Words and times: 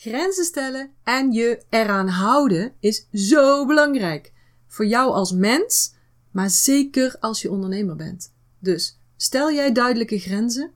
Grenzen 0.00 0.44
stellen 0.44 0.90
en 1.02 1.32
je 1.32 1.62
eraan 1.68 2.08
houden 2.08 2.72
is 2.80 3.06
zo 3.12 3.66
belangrijk. 3.66 4.32
Voor 4.66 4.86
jou 4.86 5.12
als 5.12 5.32
mens, 5.32 5.94
maar 6.30 6.50
zeker 6.50 7.16
als 7.20 7.42
je 7.42 7.50
ondernemer 7.50 7.96
bent. 7.96 8.32
Dus 8.58 8.98
stel 9.16 9.52
jij 9.52 9.72
duidelijke 9.72 10.18
grenzen? 10.18 10.70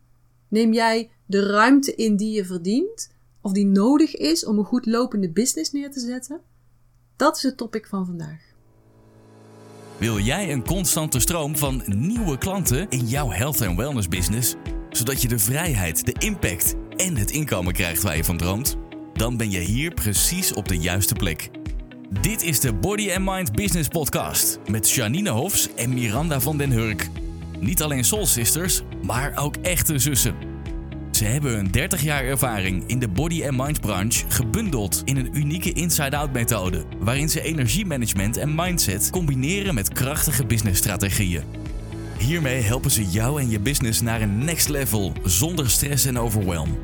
Neem 0.49 0.73
jij 0.73 1.11
de 1.27 1.47
ruimte 1.47 1.95
in 1.95 2.17
die 2.17 2.33
je 2.33 2.45
verdient? 2.45 3.11
Of 3.41 3.53
die 3.53 3.67
nodig 3.67 4.17
is 4.17 4.45
om 4.45 4.59
een 4.59 4.65
goed 4.65 4.87
lopende 4.87 5.31
business 5.31 5.73
neer 5.73 5.91
te 5.91 6.01
zetten? 6.01 6.41
Dat 7.17 7.37
is 7.37 7.43
het 7.43 7.57
topic 7.57 7.87
van 7.87 8.07
vandaag. 8.07 8.41
Wil 9.99 10.19
jij 10.19 10.53
een 10.53 10.65
constante 10.65 11.21
stroom 11.21 11.57
van 11.57 11.83
nieuwe 11.87 12.39
klanten 12.39 12.89
in 12.89 13.07
jouw 13.07 13.31
health 13.31 13.61
en 13.61 13.77
wellness 13.77 14.09
business, 14.09 14.55
zodat 14.91 15.23
je 15.23 15.29
de 15.29 15.39
vrijheid, 15.39 16.07
de 16.07 16.15
impact 16.19 16.75
en 16.97 17.17
het 17.17 17.31
inkomen 17.31 17.73
krijgt 17.73 18.03
waar 18.03 18.17
je 18.17 18.25
van 18.25 18.37
droomt? 18.37 18.77
Dan 19.13 19.37
ben 19.37 19.51
je 19.51 19.61
hier 19.61 19.95
precies 19.95 20.53
op 20.53 20.69
de 20.69 20.79
juiste 20.79 21.15
plek. 21.15 21.51
Dit 22.21 22.43
is 22.43 22.61
de 22.61 22.73
Body 22.73 23.13
and 23.13 23.25
Mind 23.25 23.53
Business 23.53 23.89
Podcast 23.89 24.59
met 24.67 24.91
Janine 24.91 25.31
Hofs 25.31 25.69
en 25.75 25.95
Miranda 25.95 26.41
van 26.41 26.57
den 26.57 26.71
Hurk. 26.71 27.09
Niet 27.61 27.83
alleen 27.83 28.05
soul 28.05 28.27
sisters, 28.27 28.83
maar 29.03 29.33
ook 29.37 29.57
echte 29.57 29.99
zussen. 29.99 30.35
Ze 31.11 31.25
hebben 31.25 31.53
hun 31.53 31.71
30 31.71 32.03
jaar 32.03 32.25
ervaring 32.25 32.85
in 32.87 32.99
de 32.99 33.09
body 33.09 33.45
and 33.45 33.57
mind 33.57 33.81
branche 33.81 34.25
gebundeld 34.29 35.03
in 35.05 35.17
een 35.17 35.37
unieke 35.37 35.73
inside-out 35.73 36.33
methode, 36.33 36.85
waarin 36.99 37.29
ze 37.29 37.43
energiemanagement 37.43 38.37
en 38.37 38.55
mindset 38.55 39.11
combineren 39.11 39.75
met 39.75 39.93
krachtige 39.93 40.47
businessstrategieën. 40.47 41.43
Hiermee 42.19 42.63
helpen 42.63 42.91
ze 42.91 43.11
jou 43.11 43.41
en 43.41 43.51
je 43.51 43.61
business 43.61 44.01
naar 44.01 44.21
een 44.21 44.45
next 44.45 44.69
level 44.69 45.13
zonder 45.25 45.71
stress 45.71 46.05
en 46.05 46.19
overwhelm. 46.19 46.79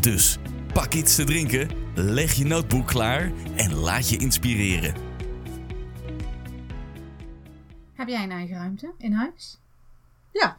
Dus 0.00 0.38
pak 0.76 0.94
iets 0.94 1.14
te 1.14 1.24
drinken, 1.24 1.68
leg 1.94 2.32
je 2.32 2.44
notebook 2.44 2.86
klaar 2.86 3.32
en 3.56 3.74
laat 3.74 4.08
je 4.08 4.16
inspireren. 4.16 4.94
Heb 7.94 8.08
jij 8.08 8.22
een 8.22 8.30
eigen 8.30 8.56
ruimte 8.56 8.92
in 8.98 9.12
huis? 9.12 9.58
Ja, 10.32 10.56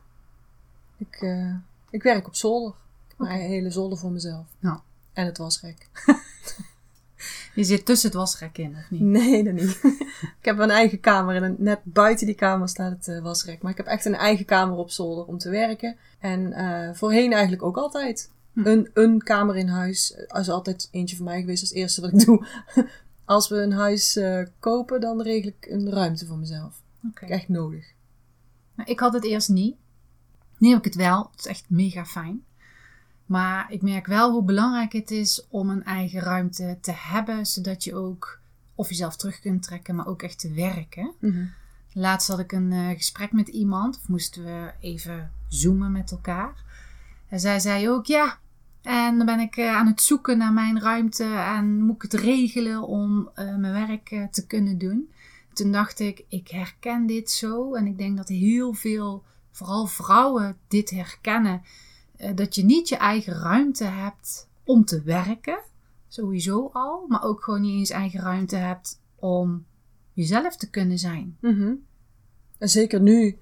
ik, 0.98 1.22
uh, 1.22 1.56
ik 1.90 2.04
werk 2.04 2.28
op 2.28 2.36
zolder. 2.36 2.74
Mijn 3.18 3.40
hele 3.40 3.70
zolder 3.70 3.98
voor 3.98 4.12
mezelf. 4.12 4.46
Ja. 4.60 4.82
En 5.14 5.26
het 5.26 5.38
wasrek. 5.38 5.88
Je 7.56 7.64
zit 7.64 7.86
tussen 7.86 8.10
het 8.10 8.18
wasrek 8.18 8.58
in, 8.58 8.76
of 8.76 8.90
niet? 8.90 9.02
Nee, 9.02 9.44
dat 9.44 9.54
niet. 9.54 9.80
ik 10.40 10.46
heb 10.46 10.58
een 10.58 10.70
eigen 10.70 11.00
kamer 11.00 11.44
en 11.44 11.56
net 11.58 11.80
buiten 11.84 12.26
die 12.26 12.36
kamer 12.36 12.70
staat 12.70 12.92
het 12.92 13.08
uh, 13.08 13.22
wasrek. 13.22 13.62
Maar 13.62 13.72
ik 13.72 13.78
heb 13.78 13.88
echt 13.88 14.06
een 14.06 14.16
eigen 14.16 14.46
kamer 14.46 14.78
op 14.78 14.90
zolder 14.90 15.26
om 15.26 15.38
te 15.38 15.50
werken. 15.50 15.98
En 16.20 16.40
uh, 16.40 16.94
voorheen 16.94 17.32
eigenlijk 17.32 17.64
ook 17.64 17.78
altijd. 17.78 18.30
Hm. 18.58 18.68
Een, 18.68 18.90
een 18.94 19.24
kamer 19.24 19.56
in 19.56 19.68
huis 19.68 20.16
is 20.28 20.50
altijd 20.50 20.88
eentje 20.92 21.16
van 21.16 21.26
mij 21.26 21.40
geweest 21.40 21.62
als 21.62 21.72
eerste 21.72 22.02
wat 22.02 22.14
ik 22.14 22.20
doe. 22.26 22.48
Als 23.26 23.50
we 23.50 23.56
een 23.56 23.72
huis 23.72 24.18
uh, 24.18 24.42
kopen, 24.60 25.02
dan 25.02 25.22
regel 25.22 25.50
ik 25.50 25.68
een 25.70 25.90
ruimte 25.90 26.26
voor 26.26 26.38
mezelf. 26.38 26.82
Okay. 27.10 27.30
Echt 27.30 27.48
nodig. 27.48 27.86
Nou, 28.76 28.90
ik 28.90 29.00
had 29.00 29.14
het 29.14 29.24
eerst 29.24 29.50
niet. 29.50 29.76
Nu 30.58 30.70
heb 30.70 30.78
ik 30.78 30.84
het 30.84 30.96
wel. 30.96 31.28
Het 31.32 31.40
is 31.40 31.46
echt 31.46 31.66
mega 31.68 32.06
fijn. 32.06 32.44
Maar 33.26 33.72
ik 33.72 33.82
merk 33.82 34.06
wel 34.06 34.32
hoe 34.32 34.44
belangrijk 34.44 34.92
het 34.92 35.12
is 35.12 35.48
om 35.50 35.70
een 35.70 35.84
eigen 35.84 36.22
ruimte 36.22 36.78
te 36.82 36.94
hebben, 36.96 37.46
zodat 37.46 37.84
je 37.84 37.96
ook 37.96 38.40
of 38.76 38.90
jezelf 38.90 39.16
terug 39.16 39.40
kunt 39.40 39.64
trekken, 39.64 39.96
maar 39.96 40.08
ook 40.08 40.22
echt 40.22 40.40
te 40.40 40.54
werken. 40.54 41.14
Mm 41.20 41.32
-hmm. 41.32 41.54
Laatst 41.94 42.28
had 42.28 42.40
ik 42.40 42.52
een 42.52 42.72
uh, 42.72 42.90
gesprek 42.90 43.32
met 43.32 43.48
iemand, 43.48 43.98
of 43.98 44.08
moesten 44.08 44.44
we 44.44 44.72
even 44.80 45.32
zoomen 45.48 45.92
met 45.92 46.12
elkaar. 46.12 46.64
En 47.30 47.40
zij 47.40 47.60
zei 47.60 47.90
ook, 47.90 48.06
ja, 48.06 48.40
en 48.88 49.18
dan 49.18 49.26
ben 49.26 49.40
ik 49.40 49.58
uh, 49.58 49.76
aan 49.76 49.88
het 49.88 50.02
zoeken 50.02 50.38
naar 50.38 50.54
mijn 50.54 50.82
ruimte 50.82 51.24
en 51.24 51.82
moet 51.82 51.96
ik 51.96 52.02
het 52.02 52.22
regelen 52.22 52.88
om 52.88 53.30
uh, 53.36 53.56
mijn 53.56 53.74
werk 53.88 54.32
te 54.32 54.46
kunnen 54.46 54.78
doen. 54.78 55.12
Toen 55.54 55.72
dacht 55.72 56.00
ik, 56.00 56.26
ik 56.28 56.48
herken 56.48 57.06
dit 57.06 57.32
zo 57.32 57.74
en 57.74 57.86
ik 57.86 57.98
denk 57.98 58.18
dat 58.18 58.28
heel 58.28 58.74
veel, 58.74 59.24
vooral 59.52 59.86
vrouwen, 59.86 60.58
dit 60.68 60.90
herkennen 60.90 61.62
dat 62.36 62.56
je 62.56 62.66
niet 62.66 62.90
je 62.90 62.96
eigen 62.98 63.34
ruimte 63.34 63.84
hebt 63.84 64.48
om 64.64 64.86
te 64.86 65.02
werken, 65.02 65.60
sowieso 66.08 66.70
al, 66.74 67.06
maar 67.08 67.24
ook 67.24 67.44
gewoon 67.44 67.62
niet 67.62 67.80
eens 67.80 67.90
eigen 67.90 68.20
ruimte 68.20 68.56
hebt 68.56 69.02
om 69.16 69.66
jezelf 70.14 70.58
te 70.58 70.70
kunnen 70.70 71.00
zijn. 71.00 71.38
Mm 71.42 71.56
-hmm. 71.56 71.86
En 72.58 72.70
zeker 72.70 73.02
nu, 73.02 73.38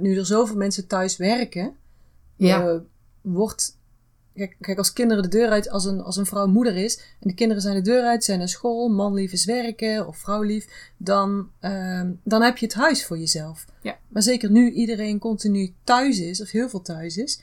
nu 0.00 0.16
er 0.16 0.26
zoveel 0.26 0.56
mensen 0.56 0.86
thuis 0.86 1.16
werken, 1.16 1.76
ja. 2.36 2.82
wordt. 3.20 3.80
Kijk, 4.34 4.56
kijk, 4.60 4.78
als 4.78 4.92
kinderen 4.92 5.22
de 5.22 5.28
deur 5.28 5.48
uit, 5.48 5.70
als 5.70 5.84
een, 5.84 6.00
als 6.00 6.16
een 6.16 6.26
vrouw 6.26 6.46
moeder 6.46 6.76
is 6.76 6.96
en 6.96 7.28
de 7.28 7.34
kinderen 7.34 7.62
zijn 7.62 7.74
de 7.74 7.82
deur 7.82 8.02
uit, 8.02 8.24
zijn 8.24 8.38
naar 8.38 8.48
school, 8.48 8.88
man 8.88 9.14
lief 9.14 9.32
is 9.32 9.44
werken 9.44 10.06
of 10.06 10.16
vrouw 10.16 10.42
lief, 10.42 10.92
dan, 10.96 11.50
uh, 11.60 12.02
dan 12.22 12.42
heb 12.42 12.56
je 12.56 12.66
het 12.66 12.74
huis 12.74 13.06
voor 13.06 13.18
jezelf. 13.18 13.64
Ja. 13.82 13.98
Maar 14.08 14.22
zeker 14.22 14.50
nu 14.50 14.70
iedereen 14.70 15.18
continu 15.18 15.74
thuis 15.84 16.20
is, 16.20 16.42
of 16.42 16.50
heel 16.50 16.68
veel 16.68 16.82
thuis 16.82 17.16
is, 17.16 17.42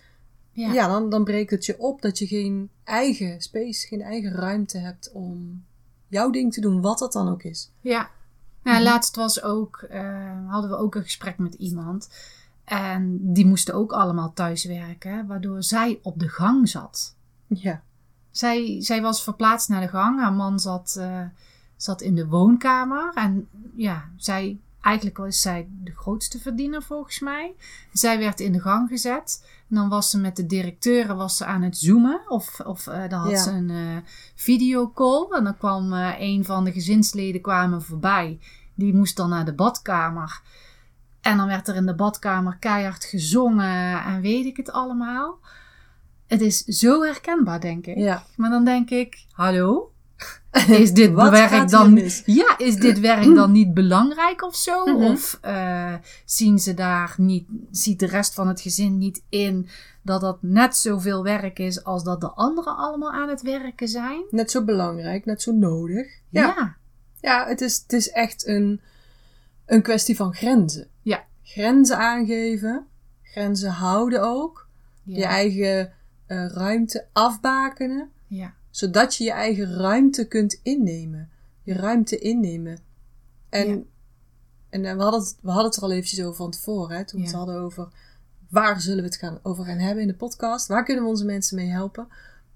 ja, 0.51 0.73
ja 0.73 0.87
dan, 0.87 1.09
dan 1.09 1.23
breekt 1.23 1.51
het 1.51 1.65
je 1.65 1.79
op 1.79 2.01
dat 2.01 2.17
je 2.19 2.27
geen 2.27 2.69
eigen 2.83 3.41
space, 3.41 3.87
geen 3.87 4.01
eigen 4.01 4.31
ruimte 4.31 4.77
hebt 4.77 5.11
om 5.11 5.63
jouw 6.07 6.29
ding 6.29 6.53
te 6.53 6.61
doen, 6.61 6.81
wat 6.81 6.99
dat 6.99 7.13
dan 7.13 7.29
ook 7.29 7.43
is. 7.43 7.71
Ja. 7.81 8.09
Nou, 8.63 8.83
laatst 8.83 9.15
was 9.15 9.41
ook, 9.41 9.87
uh, 9.91 10.51
hadden 10.51 10.69
we 10.69 10.77
ook 10.77 10.95
een 10.95 11.03
gesprek 11.03 11.37
met 11.37 11.53
iemand. 11.53 12.09
En 12.69 13.19
die 13.21 13.45
moesten 13.45 13.73
ook 13.73 13.91
allemaal 13.91 14.33
thuiswerken, 14.33 15.27
waardoor 15.27 15.63
zij 15.63 15.99
op 16.01 16.19
de 16.19 16.29
gang 16.29 16.69
zat. 16.69 17.15
Ja. 17.47 17.81
Zij, 18.31 18.81
zij 18.81 19.01
was 19.01 19.23
verplaatst 19.23 19.69
naar 19.69 19.81
de 19.81 19.87
gang. 19.87 20.19
Haar 20.19 20.33
man 20.33 20.59
zat, 20.59 20.95
uh, 20.99 21.21
zat 21.75 22.01
in 22.01 22.15
de 22.15 22.27
woonkamer. 22.27 23.11
En 23.13 23.47
ja, 23.75 24.09
zij, 24.15 24.59
eigenlijk 24.81 25.17
was 25.17 25.41
zij 25.41 25.67
de 25.83 25.91
grootste 25.95 26.39
verdiener 26.39 26.83
volgens 26.83 27.19
mij. 27.19 27.55
Zij 27.93 28.19
werd 28.19 28.39
in 28.39 28.51
de 28.51 28.59
gang 28.61 28.89
gezet. 28.89 29.45
En 29.69 29.75
dan 29.75 29.89
was 29.89 30.09
ze 30.09 30.19
met 30.19 30.35
de 30.35 30.45
directeuren 30.45 31.15
was 31.17 31.37
ze 31.37 31.45
aan 31.45 31.61
het 31.61 31.77
zoomen. 31.77 32.21
Of, 32.27 32.59
of 32.59 32.87
uh, 32.87 33.09
dan 33.09 33.19
had 33.19 33.31
Ja. 33.31 33.43
ze 33.43 33.51
een 33.51 33.69
uh, 33.69 33.97
videocall. 34.35 35.27
En 35.37 35.43
dan 35.43 35.57
kwam 35.57 35.93
een 36.19 36.45
van 36.45 36.63
de 36.63 36.71
gezinsleden 36.71 37.41
kwamen 37.41 37.81
voorbij. 37.81 38.39
Die 38.73 38.93
moest 38.95 39.15
dan 39.15 39.29
naar 39.29 39.45
de 39.45 39.53
badkamer. 39.53 40.41
En 41.29 41.37
dan 41.37 41.47
werd 41.47 41.67
er 41.67 41.75
in 41.75 41.85
de 41.85 41.95
badkamer 41.95 42.57
keihard 42.59 43.05
gezongen 43.05 44.03
en 44.03 44.21
weet 44.21 44.45
ik 44.45 44.57
het 44.57 44.71
allemaal. 44.71 45.39
Het 46.27 46.41
is 46.41 46.63
zo 46.63 47.03
herkenbaar, 47.03 47.61
denk 47.61 47.85
ik. 47.85 47.97
Ja. 47.97 48.23
Maar 48.35 48.49
dan 48.49 48.65
denk 48.65 48.89
ik, 48.89 49.25
hallo? 49.31 49.91
Is 50.67 50.93
dit 50.93 51.13
werk 51.13 51.69
dan 51.69 51.93
mis? 51.93 52.23
ja, 52.25 52.57
is 52.57 52.75
dit 52.75 52.99
werk 53.11 53.35
dan 53.35 53.51
niet 53.51 53.73
belangrijk 53.73 54.43
of 54.43 54.55
zo? 54.55 54.85
Mhm. 54.85 55.03
Of 55.03 55.39
uh, 55.45 55.93
zien 56.25 56.59
ze 56.59 56.73
daar 56.73 57.13
niet, 57.17 57.47
ziet 57.71 57.99
de 57.99 58.05
rest 58.05 58.33
van 58.33 58.47
het 58.47 58.61
gezin 58.61 58.97
niet 58.97 59.23
in 59.29 59.67
dat 60.01 60.21
dat 60.21 60.37
net 60.41 60.77
zoveel 60.77 61.23
werk 61.23 61.59
is 61.59 61.83
als 61.83 62.03
dat 62.03 62.21
de 62.21 62.29
anderen 62.29 62.77
allemaal 62.77 63.11
aan 63.11 63.29
het 63.29 63.41
werken 63.41 63.87
zijn? 63.87 64.23
Net 64.29 64.51
zo 64.51 64.63
belangrijk, 64.63 65.25
net 65.25 65.41
zo 65.41 65.51
nodig. 65.51 66.07
Ja, 66.29 66.41
Ja, 66.41 66.75
ja 67.21 67.47
het, 67.47 67.61
is, 67.61 67.77
het 67.77 67.93
is 67.93 68.09
echt 68.09 68.47
een, 68.47 68.81
een 69.69 69.81
kwestie 69.81 70.15
van 70.15 70.33
grenzen. 70.33 70.87
Ja. 71.01 71.23
Grenzen 71.43 71.97
aangeven, 71.97 72.85
grenzen 73.23 73.69
houden 73.71 74.21
ook. 74.21 74.67
ja, 75.03 75.17
Je 75.17 75.25
eigen 75.25 75.91
eh, 76.25 76.47
ruimte 76.47 77.05
afbakenen, 77.13 78.09
ja. 78.27 78.53
zodat 78.69 79.15
je 79.15 79.23
je 79.23 79.31
eigen 79.31 79.73
ruimte 79.75 80.27
kunt 80.27 80.59
innemen. 80.63 81.29
Je 81.63 81.73
ruimte 81.73 82.17
innemen. 82.17 82.79
En, 83.49 83.67
Ja. 83.67 83.81
en 84.69 84.85
eh, 84.85 84.95
we, 84.95 85.01
hadden 85.01 85.19
het, 85.19 85.37
we 85.41 85.47
hadden 85.49 85.65
het 85.67 85.75
er 85.75 85.83
al 85.83 85.91
eventjes 85.91 86.21
over 86.23 86.35
van 86.35 86.51
tevoren, 86.51 86.97
hè, 86.97 87.05
toen 87.05 87.19
we 87.19 87.25
het 87.25 87.35
hadden 87.35 87.55
over 87.59 87.87
waar 88.49 88.81
zullen 88.81 89.03
we 89.03 89.09
het 89.09 89.17
gaan, 89.17 89.39
over 89.43 89.65
gaan 89.65 89.77
hebben 89.77 90.01
in 90.01 90.07
de 90.09 90.15
podcast. 90.15 90.67
Waar 90.67 90.83
kunnen 90.83 91.03
we 91.03 91.09
onze 91.09 91.25
mensen 91.25 91.55
mee 91.55 91.69
helpen? 91.69 92.07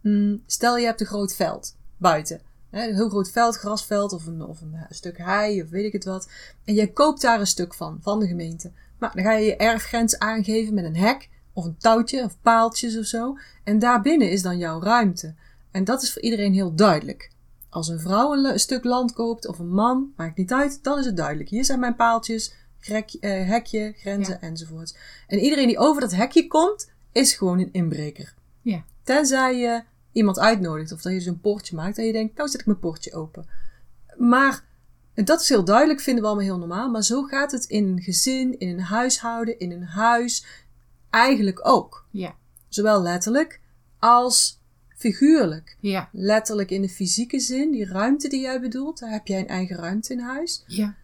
Mm, 0.02 0.44
stel 0.46 0.78
je 0.78 0.86
hebt 0.86 1.02
een 1.02 1.08
groot 1.08 1.34
veld 1.36 1.76
buiten. 1.98 2.42
Een 2.74 2.96
heel 2.96 3.10
groot 3.10 3.32
veld, 3.32 3.56
grasveld 3.56 4.14
of 4.14 4.26
een, 4.26 4.42
of 4.42 4.62
een 4.62 4.86
stuk 4.90 5.18
hei 5.18 5.62
of 5.62 5.70
weet 5.70 5.86
ik 5.86 5.94
het 5.94 6.06
wat. 6.06 6.30
En 6.66 6.74
jij 6.74 6.88
koopt 6.88 7.22
daar 7.22 7.40
een 7.40 7.48
stuk 7.48 7.74
van, 7.74 8.00
van 8.02 8.20
de 8.20 8.28
gemeente. 8.28 8.72
Maar 9.00 9.12
dan 9.16 9.24
ga 9.24 9.32
je 9.32 9.46
je 9.46 9.56
erfgrens 9.56 10.20
aangeven 10.20 10.74
met 10.74 10.84
een 10.84 10.96
hek 10.96 11.30
of 11.54 11.66
een 11.66 11.78
touwtje 11.78 12.24
of 12.24 12.38
paaltjes 12.42 12.98
of 12.98 13.06
zo. 13.06 13.38
En 13.64 13.80
daarbinnen 13.80 14.32
is 14.32 14.42
dan 14.42 14.58
jouw 14.58 14.82
ruimte. 14.82 15.34
En 15.72 15.84
dat 15.84 16.02
is 16.02 16.14
voor 16.14 16.22
iedereen 16.22 16.54
heel 16.54 16.76
duidelijk. 16.76 17.32
Als 17.70 17.88
een 17.88 18.00
vrouw 18.00 18.34
een, 18.34 18.60
stuk 18.60 18.84
land 18.84 19.14
koopt 19.14 19.48
of 19.48 19.60
een 19.60 19.74
man, 19.74 20.14
maakt 20.16 20.38
niet 20.38 20.54
uit, 20.54 20.84
dan 20.84 21.00
is 21.00 21.06
het 21.06 21.18
duidelijk. 21.18 21.50
Hier 21.50 21.66
zijn 21.66 21.80
mijn 21.80 21.96
paaltjes, 21.96 22.54
grek, 22.80 23.14
eh, 23.14 23.48
hekje, 23.48 23.94
grenzen 23.98 24.42
enzovoorts. 24.42 24.96
En 25.28 25.40
iedereen 25.40 25.68
die 25.68 25.78
over 25.78 26.02
dat 26.02 26.12
hekje 26.12 26.48
komt, 26.48 26.92
is 27.12 27.34
gewoon 27.34 27.60
een 27.60 27.74
inbreker. 27.74 28.34
Ja. 28.62 28.84
Tenzij 29.04 29.58
je 29.58 29.84
iemand 30.14 30.40
uitnodigt 30.40 30.92
of 30.92 31.02
dat 31.02 31.14
je 31.14 31.20
zo'n 31.20 31.40
poortje 31.40 31.76
maakt 31.76 31.98
en 31.98 32.06
je 32.06 32.12
denkt, 32.12 32.38
nou 32.38 32.50
zet 32.50 32.60
ik 32.60 32.66
mijn 32.66 32.80
poortje 32.80 33.14
open. 33.14 33.46
Maar 34.18 34.64
dat 35.14 35.42
is 35.42 35.50
heel 35.50 35.64
duidelijk, 35.66 36.00
vinden 36.02 36.24
we 36.24 36.30
allemaal 36.30 36.48
heel 36.48 36.58
normaal. 36.58 36.90
Maar 36.90 37.04
zo 37.04 37.24
gaat 37.24 37.52
het 37.52 37.66
in 37.66 37.88
een 37.88 38.02
gezin, 38.02 38.60
in 38.60 38.70
een 38.70 38.80
huishouden, 38.80 39.60
in 39.60 39.72
een 39.72 39.84
huis 39.84 40.46
eigenlijk 41.10 41.68
ook. 41.68 42.06
Ja. 42.12 42.36
Zowel 42.68 43.02
letterlijk 43.02 43.62
als 44.00 44.60
figuurlijk. 44.98 45.78
Ja. 45.80 46.10
Letterlijk 46.12 46.72
in 46.72 46.82
de 46.82 46.90
fysieke 46.90 47.40
zin, 47.40 47.72
die 47.72 47.86
ruimte 47.86 48.28
die 48.28 48.42
jij 48.42 48.62
bedoelt, 48.62 49.00
daar 49.00 49.12
heb 49.12 49.28
jij 49.28 49.40
een 49.40 49.48
eigen 49.48 49.76
ruimte 49.76 50.14
in 50.14 50.20
huis. 50.20 50.64
Ja. 50.68 50.96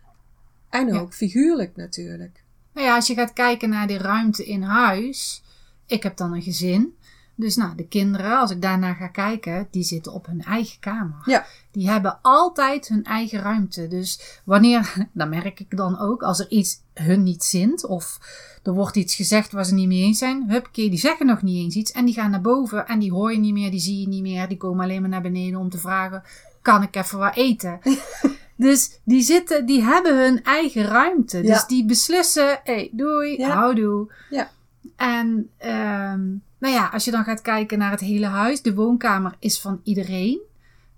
En 0.69 0.88
Ja. 0.88 1.00
ook 1.00 1.13
figuurlijk 1.13 1.75
natuurlijk. 1.75 2.44
Nou 2.73 2.88
ja, 2.88 2.95
als 2.95 3.07
je 3.07 3.13
gaat 3.13 3.33
kijken 3.33 3.69
naar 3.69 3.88
die 3.88 3.97
ruimte 3.97 4.45
in 4.45 4.61
huis. 4.61 5.44
Ik 5.85 6.03
heb 6.03 6.17
dan 6.17 6.33
een 6.33 6.41
gezin. 6.41 6.95
Dus 7.39 7.56
nou, 7.56 7.75
de 7.75 7.88
kinderen, 7.88 8.39
als 8.39 8.51
ik 8.51 8.62
daarnaar 8.62 8.95
ga 8.95 9.07
kijken, 9.07 9.68
die 9.71 9.83
zitten 9.83 10.13
op 10.13 10.25
hun 10.25 10.44
eigen 10.44 10.80
kamer. 10.80 11.21
Ja. 11.25 11.45
Die 11.71 11.89
hebben 11.89 12.19
altijd 12.21 12.88
hun 12.88 13.03
eigen 13.03 13.39
ruimte. 13.39 13.88
Dus 13.88 14.39
wanneer, 14.44 14.94
dan 15.13 15.30
merk 15.30 15.59
ik 15.59 15.77
dan 15.77 16.00
ook, 16.00 16.24
als 16.24 16.39
er 16.39 16.50
iets 16.50 16.81
hun 16.94 17.24
niet 17.24 17.44
zint, 17.44 17.86
of 17.86 18.19
er 18.63 18.74
wordt 18.74 18.95
iets 18.95 19.15
gezegd 19.15 19.51
waar 19.51 19.65
ze 19.65 19.74
niet 19.74 19.88
mee 19.88 20.01
eens 20.01 20.18
zijn, 20.18 20.50
huppakee, 20.50 20.89
die 20.89 21.00
zeggen 21.00 21.25
nog 21.25 21.41
niet 21.41 21.63
eens 21.63 21.75
iets, 21.75 21.91
en 21.91 22.06
die 22.06 22.13
gaan 22.13 22.31
naar 22.31 22.41
boven, 22.41 22.88
en 22.88 23.00
die 23.00 23.12
hoor 23.12 23.31
je 23.31 23.39
niet 23.39 23.53
meer, 23.53 23.71
die 23.71 23.80
zie 23.80 24.00
je 24.00 24.07
niet 24.07 24.21
meer, 24.21 24.47
die 24.47 24.57
komen 24.57 24.83
alleen 24.83 25.01
maar 25.01 25.09
naar 25.09 25.21
beneden 25.21 25.59
om 25.59 25.69
te 25.69 25.77
vragen, 25.77 26.24
kan 26.62 26.83
ik 26.83 26.95
even 26.95 27.19
wat 27.19 27.35
eten? 27.35 27.80
dus 28.56 29.00
die 29.03 29.21
zitten, 29.21 29.65
die 29.65 29.81
hebben 29.83 30.24
hun 30.24 30.44
eigen 30.44 30.83
ruimte. 30.83 31.38
Ja. 31.38 31.53
Dus 31.53 31.65
die 31.65 31.85
beslissen, 31.85 32.59
hé, 32.63 32.74
hey, 32.74 32.89
doei, 32.92 33.38
Ja. 33.38 33.50
houdoe. 33.50 34.12
Ja. 34.30 34.50
En 34.95 35.50
ehm, 35.57 36.21
nou 36.59 36.73
ja, 36.73 36.88
als 36.88 37.06
je 37.06 37.11
dan 37.11 37.23
gaat 37.23 37.41
kijken 37.41 37.77
naar 37.77 37.91
het 37.91 38.00
hele 38.00 38.25
huis, 38.25 38.61
de 38.61 38.73
woonkamer 38.73 39.35
is 39.39 39.61
van 39.61 39.81
iedereen. 39.83 40.39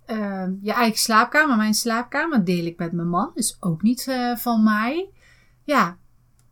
Ehm, 0.05 0.51
je 0.61 0.73
eigen 0.73 0.99
slaapkamer, 0.99 1.57
mijn 1.57 1.73
slaapkamer, 1.73 2.45
deel 2.45 2.65
ik 2.65 2.77
met 2.77 2.91
mijn 2.91 3.09
man, 3.09 3.31
dus 3.35 3.57
ook 3.59 3.81
niet 3.81 4.07
eh, 4.07 4.35
van 4.35 4.63
mij. 4.63 5.09
Ja, 5.63 5.97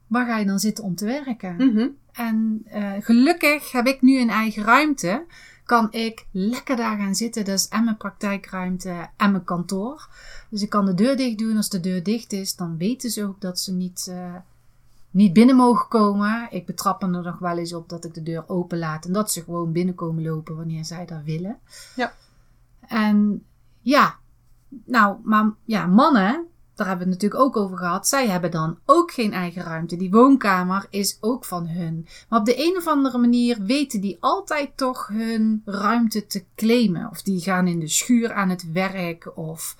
waar 0.07 0.25
ga 0.25 0.37
je 0.37 0.45
dan 0.45 0.59
zitten 0.59 0.83
om 0.83 0.95
te 0.95 1.05
werken? 1.05 1.55
Mhm. 1.55 1.87
En 2.11 2.61
eh, 2.65 2.91
gelukkig 2.99 3.71
heb 3.71 3.87
ik 3.87 4.01
nu 4.01 4.19
een 4.19 4.29
eigen 4.29 4.63
ruimte. 4.63 5.25
Kan 5.65 5.87
ik 5.91 6.25
lekker 6.31 6.75
daar 6.75 6.97
gaan 6.97 7.15
zitten. 7.15 7.45
Dat 7.45 7.59
is 7.59 7.67
en 7.67 7.83
mijn 7.83 7.97
praktijkruimte 7.97 9.09
en 9.17 9.31
mijn 9.31 9.43
kantoor. 9.43 10.09
Dus 10.49 10.61
ik 10.61 10.69
kan 10.69 10.85
de 10.85 10.93
deur 10.93 11.17
dicht 11.17 11.37
doen. 11.37 11.57
Als 11.57 11.69
de 11.69 11.79
deur 11.79 12.03
dicht 12.03 12.33
is, 12.33 12.55
dan 12.55 12.77
weten 12.77 13.09
ze 13.09 13.23
ook 13.23 13.41
dat 13.41 13.59
ze 13.59 13.73
niet, 13.73 14.07
eh, 14.09 14.35
niet 15.11 15.33
binnen 15.33 15.55
mogen 15.55 15.87
komen. 15.87 16.47
Ik 16.49 16.65
betrap 16.65 17.01
me 17.01 17.17
er 17.17 17.23
nog 17.23 17.39
wel 17.39 17.57
eens 17.57 17.73
op 17.73 17.89
dat 17.89 18.05
ik 18.05 18.13
de 18.13 18.23
deur 18.23 18.43
open 18.47 18.77
laat. 18.77 19.05
En 19.05 19.13
dat 19.13 19.31
ze 19.31 19.43
gewoon 19.43 19.71
binnenkomen 19.71 20.23
lopen 20.23 20.55
wanneer 20.55 20.85
zij 20.85 21.05
dat 21.05 21.23
willen. 21.23 21.59
Ja. 21.95 22.13
En 22.79 23.43
ja, 23.81 24.15
nou, 24.85 25.17
maar 25.23 25.51
ja, 25.65 25.85
mannen, 25.85 26.47
daar 26.75 26.87
hebben 26.87 27.07
we 27.07 27.13
het 27.13 27.21
natuurlijk 27.21 27.41
ook 27.41 27.63
over 27.63 27.77
gehad. 27.77 28.07
Zij 28.07 28.27
hebben 28.27 28.51
dan 28.51 28.77
ook 28.85 29.11
geen 29.11 29.33
eigen 29.33 29.63
ruimte. 29.63 29.97
Die 29.97 30.11
woonkamer 30.11 30.87
is 30.89 31.17
ook 31.21 31.45
van 31.45 31.67
hun. 31.67 32.07
Maar 32.29 32.39
op 32.39 32.45
de 32.45 32.67
een 32.67 32.77
of 32.77 32.87
andere 32.87 33.17
manier 33.17 33.63
weten 33.63 34.01
die 34.01 34.17
altijd 34.19 34.77
toch 34.77 35.07
hun 35.07 35.61
ruimte 35.65 36.27
te 36.27 36.43
claimen. 36.55 37.09
Of 37.09 37.21
die 37.21 37.41
gaan 37.41 37.67
in 37.67 37.79
de 37.79 37.87
schuur 37.87 38.33
aan 38.33 38.49
het 38.49 38.71
werk. 38.71 39.37
Of, 39.37 39.75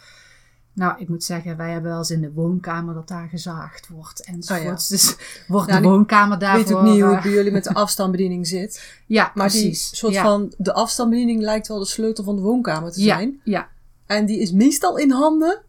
nou, 0.74 1.00
ik 1.00 1.10
moet 1.10 1.24
zeggen, 1.24 1.58
wij 1.58 1.72
hebben 1.72 1.90
wel 1.90 2.00
eens 2.00 2.12
in 2.12 2.22
de 2.22 2.32
woonkamer 2.32 2.94
dat 2.94 3.08
daar 3.08 3.28
gezaagd 3.30 3.88
wordt. 3.88 4.24
Enzovoorts. 4.26 4.88
Dus 4.94 5.16
wordt 5.48 5.68
Ja, 5.70 5.74
de 5.76 5.82
ik 5.84 5.90
woonkamer 5.90 6.34
Ik 6.34 6.40
daarvoor... 6.40 6.66
weet 6.66 6.74
ook 6.76 6.84
niet 6.84 7.02
hoe 7.02 7.10
het 7.10 7.18
eh, 7.18 7.24
bij 7.24 7.32
jullie 7.32 7.52
met 7.52 7.64
de 7.64 7.74
afstandsbediening 7.84 8.48
zit. 8.48 9.02
ja, 9.06 9.32
Maar 9.34 9.48
precies. 9.48 9.90
die 9.90 9.98
soort 9.98 10.14
ja. 10.14 10.22
van, 10.24 10.54
de 10.58 10.74
afstandsbediening 10.74 11.42
lijkt 11.42 11.68
wel 11.68 11.80
de 11.80 11.86
sleutel 11.86 12.24
van 12.24 12.36
de 12.36 12.42
woonkamer 12.42 12.92
te 12.92 13.02
ja, 13.02 13.16
zijn. 13.16 13.40
ja, 13.44 13.70
En 14.06 14.26
die 14.26 14.40
is 14.40 14.52
meestal 14.52 14.98
in 14.98 15.12
handen. 15.12 15.62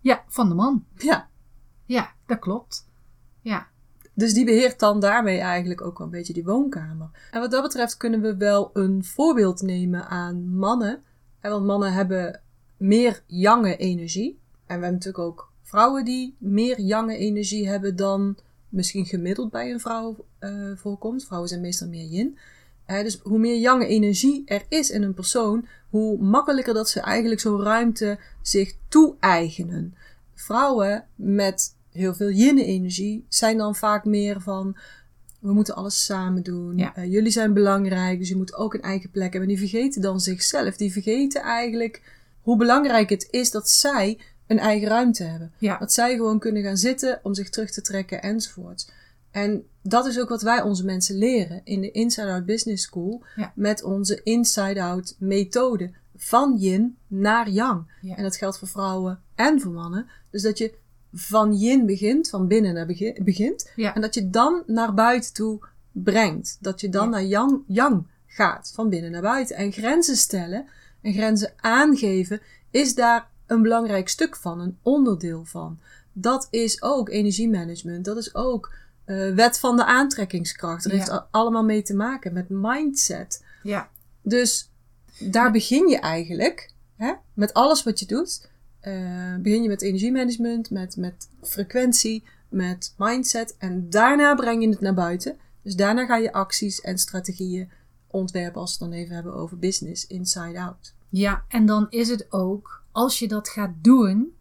ja, 0.00 0.24
van 0.28 0.48
de 0.48 0.54
man. 0.54 0.84
Ja. 0.96 1.28
Ja, 1.84 2.12
dat 2.26 2.38
klopt. 2.38 2.86
Ja, 3.40 3.66
Dus 4.14 4.34
die 4.34 4.44
beheert 4.44 4.78
dan 4.78 5.00
daarmee 5.00 5.38
eigenlijk 5.38 5.80
ook 5.80 5.98
wel 5.98 6.06
een 6.06 6.12
beetje 6.12 6.32
die 6.32 6.44
woonkamer. 6.44 7.10
En 7.30 7.40
wat 7.40 7.50
dat 7.50 7.62
betreft 7.62 7.96
kunnen 7.96 8.20
we 8.20 8.36
wel 8.36 8.70
een 8.72 9.04
voorbeeld 9.04 9.62
nemen 9.62 10.06
aan 10.08 10.56
mannen. 10.56 11.02
En 11.40 11.50
want 11.50 11.64
mannen 11.64 11.92
hebben 11.92 12.40
meer 12.78 13.22
jonge 13.26 13.76
energie. 13.76 14.30
En 14.66 14.76
we 14.76 14.82
hebben 14.82 14.92
natuurlijk 14.92 15.24
ook 15.24 15.52
vrouwen 15.62 16.04
die 16.04 16.36
meer 16.38 16.80
jonge 16.80 17.16
energie 17.16 17.68
hebben 17.68 17.96
dan 17.96 18.36
misschien 18.68 19.06
gemiddeld 19.06 19.50
bij 19.50 19.70
een 19.70 19.80
vrouw 19.80 20.16
eh, 20.38 20.70
voorkomt. 20.74 21.24
Vrouwen 21.24 21.48
zijn 21.48 21.60
meestal 21.60 21.88
meer 21.88 22.06
yin. 22.06 22.38
Dus 22.86 23.20
hoe 23.22 23.38
meer 23.38 23.58
jonge 23.58 23.86
energie 23.86 24.42
er 24.46 24.62
is 24.68 24.90
in 24.90 25.02
een 25.02 25.14
persoon, 25.14 25.66
hoe 25.88 26.18
makkelijker 26.18 26.74
dat 26.74 26.88
ze 26.88 27.00
eigenlijk 27.00 27.40
zo'n 27.40 27.62
ruimte 27.62 28.18
zich 28.42 28.74
toe-eigenen. 28.88 29.94
Vrouwen 30.34 31.04
met 31.14 31.76
heel 31.92 32.14
veel 32.14 32.30
yin-energie 32.30 33.24
zijn 33.28 33.56
dan 33.56 33.74
vaak 33.74 34.04
meer 34.04 34.40
van 34.40 34.76
we 35.40 35.52
moeten 35.52 35.74
alles 35.74 36.04
samen 36.04 36.42
doen. 36.42 36.78
Ja. 36.78 36.94
Eh, 36.94 37.12
jullie 37.12 37.30
zijn 37.30 37.52
belangrijk, 37.52 38.18
dus 38.18 38.28
je 38.28 38.36
moet 38.36 38.54
ook 38.54 38.74
een 38.74 38.82
eigen 38.82 39.10
plek 39.10 39.32
hebben. 39.32 39.48
Die 39.48 39.58
vergeten 39.58 40.02
dan 40.02 40.20
zichzelf. 40.20 40.76
Die 40.76 40.92
vergeten 40.92 41.42
eigenlijk 41.42 42.17
hoe 42.48 42.56
belangrijk 42.56 43.08
het 43.10 43.28
is 43.30 43.50
dat 43.50 43.68
zij 43.70 44.18
een 44.46 44.58
eigen 44.58 44.88
ruimte 44.88 45.22
hebben. 45.24 45.52
ja, 45.58 45.78
Dat 45.78 45.92
zij 45.92 46.16
gewoon 46.16 46.38
kunnen 46.38 46.62
gaan 46.62 46.76
zitten 46.76 47.20
om 47.22 47.34
zich 47.34 47.50
terug 47.50 47.70
te 47.70 47.80
trekken 47.82 48.22
enzovoort. 48.22 48.92
En 49.30 49.66
dat 49.82 50.06
is 50.06 50.20
ook 50.20 50.28
wat 50.28 50.42
wij 50.42 50.62
onze 50.62 50.84
mensen 50.84 51.16
leren 51.18 51.60
in 51.64 51.80
de 51.80 51.90
Inside 51.90 52.30
Out 52.30 52.46
Business 52.46 52.82
School. 52.84 53.22
Ja. 53.36 53.52
Met 53.54 53.82
onze 53.82 54.20
Inside 54.22 54.82
Out 54.82 55.16
methode. 55.18 55.90
Van 56.16 56.56
yin 56.58 56.96
naar 57.06 57.50
yang. 57.50 57.90
Ja. 58.00 58.16
En 58.16 58.22
dat 58.22 58.36
geldt 58.36 58.58
voor 58.58 58.68
vrouwen 58.68 59.20
en 59.34 59.60
voor 59.60 59.72
mannen. 59.72 60.06
Dus 60.30 60.42
dat 60.42 60.58
je 60.58 60.74
van 61.12 61.52
yin 61.58 61.86
begint, 61.86 62.28
van 62.28 62.46
binnen 62.46 62.74
naar 62.74 62.86
begi- 62.86 63.22
begint. 63.22 63.70
ja. 63.76 63.94
En 63.94 64.00
dat 64.00 64.14
je 64.14 64.30
dan 64.30 64.62
naar 64.66 64.94
buiten 64.94 65.32
toe 65.32 65.58
brengt. 65.92 66.56
Dat 66.60 66.80
je 66.80 66.88
dan 66.88 67.10
naar 67.10 67.24
yang, 67.24 67.62
yang 67.66 68.06
gaat, 68.26 68.70
van 68.74 68.88
binnen 68.88 69.10
naar 69.10 69.22
buiten. 69.22 69.56
En 69.56 69.72
grenzen 69.72 70.16
stellen 70.16 70.66
en 71.02 71.12
grenzen 71.12 71.52
aangeven 71.56 72.40
is 72.70 72.94
daar 72.94 73.28
een 73.46 73.62
belangrijk 73.62 74.08
stuk 74.08 74.36
van, 74.36 74.60
een 74.60 74.78
onderdeel 74.82 75.44
van. 75.44 75.78
Dat 76.12 76.48
is 76.50 76.82
ook 76.82 77.08
energiemanagement. 77.08 78.04
Dat 78.04 78.16
is 78.16 78.34
ook 78.34 78.72
eh, 79.04 79.34
wet 79.34 79.58
van 79.58 79.76
de 79.76 79.84
aantrekkingskracht. 79.84 80.82
Dat 80.82 80.92
Ja. 80.92 80.98
heeft 80.98 81.22
allemaal 81.30 81.64
mee 81.64 81.82
te 81.82 81.94
maken 81.94 82.32
met 82.32 82.46
mindset. 82.48 83.44
ja. 83.62 83.88
Dus 84.22 84.70
daar 85.18 85.50
begin 85.52 85.88
je 85.88 85.98
eigenlijk, 85.98 86.70
hè, 86.96 87.12
met 87.34 87.54
alles 87.54 87.82
wat 87.82 87.98
je 88.00 88.06
doet. 88.06 88.50
eh, 88.80 89.34
begin 89.40 89.62
je 89.62 89.68
met 89.68 89.82
energiemanagement, 89.82 90.70
met, 90.70 90.96
met 90.96 91.28
frequentie, 91.42 92.24
met 92.48 92.94
mindset. 92.98 93.54
En 93.58 93.90
daarna 93.90 94.34
breng 94.34 94.62
je 94.62 94.68
het 94.68 94.80
naar 94.80 94.94
buiten. 94.94 95.36
Dus 95.62 95.76
daarna 95.76 96.06
ga 96.06 96.16
je 96.16 96.32
acties 96.32 96.80
en 96.80 96.98
strategieën 96.98 97.70
ontwerpen, 98.10 98.60
als 98.60 98.78
we 98.78 98.84
het 98.84 98.92
dan 98.92 99.02
even 99.02 99.14
hebben 99.14 99.34
over 99.34 99.58
business, 99.58 100.06
inside 100.06 100.60
out. 100.60 100.94
Ja, 101.08 101.44
en 101.48 101.66
dan 101.66 101.86
is 101.90 102.08
het 102.08 102.32
ook, 102.32 102.82
als 102.92 103.18
je 103.18 103.28
dat 103.28 103.48
gaat 103.48 103.72
doen, 103.82 104.36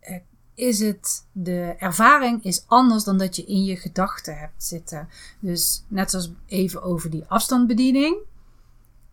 eh, 0.00 0.16
is 0.54 0.80
het, 0.80 1.26
de 1.32 1.74
ervaring 1.78 2.44
is 2.44 2.64
anders 2.66 3.04
dan 3.04 3.18
dat 3.18 3.36
je 3.36 3.44
in 3.44 3.64
je 3.64 3.76
gedachten 3.76 4.38
hebt 4.38 4.64
zitten. 4.64 5.08
Dus 5.40 5.84
net 5.88 6.10
zoals 6.10 6.32
even 6.46 6.82
over 6.82 7.10
die 7.10 7.24
afstandsbediening. 7.28 8.16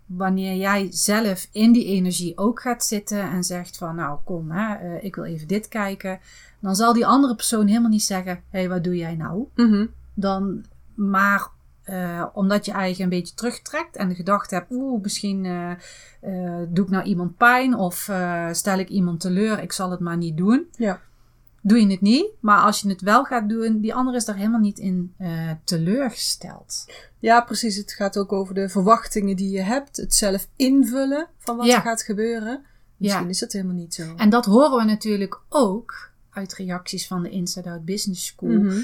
Wanneer 0.06 0.56
jij 0.56 0.88
zelf 0.92 1.48
in 1.52 1.72
die 1.72 1.86
energie 1.86 2.38
ook 2.38 2.62
gaat 2.62 2.84
zitten 2.84 3.22
en 3.22 3.44
zegt 3.44 3.78
van 3.78 3.96
nou 3.96 4.20
kom, 4.24 4.52
hè, 4.52 4.76
eh, 4.76 5.04
ik 5.04 5.16
wil 5.16 5.24
even 5.24 5.48
dit 5.48 5.68
kijken. 5.68 6.20
Dan 6.60 6.76
zal 6.76 6.94
die 6.94 7.06
andere 7.06 7.36
persoon 7.36 7.68
helemaal 7.68 7.90
niet 7.90 8.04
zeggen, 8.04 8.34
hé 8.50 8.60
hey, 8.60 8.70
wat 8.70 8.84
doe 8.84 8.96
jij 8.96 9.16
nou? 9.16 9.48
dan 10.14 10.66
maar 10.94 11.50
eh, 11.86 12.26
omdat 12.34 12.66
je 12.66 12.72
eigen 12.72 13.04
een 13.04 13.10
beetje 13.10 13.34
terugtrekt 13.34 13.96
en 13.96 14.10
de 14.10 14.16
gedachte 14.16 14.56
hebt, 14.56 14.72
oeh, 14.72 15.02
misschien 15.02 15.46
eh, 15.46 15.72
eh, 16.22 16.68
doe 16.70 16.86
ik 16.86 16.92
nou 16.92 17.04
iemand 17.04 17.38
pijn 17.38 17.76
of 17.76 18.10
stel 18.52 18.80
ik 18.80 18.90
iemand 18.90 19.20
teleur, 19.20 19.62
ik 19.62 19.72
zal 19.72 19.92
het 19.92 20.00
maar 20.00 20.18
niet 20.18 20.38
doen. 20.38 20.68
Ja. 20.78 21.02
Doe 21.62 21.80
je 21.80 21.88
het 21.92 22.02
niet, 22.02 22.28
maar 22.40 22.60
als 22.60 22.82
je 22.82 22.90
het 22.90 23.02
wel 23.02 23.24
gaat 23.24 23.50
doen, 23.50 23.80
die 23.80 23.94
ander 23.94 24.16
is 24.16 24.26
daar 24.26 24.36
helemaal 24.36 24.60
niet 24.60 24.80
in 24.80 25.14
teleurgesteld. 25.64 26.86
Ja, 27.20 27.42
precies. 27.42 27.76
Het 27.76 27.94
gaat 27.94 28.18
ook 28.18 28.32
over 28.32 28.54
de 28.54 28.70
verwachtingen 28.70 29.36
die 29.36 29.50
je 29.50 29.62
hebt. 29.62 29.98
Het 29.98 30.14
zelf 30.14 30.48
invullen 30.56 31.28
van 31.38 31.58
wat 31.58 31.66
Ja. 31.66 31.76
er 31.76 31.82
gaat 31.82 32.02
gebeuren. 32.02 32.66
Misschien 32.98 33.24
Ja. 33.24 33.30
is 33.30 33.40
dat 33.40 33.52
helemaal 33.52 33.76
niet 33.76 33.94
zo. 33.94 34.14
En 34.16 34.30
dat 34.30 34.46
horen 34.46 34.78
we 34.78 34.84
natuurlijk 34.84 35.42
ook 35.50 36.12
uit 36.30 36.54
reacties 36.54 37.08
van 37.08 37.24
de 37.24 37.30
Inside 37.30 37.70
Out 37.70 37.86
Business 37.86 38.26
School. 38.26 38.50
Mhm. 38.50 38.80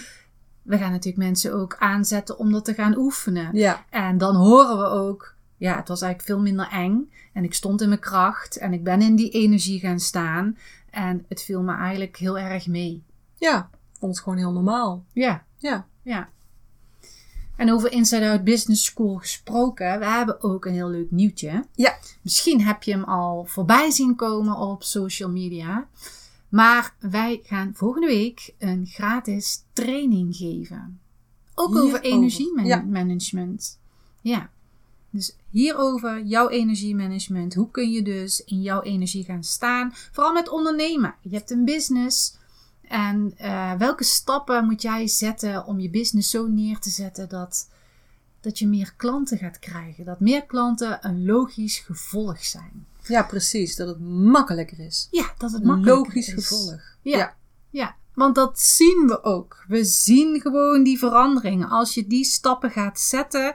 We 0.62 0.77
gaan 0.77 0.91
natuurlijk 0.91 1.24
mensen 1.24 1.53
ook 1.53 1.75
aanzetten 1.80 2.38
om 2.38 2.51
dat 2.51 2.65
te 2.65 2.74
gaan 2.74 2.98
oefenen. 2.98 3.50
Ja, 3.53 3.86
En 3.89 4.18
dan 4.18 4.36
horen 4.36 4.77
we 4.77 4.84
ook, 4.86 5.36
ja, 5.58 5.75
het 5.75 5.88
was 5.88 6.01
eigenlijk 6.01 6.32
veel 6.34 6.41
minder 6.44 6.68
eng. 6.72 7.12
En 7.34 7.44
ik 7.44 7.53
stond 7.53 7.82
in 7.82 7.88
mijn 7.88 8.00
kracht 8.00 8.58
en 8.58 8.74
ik 8.74 8.84
ben 8.84 9.01
in 9.01 9.15
die 9.15 9.30
energie 9.30 9.80
gaan 9.80 10.00
staan. 10.00 10.58
En 10.89 11.25
het 11.27 11.41
viel 11.44 11.62
me 11.62 11.74
eigenlijk 11.75 12.18
heel 12.18 12.38
erg 12.39 12.68
mee. 12.68 13.03
ja. 13.36 13.70
Ik 13.94 14.08
vond 14.08 14.15
het 14.15 14.24
gewoon 14.24 14.39
heel 14.39 14.51
normaal. 14.51 15.06
Ja, 15.13 15.44
Ja. 15.58 15.86
ja. 16.01 16.30
En 17.56 17.72
over 17.72 17.91
Inside 17.91 18.30
Out 18.30 18.44
Business 18.44 18.86
School 18.86 19.15
gesproken, 19.15 20.00
we 20.00 20.06
hebben 20.06 20.44
ook 20.44 20.65
een 20.65 20.74
heel 20.74 20.89
leuk 20.89 21.12
nieuwtje. 21.12 21.65
Ja. 21.75 21.98
Misschien 22.22 22.62
heb 22.62 22.84
je 22.84 22.91
hem 22.91 23.03
al 23.03 23.46
voorbij 23.46 23.89
zien 23.91 24.15
komen 24.15 24.58
op 24.58 24.84
social 24.84 25.30
media. 25.30 25.88
Maar 26.51 26.96
wij 27.00 27.39
gaan 27.43 27.72
volgende 27.75 28.08
week 28.08 28.53
een 28.58 28.86
gratis 28.86 29.63
training 29.74 30.36
geven. 30.36 31.00
Ook 31.55 31.75
over 31.75 31.81
Hierover, 31.81 32.05
ja. 32.05 32.15
energiemanagement. 32.15 33.79
Ja. 34.22 34.50
Dus 35.10 35.36
hierover, 35.50 36.24
jouw 36.24 36.50
energiemanagement. 36.50 37.53
Hoe 37.53 37.72
kun 37.72 37.91
je 37.91 38.01
dus 38.01 38.43
in 38.43 38.62
jouw 38.62 38.81
energie 38.81 39.24
gaan 39.24 39.43
staan? 39.43 39.91
Vooral 39.93 40.34
met 40.34 40.50
ondernemen. 40.50 41.15
Je 41.22 41.36
hebt 41.36 41.51
een 41.51 41.65
business. 41.65 42.38
En 42.81 43.34
uh, 43.41 43.74
welke 43.74 44.03
stappen 44.03 44.65
moet 44.65 44.81
jij 44.81 45.08
zetten 45.08 45.65
om 45.65 45.79
je 45.79 45.89
business 45.89 46.29
zo 46.29 46.48
neer 46.48 46.79
te 46.79 46.89
zetten 46.89 47.29
dat, 47.29 47.70
dat 48.41 48.60
je 48.60 48.67
meer 48.67 48.93
klanten 48.98 49.38
gaat 49.38 49.60
krijgen? 49.60 50.05
Dat 50.05 50.20
meer 50.20 50.46
klanten 50.46 51.00
een 51.01 51.25
logisch 51.25 51.77
gevolg 51.79 52.46
zijn. 52.46 52.86
Ja, 53.03 53.24
precies. 53.24 53.75
Dat 53.75 53.88
het 53.88 54.00
makkelijker 54.10 54.79
is. 54.79 55.08
Ja, 55.12 55.34
dat 55.38 55.51
het 55.51 55.62
Een 55.62 55.67
makkelijker 55.67 56.03
logisch 56.03 56.27
is. 56.27 56.34
gevolg. 56.34 56.79
Ja. 57.01 57.17
Ja. 57.17 57.36
ja. 57.70 57.96
want 58.13 58.36
dat 58.36 58.60
zien 58.60 59.03
we 59.08 59.24
ook. 59.24 59.63
We 59.67 59.84
zien 59.84 60.41
gewoon 60.41 60.84
die 60.84 60.98
veranderingen. 60.98 61.70
Als 61.70 61.93
je 61.93 62.08
die 62.08 62.24
stappen 62.25 62.72
gaat 62.72 63.00
zetten, 63.00 63.53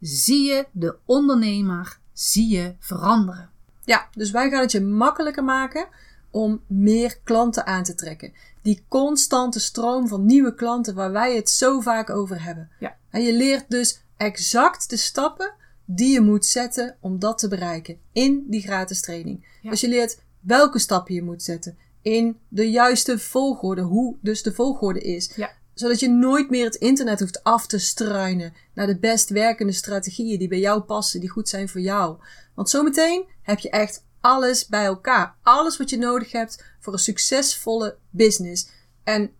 zie 0.00 0.46
je 0.46 0.66
de 0.72 0.96
ondernemer, 1.04 1.98
zie 2.12 2.48
je 2.48 2.74
veranderen. 2.78 3.50
Ja, 3.84 4.08
dus 4.12 4.30
wij 4.30 4.50
gaan 4.50 4.60
het 4.60 4.72
je 4.72 4.80
makkelijker 4.80 5.44
maken 5.44 5.88
om 6.30 6.60
meer 6.66 7.18
klanten 7.24 7.66
aan 7.66 7.82
te 7.82 7.94
trekken. 7.94 8.32
Die 8.62 8.84
constante 8.88 9.60
stroom 9.60 10.08
van 10.08 10.26
nieuwe 10.26 10.54
klanten 10.54 10.94
waar 10.94 11.12
wij 11.12 11.36
het 11.36 11.50
zo 11.50 11.80
vaak 11.80 12.10
over 12.10 12.42
hebben. 12.42 12.70
Ja. 12.78 12.96
En 13.10 13.22
je 13.22 13.32
leert 13.32 13.64
dus 13.68 14.00
exact 14.16 14.90
de 14.90 14.96
stappen 14.96 15.52
die 15.90 16.12
je 16.12 16.20
moet 16.20 16.46
zetten 16.46 16.96
om 17.00 17.18
dat 17.18 17.38
te 17.38 17.48
bereiken 17.48 17.98
in 18.12 18.44
die 18.46 18.60
gratis 18.60 19.00
training. 19.00 19.46
Ja. 19.62 19.70
Dus 19.70 19.80
je 19.80 19.88
leert 19.88 20.22
welke 20.40 20.78
stappen 20.78 21.14
je 21.14 21.22
moet 21.22 21.42
zetten 21.42 21.78
in 22.02 22.38
de 22.48 22.70
juiste 22.70 23.18
volgorde, 23.18 23.82
hoe 23.82 24.16
dus 24.20 24.42
de 24.42 24.52
volgorde 24.52 25.00
is. 25.00 25.32
Ja. 25.36 25.50
Zodat 25.74 26.00
je 26.00 26.08
nooit 26.08 26.50
meer 26.50 26.64
het 26.64 26.74
internet 26.74 27.20
hoeft 27.20 27.44
af 27.44 27.66
te 27.66 27.78
struinen 27.78 28.52
naar 28.74 28.86
de 28.86 28.98
best 28.98 29.28
werkende 29.28 29.72
strategieën 29.72 30.38
die 30.38 30.48
bij 30.48 30.58
jou 30.58 30.80
passen, 30.80 31.20
die 31.20 31.28
goed 31.28 31.48
zijn 31.48 31.68
voor 31.68 31.80
jou. 31.80 32.16
Want 32.54 32.70
zometeen 32.70 33.24
heb 33.42 33.58
je 33.58 33.70
echt 33.70 34.04
alles 34.20 34.66
bij 34.66 34.84
elkaar. 34.84 35.36
Alles 35.42 35.76
wat 35.76 35.90
je 35.90 35.98
nodig 35.98 36.32
hebt 36.32 36.64
voor 36.80 36.92
een 36.92 36.98
succesvolle 36.98 37.96
business. 38.10 38.68
En 39.04 39.30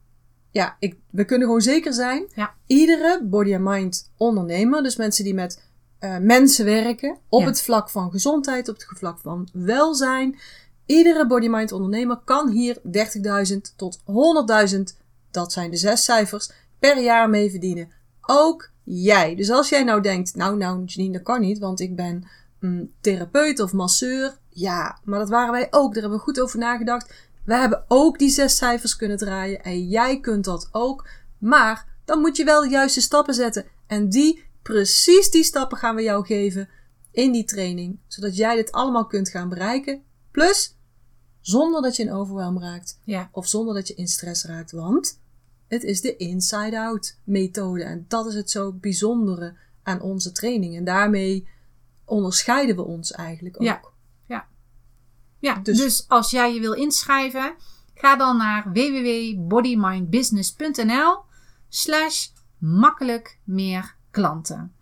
ja, 0.51 0.77
ik, 0.79 0.97
we 1.11 1.25
kunnen 1.25 1.47
gewoon 1.47 1.63
zeker 1.63 1.93
zijn. 1.93 2.27
Ja. 2.35 2.55
Iedere 2.67 3.21
body 3.25 3.55
and 3.55 3.65
mind 3.65 4.13
ondernemer, 4.17 4.83
dus 4.83 4.97
mensen 4.97 5.25
die 5.25 5.35
met 5.35 5.68
eh, 5.99 6.17
mensen 6.19 6.65
werken, 6.65 7.19
op 7.29 7.41
Ja. 7.41 7.47
het 7.47 7.63
vlak 7.63 7.91
van 7.91 8.11
gezondheid, 8.11 8.69
op 8.69 8.75
het 8.77 8.99
vlak 8.99 9.19
van 9.19 9.49
welzijn. 9.53 10.39
Iedere 10.87 11.27
body 11.27 11.49
mind 11.49 11.73
ondernemer 11.73 12.17
kan 12.25 12.49
hier 12.49 12.79
30.000 12.83 13.73
tot 13.77 14.01
100.000, 14.05 14.97
dat 15.31 15.53
zijn 15.53 15.71
de 15.71 15.77
zes 15.77 16.05
cijfers, 16.05 16.51
per 16.79 17.03
jaar 17.03 17.31
mee 17.31 17.51
verdienen. 17.51 17.89
Ook 18.21 18.71
jij. 18.85 19.35
Dus 19.35 19.51
als 19.51 19.69
jij 19.69 19.83
nou 19.85 20.01
denkt, 20.01 20.35
nou, 20.35 20.57
nou, 20.57 20.85
Janine, 20.85 21.13
dat 21.13 21.23
kan 21.23 21.41
niet, 21.41 21.59
want 21.59 21.81
ik 21.81 21.97
ben 21.97 22.25
mm, 22.61 22.93
therapeut 23.01 23.61
of 23.61 23.73
masseur. 23.73 24.37
Ja, 24.49 24.99
maar 25.05 25.19
dat 25.19 25.29
waren 25.29 25.53
wij 25.53 25.67
ook. 25.71 25.93
Daar 25.93 26.03
hebben 26.03 26.19
we 26.19 26.25
goed 26.25 26.41
over 26.41 26.59
nagedacht. 26.59 27.15
We 27.45 27.55
hebben 27.55 27.85
ook 27.89 28.19
die 28.19 28.31
zes 28.31 28.57
cijfers 28.57 28.97
kunnen 28.97 29.17
draaien 29.17 29.63
en 29.63 29.89
jij 29.89 30.21
kunt 30.21 30.45
dat 30.45 30.69
ook. 30.73 31.07
Maar 31.39 31.87
dan 32.05 32.21
moet 32.21 32.37
je 32.37 32.45
wel 32.45 32.61
de 32.63 32.69
juiste 32.69 33.01
stappen 33.01 33.35
zetten. 33.35 33.67
En 33.87 34.09
die, 34.09 34.45
precies 34.69 35.31
die 35.31 35.45
stappen 35.45 35.79
gaan 35.79 35.95
we 35.95 36.03
jou 36.03 36.27
geven 36.27 36.69
in 37.11 37.33
die 37.33 37.45
training. 37.45 37.99
Zodat 38.07 38.37
jij 38.37 38.55
dit 38.55 38.73
allemaal 38.73 39.07
kunt 39.07 39.29
gaan 39.29 39.49
bereiken. 39.49 40.03
Plus, 40.31 40.77
zonder 41.41 41.83
dat 41.83 41.97
je 41.97 42.03
in 42.03 42.13
overwhelm 42.13 42.61
raakt. 42.61 43.01
Ja, 43.05 43.29
Of 43.33 43.47
zonder 43.47 43.75
dat 43.75 43.89
je 43.89 43.95
in 43.95 44.09
stress 44.09 44.45
raakt. 44.45 44.71
Want 44.71 45.21
het 45.69 45.83
is 45.83 46.01
de 46.01 46.17
inside-out 46.17 47.19
methode. 47.25 47.85
En 47.85 48.05
dat 48.09 48.27
is 48.27 48.35
het 48.35 48.51
zo 48.51 48.73
bijzondere 48.73 49.57
aan 49.83 50.01
onze 50.01 50.33
training. 50.33 50.77
En 50.77 50.85
daarmee 50.85 51.49
onderscheiden 52.05 52.77
we 52.77 52.83
ons 52.83 53.13
eigenlijk 53.13 53.57
ook. 53.57 53.63
Ja. 54.27 54.47
ja. 55.39 55.55
Dus- 55.55 55.79
Dus, 55.79 56.05
als 56.09 56.31
jij 56.31 56.55
je 56.55 56.61
wil 56.61 56.73
inschrijven, 56.73 57.55
ga 57.95 58.17
dan 58.17 58.37
naar 58.37 58.73
www.bodymindbusiness.nl 58.73 61.19
slash 61.69 62.29
makkelijk 62.59 63.39
meer 63.45 63.97
klanten. 64.11 64.73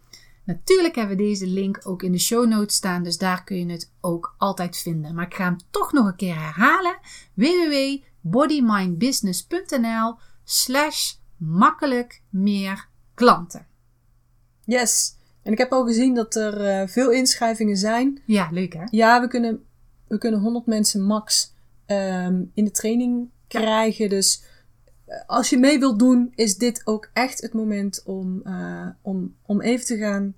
Natuurlijk 0.45 0.95
hebben 0.95 1.17
we 1.17 1.23
deze 1.23 1.47
link 1.47 1.81
ook 1.85 2.03
in 2.03 2.13
de 2.13 2.19
show 2.19 2.47
notes 2.47 2.77
staan, 2.77 3.03
dus 3.03 3.19
daar 3.19 3.45
kun 3.45 3.57
je 3.57 3.67
het 3.73 3.91
ook 4.01 4.35
altijd 4.39 4.77
vinden. 4.77 5.15
Maar 5.15 5.27
ik 5.27 5.35
ga 5.35 5.45
hem 5.45 5.57
toch 5.71 5.93
nog 5.93 6.07
een 6.07 6.17
keer 6.17 6.35
herhalen. 6.35 6.99
www.bodymindbusiness.nl 7.35 10.15
slash 10.45 11.15
makkelijk 11.37 12.23
meer 12.31 12.89
klanten. 13.15 13.67
Yes. 14.65 15.15
En 15.43 15.53
ik 15.53 15.59
heb 15.59 15.73
al 15.73 15.85
gezien 15.85 16.15
dat 16.15 16.35
er 16.35 16.65
eh, 16.65 16.89
veel 16.89 17.11
inschrijvingen 17.11 17.77
zijn. 17.77 18.23
Ja, 18.25 18.49
leuk 18.51 18.73
hè? 18.73 18.85
Ja, 18.91 19.21
we 19.21 19.29
kunnen, 19.29 19.65
we 20.07 20.19
kunnen 20.19 20.41
100 20.41 20.67
mensen 20.67 21.03
max 21.03 21.55
ehm, 21.87 22.43
in 22.55 22.65
de 22.65 22.71
training 22.71 23.31
krijgen. 23.49 24.09
Dus 24.09 24.43
als 25.27 25.51
je 25.51 25.59
mee 25.59 25.79
wilt 25.79 25.99
doen, 25.99 26.33
is 26.35 26.57
dit 26.57 26.83
ook 26.85 27.11
echt 27.13 27.41
het 27.41 27.53
moment 27.53 28.03
om, 28.05 28.41
eh, 28.45 28.89
om, 29.03 29.35
om 29.43 29.61
even 29.61 29.87
te 29.87 29.97
gaan 29.97 30.35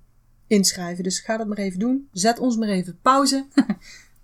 inschrijven. 0.47 1.03
Dus 1.03 1.19
ga 1.19 1.37
dat 1.37 1.47
maar 1.47 1.57
even 1.57 1.79
doen. 1.79 2.07
Zet 2.11 2.39
ons 2.39 2.57
maar 2.57 2.67
even 2.69 2.99
pauze. 3.01 3.45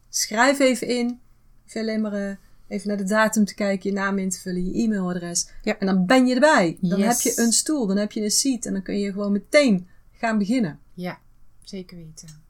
Schrijf 0.10 0.60
even 0.60 0.88
in. 0.88 1.20
Hoef 1.64 1.76
alleen 1.76 2.02
maar 2.02 2.14
eh, 2.14 2.36
even 2.68 2.88
naar 2.88 2.98
de 2.98 3.04
datum 3.04 3.46
te 3.46 3.54
kijken, 3.56 3.90
je 3.90 3.96
naam 3.96 4.18
in 4.18 4.30
te 4.30 4.40
vullen, 4.40 4.66
je 4.66 4.84
e-mailadres. 4.84 5.50
Ja. 5.64 5.78
En 5.80 5.86
dan 5.86 6.06
ben 6.06 6.28
je 6.28 6.34
erbij. 6.34 6.78
Dan 6.82 7.00
Yes. 7.00 7.08
heb 7.24 7.34
je 7.34 7.42
een 7.42 7.52
stoel, 7.52 7.88
dan 7.88 7.98
heb 7.98 8.12
je 8.12 8.24
een 8.24 8.32
seat 8.32 8.66
en 8.66 8.74
dan 8.74 8.82
kun 8.82 9.00
je 9.00 9.12
gewoon 9.12 9.32
meteen 9.32 9.88
gaan 10.12 10.38
beginnen. 10.38 10.80
Ja, 10.94 11.20
zeker 11.64 11.98
weten. 11.98 12.44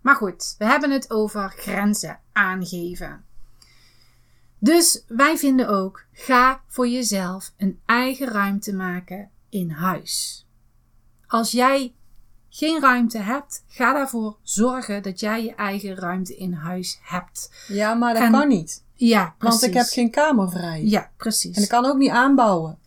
Maar 0.00 0.14
goed, 0.14 0.54
we 0.58 0.64
hebben 0.64 0.90
het 0.90 1.10
over 1.10 1.50
grenzen 1.56 2.18
aangeven. 2.32 3.24
Dus 4.62 5.04
wij 5.08 5.38
vinden 5.38 5.68
ook, 5.68 6.04
ga 6.12 6.60
voor 6.66 6.88
jezelf 6.88 7.52
een 7.56 7.80
eigen 7.86 8.28
ruimte 8.28 8.74
maken 8.74 9.30
in 9.48 9.70
huis. 9.70 10.46
Als 11.26 11.50
jij 11.50 11.94
geen 12.48 12.80
ruimte 12.80 13.18
hebt, 13.18 13.64
ga 13.66 13.92
daarvoor 13.92 14.36
zorgen 14.42 15.02
dat 15.02 15.20
jij 15.20 15.44
je 15.44 15.54
eigen 15.54 15.94
ruimte 15.96 16.36
in 16.36 16.52
huis 16.52 16.98
hebt. 17.02 17.50
Ja, 17.68 17.94
maar 17.94 18.14
dat 18.14 18.22
En- 18.22 18.32
kan 18.32 18.48
niet. 18.48 18.84
Ja, 18.94 19.34
precies. 19.38 19.60
Want 19.60 19.72
ik 19.72 19.78
heb 19.78 19.86
geen 19.86 20.10
kamer 20.10 20.50
vrij. 20.50 20.84
Ja, 20.84 21.10
precies. 21.16 21.56
En 21.56 21.62
ik 21.62 21.68
kan 21.68 21.84
ook 21.84 21.96
niet 21.96 22.10
aanbouwen. 22.10 22.78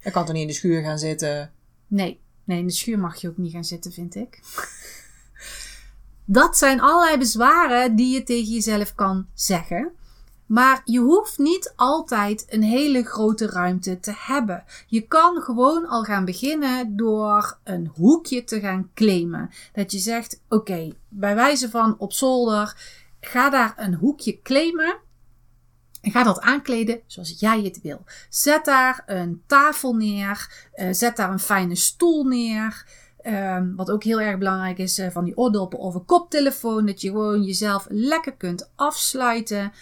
Ik 0.00 0.12
kan 0.12 0.24
toch 0.24 0.32
niet 0.34 0.42
in 0.42 0.48
de 0.48 0.54
schuur 0.54 0.82
gaan 0.82 0.98
zitten. 0.98 1.52
Nee, 1.86 2.20
nee, 2.44 2.58
in 2.58 2.66
de 2.66 2.72
schuur 2.72 2.98
mag 2.98 3.20
je 3.20 3.28
ook 3.28 3.36
niet 3.36 3.52
gaan 3.52 3.64
zitten, 3.64 3.92
vind 3.92 4.14
ik. 4.14 4.40
Dat 6.24 6.56
zijn 6.58 6.80
allerlei 6.80 7.18
bezwaren 7.18 7.96
die 7.96 8.14
je 8.14 8.22
tegen 8.22 8.52
jezelf 8.52 8.94
kan 8.94 9.26
zeggen. 9.34 9.90
Maar 10.48 10.82
je 10.84 10.98
hoeft 10.98 11.38
niet 11.38 11.72
altijd 11.76 12.46
een 12.48 12.62
hele 12.62 13.02
grote 13.02 13.46
ruimte 13.46 14.00
te 14.00 14.12
hebben. 14.16 14.64
Je 14.86 15.00
kan 15.00 15.42
gewoon 15.42 15.86
al 15.86 16.02
gaan 16.02 16.24
beginnen 16.24 16.96
door 16.96 17.58
een 17.64 17.90
hoekje 17.94 18.44
te 18.44 18.60
gaan 18.60 18.90
claimen. 18.94 19.50
Dat 19.72 19.92
je 19.92 19.98
zegt: 19.98 20.42
Oké, 20.48 20.92
bij 21.08 21.34
wijze 21.34 21.70
van 21.70 21.98
op 21.98 22.12
zolder, 22.12 22.76
ga 23.20 23.50
daar 23.50 23.74
een 23.76 23.94
hoekje 23.94 24.42
claimen. 24.42 24.96
En 26.00 26.10
ga 26.10 26.22
dat 26.22 26.40
aankleden 26.40 27.00
zoals 27.06 27.34
jij 27.38 27.62
het 27.62 27.80
wil. 27.80 28.04
Zet 28.28 28.64
daar 28.64 29.02
een 29.06 29.42
tafel 29.46 29.94
neer. 29.94 30.68
eh, 30.72 30.88
zet 30.90 31.16
daar 31.16 31.30
een 31.30 31.38
fijne 31.38 31.74
stoel 31.74 32.24
neer. 32.24 32.86
Ehm, 33.22 33.74
wat 33.74 33.90
ook 33.90 34.02
heel 34.04 34.20
erg 34.20 34.38
belangrijk 34.38 34.78
is, 34.78 34.98
eh, 34.98 35.10
van 35.10 35.24
die 35.24 35.36
oordoppen 35.36 35.78
of 35.78 35.94
een 35.94 36.04
koptelefoon. 36.04 36.86
Dat 36.86 37.00
je 37.00 37.08
gewoon 37.08 37.42
jezelf 37.42 37.86
lekker 37.88 38.32
kunt 38.32 38.70
afsluiten. 38.74 39.72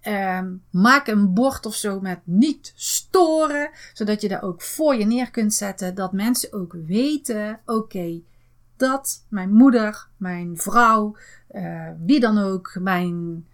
Ehm, 0.00 0.52
maak 0.70 1.06
een 1.06 1.34
bord 1.34 1.66
of 1.66 1.74
zo 1.74 2.00
met 2.00 2.18
niet 2.24 2.72
storen. 2.76 3.70
Zodat 3.92 4.20
je 4.20 4.28
daar 4.28 4.42
ook 4.42 4.62
voor 4.62 4.94
je 4.94 5.04
neer 5.04 5.30
kunt 5.30 5.54
zetten. 5.54 5.94
Dat 5.94 6.12
mensen 6.12 6.52
ook 6.52 6.76
weten, 6.86 7.60
oké, 7.66 8.20
dat 8.76 9.24
mijn 9.28 9.52
moeder, 9.54 10.08
mijn 10.16 10.56
vrouw, 10.56 11.16
eh, 11.48 11.88
wie 12.04 12.20
dan 12.20 12.38
ook, 12.38 12.76
mijn 12.80 13.46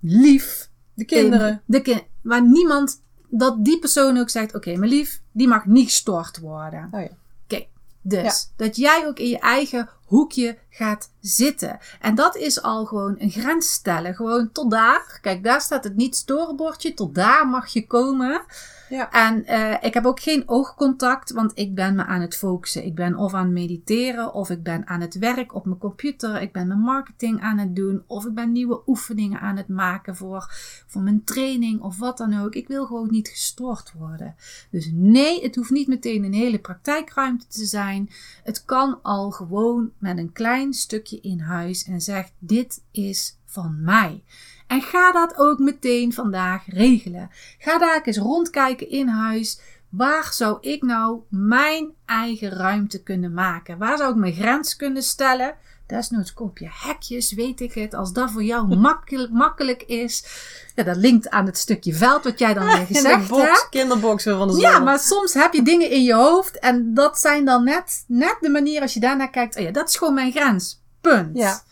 lief, 0.00 0.70
De 0.94 1.04
kinderen. 1.04 1.62
de 1.64 1.80
ki- 1.80 2.06
waar 2.22 2.42
niemand, 2.48 3.02
dat 3.28 3.64
die 3.64 3.78
persoon 3.78 4.16
ook 4.18 4.30
zegt: 4.30 4.54
Oké, 4.54 4.76
mijn 4.76 4.90
lief, 4.90 5.22
die 5.32 5.48
mag 5.48 5.66
niet 5.66 5.86
gestoord 5.86 6.38
worden. 6.38 6.88
Oh 6.92 7.00
ja. 7.00 7.08
Oké, 7.44 7.66
dus 8.02 8.52
dat 8.56 8.76
jij 8.76 9.06
ook 9.06 9.18
in 9.18 9.28
je 9.28 9.38
eigen 9.38 9.88
hoekje 10.04 10.58
gaat 10.78 11.12
zitten. 11.20 11.78
En 12.00 12.14
dat 12.14 12.36
is 12.36 12.62
al 12.62 12.84
gewoon 12.84 13.14
een 13.18 13.30
grens 13.30 13.72
stellen. 13.72 14.14
Gewoon 14.14 14.52
tot 14.52 14.70
daar. 14.70 15.18
Kijk, 15.20 15.44
daar 15.44 15.60
staat 15.60 15.84
het 15.84 15.96
niet 15.96 16.16
storenbordje. 16.16 16.94
Tot 16.94 17.14
daar 17.14 17.48
mag 17.48 17.66
je 17.66 17.86
komen. 17.86 18.44
Ja. 18.88 19.10
En 19.10 19.44
eh, 19.44 19.74
ik 19.80 19.94
heb 19.94 20.06
ook 20.06 20.20
geen 20.20 20.42
oogcontact, 20.46 21.32
want 21.32 21.52
ik 21.54 21.74
ben 21.74 21.94
me 21.94 22.04
aan 22.04 22.20
het 22.20 22.36
focussen. 22.36 22.84
Ik 22.84 22.94
ben 22.94 23.16
of 23.16 23.34
aan 23.34 23.44
het 23.44 23.52
mediteren, 23.52 24.34
of 24.34 24.50
ik 24.50 24.62
ben 24.62 24.86
aan 24.86 25.00
het 25.00 25.18
werk 25.18 25.54
op 25.54 25.64
mijn 25.64 25.78
computer. 25.78 26.42
Ik 26.42 26.52
ben 26.52 26.66
mijn 26.66 26.80
marketing 26.80 27.40
aan 27.40 27.58
het 27.58 27.76
doen, 27.76 28.02
of 28.06 28.24
ik 28.26 28.34
ben 28.34 28.52
nieuwe 28.52 28.82
oefeningen 28.86 29.40
aan 29.40 29.56
het 29.56 29.68
maken 29.68 30.16
voor, 30.16 30.46
voor 30.86 31.02
mijn 31.02 31.24
training 31.24 31.80
of 31.80 31.98
wat 31.98 32.18
dan 32.18 32.40
ook. 32.40 32.54
Ik 32.54 32.68
wil 32.68 32.86
gewoon 32.86 33.10
niet 33.10 33.28
gestoord 33.28 33.92
worden. 33.98 34.34
Dus 34.70 34.90
nee, 34.92 35.42
het 35.42 35.56
hoeft 35.56 35.70
niet 35.70 35.88
meteen 35.88 36.24
een 36.24 36.34
hele 36.34 36.58
praktijkruimte 36.58 37.46
te 37.46 37.64
zijn. 37.64 38.10
Het 38.44 38.64
kan 38.64 38.98
al 39.02 39.30
gewoon 39.30 39.90
met 39.98 40.18
een 40.18 40.32
klein 40.32 40.67
stukje 40.72 41.20
in 41.20 41.40
huis 41.40 41.84
en 41.84 42.00
zeg: 42.00 42.28
Dit 42.38 42.82
is 42.90 43.38
van 43.44 43.82
mij. 43.82 44.22
En 44.66 44.82
ga 44.82 45.12
dat 45.12 45.36
ook 45.36 45.58
meteen 45.58 46.12
vandaag 46.12 46.66
regelen. 46.66 47.30
Ga 47.58 47.78
daar 47.78 48.02
eens 48.02 48.16
rondkijken 48.16 48.90
in 48.90 49.08
huis. 49.08 49.60
Waar 49.88 50.32
zou 50.32 50.58
ik 50.60 50.82
nou 50.82 51.20
mijn 51.28 51.90
eigen 52.04 52.50
ruimte 52.50 53.02
kunnen 53.02 53.34
maken? 53.34 53.78
Waar 53.78 53.96
zou 53.96 54.10
ik 54.10 54.16
mijn 54.16 54.32
grens 54.32 54.76
kunnen 54.76 55.02
stellen? 55.02 55.56
Desnoods 55.88 56.34
koop 56.34 56.58
je 56.58 56.68
hekjes, 56.70 57.32
weet 57.32 57.60
ik 57.60 57.72
het. 57.72 57.94
Als 57.94 58.12
dat 58.12 58.30
voor 58.30 58.42
jou 58.42 58.76
makkelijk, 58.76 59.30
makkelijk 59.30 59.82
is. 59.82 60.24
Ja, 60.74 60.82
dat 60.82 60.96
linkt 60.96 61.30
aan 61.30 61.46
het 61.46 61.58
stukje 61.58 61.94
veld 61.94 62.24
wat 62.24 62.38
jij 62.38 62.54
dan 62.54 62.66
weer 62.76 62.86
gezegd 62.86 63.30
hebt. 63.30 63.66
kinderboxen 63.70 64.38
van 64.38 64.46
de 64.46 64.52
zon. 64.52 64.62
Ja, 64.62 64.78
maar 64.78 64.98
soms 64.98 65.34
heb 65.34 65.52
je 65.52 65.62
dingen 65.62 65.90
in 65.90 66.02
je 66.02 66.14
hoofd. 66.14 66.58
En 66.58 66.94
dat 66.94 67.18
zijn 67.18 67.44
dan 67.44 67.64
net, 67.64 68.04
net 68.06 68.36
de 68.40 68.48
manier 68.48 68.80
als 68.80 68.94
je 68.94 69.00
daarnaar 69.00 69.30
kijkt. 69.30 69.56
Oh 69.56 69.62
ja, 69.62 69.70
dat 69.70 69.88
is 69.88 69.96
gewoon 69.96 70.14
mijn 70.14 70.32
grens. 70.32 70.80
Punt. 71.00 71.36
Ja. 71.36 71.62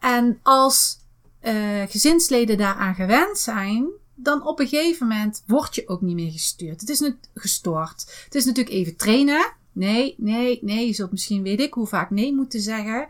En 0.00 0.38
als 0.42 0.98
eh, 1.40 1.82
gezinsleden 1.88 2.58
daaraan 2.58 2.94
gewend 2.94 3.38
zijn, 3.38 3.86
dan 4.14 4.46
op 4.46 4.60
een 4.60 4.68
gegeven 4.68 5.06
moment 5.06 5.42
word 5.46 5.74
je 5.74 5.88
ook 5.88 6.00
niet 6.00 6.14
meer 6.14 6.32
gestuurd. 6.32 6.80
Het 6.80 6.90
is 6.90 7.00
nu 7.00 7.18
gestoord. 7.34 8.22
Het 8.24 8.34
is 8.34 8.44
natuurlijk 8.44 8.76
even 8.76 8.96
trainen. 8.96 9.52
Nee, 9.72 10.14
nee, 10.18 10.58
nee. 10.62 10.86
Je 10.86 10.92
zult 10.92 11.10
misschien 11.10 11.42
weet 11.42 11.60
ik 11.60 11.74
hoe 11.74 11.86
vaak 11.86 12.10
nee 12.10 12.34
moeten 12.34 12.60
zeggen. 12.60 13.06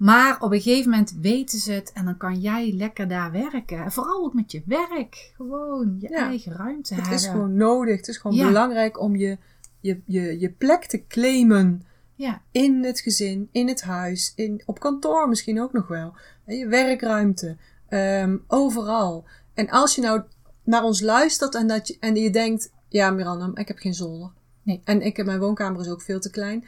Maar 0.00 0.40
op 0.40 0.52
een 0.52 0.60
gegeven 0.60 0.90
moment 0.90 1.16
weten 1.20 1.58
ze 1.58 1.72
het 1.72 1.92
en 1.92 2.04
dan 2.04 2.16
kan 2.16 2.40
jij 2.40 2.72
lekker 2.72 3.08
daar 3.08 3.32
werken. 3.32 3.84
En 3.84 3.92
vooral 3.92 4.24
ook 4.24 4.34
met 4.34 4.52
je 4.52 4.62
werk. 4.66 5.32
Gewoon 5.36 5.96
je 5.98 6.08
Ja. 6.08 6.26
eigen 6.26 6.52
ruimte 6.52 6.94
Het 6.94 7.02
hebben. 7.02 7.18
is 7.20 7.26
gewoon 7.26 7.54
nodig. 7.56 7.96
Het 7.96 8.08
is 8.08 8.16
gewoon 8.16 8.36
Ja. 8.36 8.46
belangrijk 8.46 9.00
om 9.00 9.16
je, 9.16 9.38
je, 9.80 10.00
je, 10.04 10.40
je 10.40 10.50
plek 10.50 10.84
te 10.84 11.06
claimen. 11.06 11.82
Ja, 12.14 12.42
In 12.50 12.84
het 12.84 13.00
gezin, 13.00 13.48
in 13.52 13.68
het 13.68 13.82
huis, 13.82 14.32
in, 14.36 14.62
op 14.66 14.80
kantoor 14.80 15.28
misschien 15.28 15.60
ook 15.60 15.72
nog 15.72 15.88
wel. 15.88 16.14
Je 16.46 16.66
werkruimte, 16.66 17.56
ehm, 17.88 18.36
overal. 18.46 19.24
En 19.54 19.68
als 19.70 19.94
je 19.94 20.00
nou 20.02 20.22
naar 20.64 20.82
ons 20.84 21.00
luistert 21.00 21.54
en, 21.54 21.66
dat 21.66 21.88
je, 21.88 21.96
en 22.00 22.14
je 22.16 22.30
denkt... 22.30 22.70
Ja, 22.88 23.10
Miranda, 23.10 23.50
ik 23.60 23.68
heb 23.68 23.78
geen 23.78 23.94
zolder. 23.94 24.30
Nee. 24.62 24.80
En 24.84 25.02
ik 25.02 25.16
heb, 25.16 25.26
mijn 25.26 25.40
woonkamer 25.40 25.80
is 25.80 25.88
ook 25.88 26.02
veel 26.02 26.20
te 26.20 26.30
klein. 26.30 26.64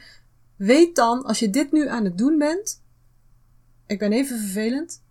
Weet 0.55 0.95
dan, 0.95 1.23
als 1.23 1.39
je 1.39 1.49
dit 1.49 1.71
nu 1.71 1.87
aan 1.87 2.03
het 2.03 2.17
doen 2.17 2.37
bent... 2.37 2.81
Ik 3.87 3.99
ben 3.99 4.11
even 4.11 4.39
vervelend. 4.39 5.01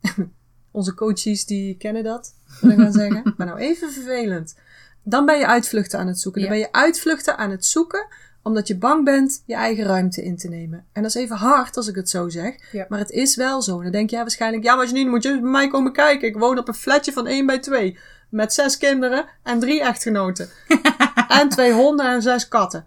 Onze 0.70 0.94
coaches 0.94 1.46
die 1.46 1.76
kennen 1.76 2.04
dat. 2.04 2.34
Wil 2.60 2.70
ik 2.70 2.78
gaan 2.78 2.92
zeggen. 2.92 3.16
Ik 3.26 3.36
ben 3.36 3.46
nou 3.46 3.58
even 3.58 3.92
vervelend. 3.92 4.54
Dan 5.02 5.26
ben 5.26 5.38
je 5.38 5.46
uitvluchten 5.46 5.98
aan 5.98 6.06
het 6.06 6.20
zoeken. 6.20 6.40
Dan 6.42 6.50
Ja. 6.50 6.56
ben 6.56 6.66
je 6.66 6.72
uitvluchten 6.72 7.36
aan 7.36 7.50
het 7.50 7.64
zoeken 7.64 8.06
omdat 8.42 8.66
je 8.68 8.78
bang 8.78 9.04
bent 9.04 9.42
je 9.46 9.54
eigen 9.54 9.84
ruimte 9.84 10.22
in 10.24 10.36
te 10.36 10.48
nemen. 10.48 10.86
En 10.92 11.02
dat 11.02 11.14
is 11.14 11.22
even 11.22 11.36
hard 11.36 11.76
als 11.76 11.88
ik 11.88 11.94
het 11.94 12.10
zo 12.10 12.28
zeg. 12.28 12.72
Ja. 12.72 12.86
Maar 12.88 12.98
het 12.98 13.10
is 13.10 13.36
wel 13.36 13.62
zo. 13.62 13.76
En 13.76 13.82
dan 13.82 13.92
denk 13.92 14.10
jij 14.10 14.20
waarschijnlijk, 14.20 14.64
ja, 14.64 14.74
maar 14.74 14.92
niet, 14.92 15.08
moet 15.08 15.22
je 15.22 15.40
bij 15.40 15.50
mij 15.50 15.68
komen 15.68 15.92
kijken. 15.92 16.28
Ik 16.28 16.36
woon 16.36 16.58
op 16.58 16.68
een 16.68 16.74
flatje 16.74 17.12
van 17.12 17.26
1 17.26 17.46
bij 17.46 17.58
2. 17.58 17.98
Met 18.30 18.52
zes 18.54 18.78
kinderen 18.78 19.26
en 19.42 19.58
drie 19.58 19.80
echtgenoten. 19.82 20.48
en 21.28 21.48
twee 21.48 21.72
honden 21.72 22.06
en 22.06 22.22
zes 22.22 22.48
katten. 22.48 22.86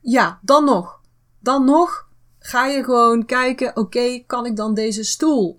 Ja, 0.00 0.38
dan 0.42 0.64
nog. 0.64 1.00
Dan 1.40 1.64
nog 1.64 2.05
ga 2.46 2.66
je 2.66 2.84
gewoon 2.84 3.24
kijken, 3.24 3.76
oké, 3.76 4.22
kan 4.26 4.46
ik 4.46 4.56
dan 4.56 4.74
deze 4.74 5.04
stoel 5.04 5.58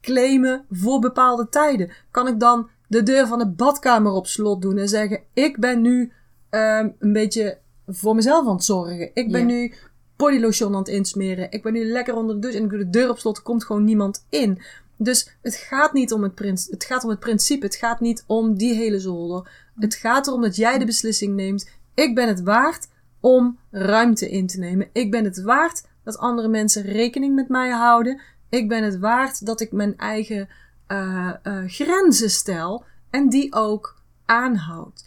claimen 0.00 0.64
voor 0.70 0.98
bepaalde 0.98 1.48
tijden? 1.48 1.90
Kan 2.10 2.28
ik 2.28 2.40
dan 2.40 2.68
de 2.86 3.02
deur 3.02 3.26
van 3.26 3.38
de 3.38 3.46
badkamer 3.48 4.12
op 4.12 4.26
slot 4.26 4.62
doen 4.62 4.78
en 4.78 4.88
zeggen: 4.88 5.20
Ik 5.32 5.58
ben 5.58 5.80
nu 5.80 6.12
ehm, 6.50 6.88
een 6.98 7.12
beetje 7.12 7.58
voor 7.86 8.14
mezelf 8.14 8.46
aan 8.46 8.54
het 8.54 8.64
zorgen. 8.64 9.10
Ik 9.14 9.32
ben 9.32 9.40
Ja. 9.40 9.46
nu 9.46 9.74
bodylotion 10.16 10.72
aan 10.72 10.78
het 10.78 10.88
insmeren. 10.88 11.50
Ik 11.50 11.62
ben 11.62 11.72
nu 11.72 11.84
lekker 11.84 12.14
onder 12.14 12.34
de 12.34 12.40
douche 12.40 12.58
en 12.58 12.64
ik 12.64 12.70
doe 12.70 12.78
de 12.78 12.90
deur 12.90 13.10
op 13.10 13.18
slot. 13.18 13.36
Er 13.36 13.42
komt 13.42 13.64
gewoon 13.64 13.84
niemand 13.84 14.26
in. 14.28 14.62
Dus 14.96 15.36
het 15.42 15.54
gaat 15.54 15.92
niet 15.92 16.12
om 16.12 16.22
het, 16.22 16.66
het 16.70 16.84
gaat 16.84 17.04
om 17.04 17.10
het 17.10 17.20
principe. 17.20 17.66
Het 17.66 17.76
gaat 17.76 18.00
niet 18.00 18.24
om 18.26 18.56
die 18.56 18.74
hele 18.74 19.00
zolder. 19.00 19.50
Het 19.78 19.94
gaat 19.94 20.26
erom 20.26 20.40
dat 20.40 20.56
jij 20.56 20.78
de 20.78 20.84
beslissing 20.84 21.34
neemt. 21.34 21.70
Ik 21.94 22.14
ben 22.14 22.28
het 22.28 22.42
waard 22.42 22.88
om 23.20 23.58
ruimte 23.70 24.30
in 24.30 24.46
te 24.46 24.58
nemen. 24.58 24.88
Ik 24.92 25.10
ben 25.10 25.24
het 25.24 25.42
waard 25.42 25.86
dat 26.04 26.18
andere 26.18 26.48
mensen 26.48 26.82
rekening 26.82 27.34
met 27.34 27.48
mij 27.48 27.70
houden. 27.70 28.20
Ik 28.48 28.68
ben 28.68 28.84
het 28.84 28.98
waard 28.98 29.46
dat 29.46 29.60
ik 29.60 29.72
mijn 29.72 29.96
eigen 29.96 30.48
eh, 30.86 31.32
eh, 31.42 31.64
grenzen 31.66 32.30
stel 32.30 32.84
en 33.10 33.28
die 33.28 33.54
ook 33.54 34.02
aanhoud. 34.24 35.06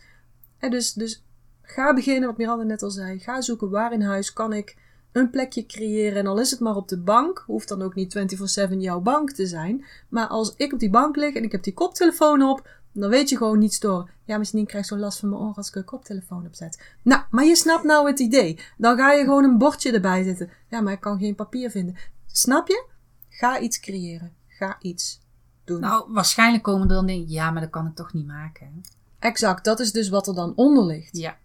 En 0.57 0.71
dus, 0.71 0.93
dus 0.93 1.23
ga 1.61 1.93
beginnen, 1.93 2.29
wat 2.29 2.37
Miranda 2.37 2.63
net 2.63 2.83
al 2.83 2.89
zei. 2.89 3.19
Ga 3.19 3.41
zoeken 3.41 3.69
waar 3.69 3.93
in 3.93 4.01
huis 4.01 4.33
kan 4.33 4.53
ik 4.53 4.77
een 5.11 5.29
plekje 5.29 5.65
creëren. 5.65 6.17
En 6.17 6.27
al 6.27 6.39
is 6.39 6.51
het 6.51 6.59
maar 6.59 6.75
op 6.75 6.87
de 6.87 6.99
bank, 6.99 7.43
hoeft 7.45 7.67
dan 7.67 7.81
ook 7.81 7.95
niet 7.95 8.17
24-7 8.69 8.77
jouw 8.77 8.99
bank 8.99 9.31
te 9.31 9.45
zijn. 9.45 9.85
Maar 10.09 10.27
als 10.27 10.53
ik 10.55 10.73
op 10.73 10.79
die 10.79 10.89
bank 10.89 11.15
lig 11.15 11.35
en 11.35 11.43
ik 11.43 11.51
heb 11.51 11.63
die 11.63 11.73
koptelefoon 11.73 12.41
op, 12.41 12.69
dan 12.91 13.09
weet 13.09 13.29
je 13.29 13.37
gewoon 13.37 13.59
niets 13.59 13.79
door. 13.79 14.09
Ja, 14.25 14.37
misschien 14.37 14.65
krijg 14.65 14.83
ik 14.83 14.89
zo 14.89 14.97
last 14.97 15.19
van 15.19 15.29
mijn 15.29 15.41
oren 15.41 15.55
als 15.55 15.67
ik 15.67 15.75
een 15.75 15.83
koptelefoon 15.85 16.45
opzet. 16.45 16.81
Nou, 17.01 17.21
maar 17.29 17.45
je 17.45 17.55
snapt 17.55 17.83
nou 17.83 18.07
het 18.07 18.19
idee. 18.19 18.59
Dan 18.77 18.97
ga 18.97 19.11
je 19.11 19.23
gewoon 19.23 19.43
een 19.43 19.57
bordje 19.57 19.91
erbij 19.91 20.23
zetten. 20.23 20.49
Ja, 20.69 20.81
maar 20.81 20.93
ik 20.93 20.99
kan 20.99 21.19
geen 21.19 21.35
papier 21.35 21.69
vinden. 21.69 21.95
Snap 22.27 22.67
je? 22.67 22.85
Ga 23.29 23.59
iets 23.59 23.79
creëren. 23.79 24.33
Ga 24.47 24.77
iets 24.81 25.19
doen. 25.63 25.79
nou 25.79 26.11
waarschijnlijk 26.13 26.63
komen 26.63 26.87
er 26.89 26.95
dan 26.95 27.05
dingen. 27.05 27.29
Ja, 27.29 27.51
maar 27.51 27.61
dat 27.61 27.69
kan 27.69 27.87
ik 27.87 27.95
toch 27.95 28.13
niet 28.13 28.27
maken. 28.27 28.81
Exact, 29.19 29.63
dat 29.63 29.79
is 29.79 29.91
dus 29.91 30.09
wat 30.09 30.27
er 30.27 30.35
dan 30.35 30.53
onder 30.55 30.85
ligt. 30.85 31.17
Ja, 31.17 31.37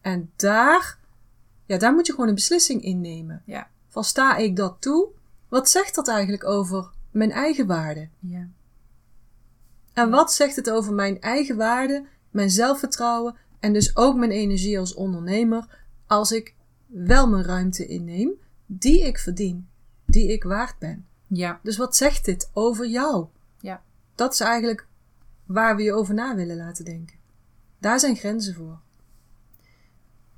En 0.00 0.30
daar, 0.36 0.98
ja, 1.66 1.78
daar 1.78 1.92
moet 1.92 2.06
je 2.06 2.12
gewoon 2.12 2.28
een 2.28 2.34
beslissing 2.34 2.82
in 2.82 3.00
nemen. 3.00 3.42
ja, 3.46 3.68
Van 3.88 4.04
sta 4.04 4.36
ik 4.36 4.56
dat 4.56 4.76
toe? 4.80 5.08
Wat 5.48 5.70
zegt 5.70 5.94
dat 5.94 6.08
eigenlijk 6.08 6.44
over 6.44 6.90
mijn 7.10 7.30
eigen 7.30 7.66
waarde? 7.66 8.08
ja. 8.20 8.46
En 9.92 10.10
wat 10.10 10.32
zegt 10.32 10.56
het 10.56 10.70
over 10.70 10.92
mijn 10.92 11.20
eigen 11.20 11.56
waarde, 11.56 12.06
mijn 12.30 12.50
zelfvertrouwen 12.50 13.36
en 13.60 13.72
dus 13.72 13.96
ook 13.96 14.16
mijn 14.16 14.30
energie 14.30 14.78
als 14.78 14.94
ondernemer 14.94 15.78
als 16.06 16.32
ik 16.32 16.54
wel 16.86 17.28
mijn 17.28 17.44
ruimte 17.44 17.86
inneem 17.86 18.32
die 18.66 19.06
ik 19.06 19.18
verdien, 19.18 19.68
die 20.06 20.32
ik 20.32 20.42
waard 20.42 20.78
ben? 20.78 21.06
Ja, 21.26 21.60
Dus 21.62 21.76
wat 21.76 21.96
zegt 21.96 22.24
dit 22.24 22.50
over 22.52 22.86
jou? 22.86 23.26
ja. 23.60 23.82
Dat 24.14 24.32
is 24.32 24.40
eigenlijk 24.40 24.86
waar 25.46 25.76
we 25.76 25.82
je 25.82 25.92
over 25.92 26.14
na 26.14 26.34
willen 26.34 26.56
laten 26.56 26.84
denken. 26.84 27.16
Daar 27.78 28.00
zijn 28.00 28.16
grenzen 28.16 28.54
voor. 28.54 28.80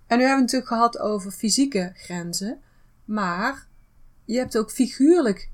En 0.06 0.18
nu 0.18 0.24
hebben 0.24 0.46
we 0.46 0.52
het 0.52 0.52
natuurlijk 0.52 0.68
gehad 0.68 0.98
over 0.98 1.30
fysieke 1.30 1.92
grenzen, 1.94 2.60
maar 3.04 3.66
je 4.24 4.38
hebt 4.38 4.58
ook 4.58 4.70
figuurlijk 4.70 5.50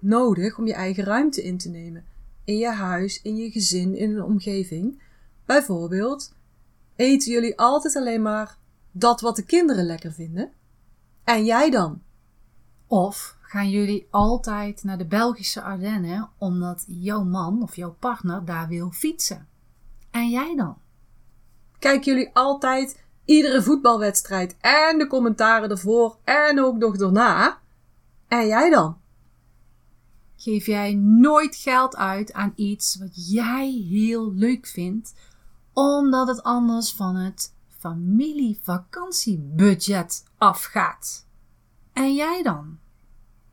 nodig 0.00 0.58
om 0.58 0.66
je 0.66 0.74
eigen 0.74 1.04
ruimte 1.04 1.42
in 1.42 1.58
te 1.58 1.68
nemen. 1.68 2.04
In 2.44 2.56
je 2.56 2.70
huis, 2.70 3.22
in 3.22 3.36
je 3.36 3.50
gezin, 3.50 3.96
in 3.96 4.16
een 4.16 4.22
omgeving. 4.22 5.02
Bijvoorbeeld, 5.46 6.34
eten 6.96 7.32
jullie 7.32 7.58
altijd 7.58 7.96
alleen 7.96 8.22
maar 8.22 8.56
dat 8.92 9.20
wat 9.20 9.36
de 9.36 9.44
kinderen 9.44 9.84
lekker 9.84 10.12
vinden? 10.12 10.52
En 11.24 11.44
jij 11.44 11.70
dan? 11.70 12.02
Of 12.86 13.36
gaan 13.40 13.70
jullie 13.70 14.06
altijd 14.10 14.84
naar 14.84 14.98
de 14.98 15.06
Belgische 15.06 15.62
Ardennen 15.62 16.30
omdat 16.38 16.84
jouw 16.86 17.24
man 17.24 17.62
of 17.62 17.76
jouw 17.76 17.96
partner 17.98 18.44
daar 18.44 18.68
wil 18.68 18.90
fietsen? 18.90 19.48
En 20.10 20.30
jij 20.30 20.56
dan? 20.56 20.76
kijken 21.82 22.12
jullie 22.12 22.30
altijd 22.32 23.04
iedere 23.24 23.62
voetbalwedstrijd 23.62 24.56
en 24.60 24.98
de 24.98 25.06
commentaren 25.06 25.70
ervoor 25.70 26.16
en 26.24 26.60
ook 26.60 26.76
nog 26.76 26.96
daarna. 26.96 27.58
En 28.28 28.46
jij 28.46 28.70
dan? 28.70 29.00
Geef 30.42 30.66
jij 30.66 30.94
nooit 30.94 31.56
geld 31.56 31.96
uit 31.96 32.32
aan 32.32 32.52
iets 32.56 32.96
wat 32.96 33.30
jij 33.30 33.70
heel 33.70 34.32
leuk 34.32 34.66
vindt, 34.66 35.14
omdat 35.72 36.28
het 36.28 36.42
anders 36.42 36.92
van 36.92 37.16
het 37.16 37.54
familievakantiebudget 37.68 40.24
afgaat? 40.38 41.26
En 41.92 42.14
jij 42.14 42.42
dan? 42.42 42.78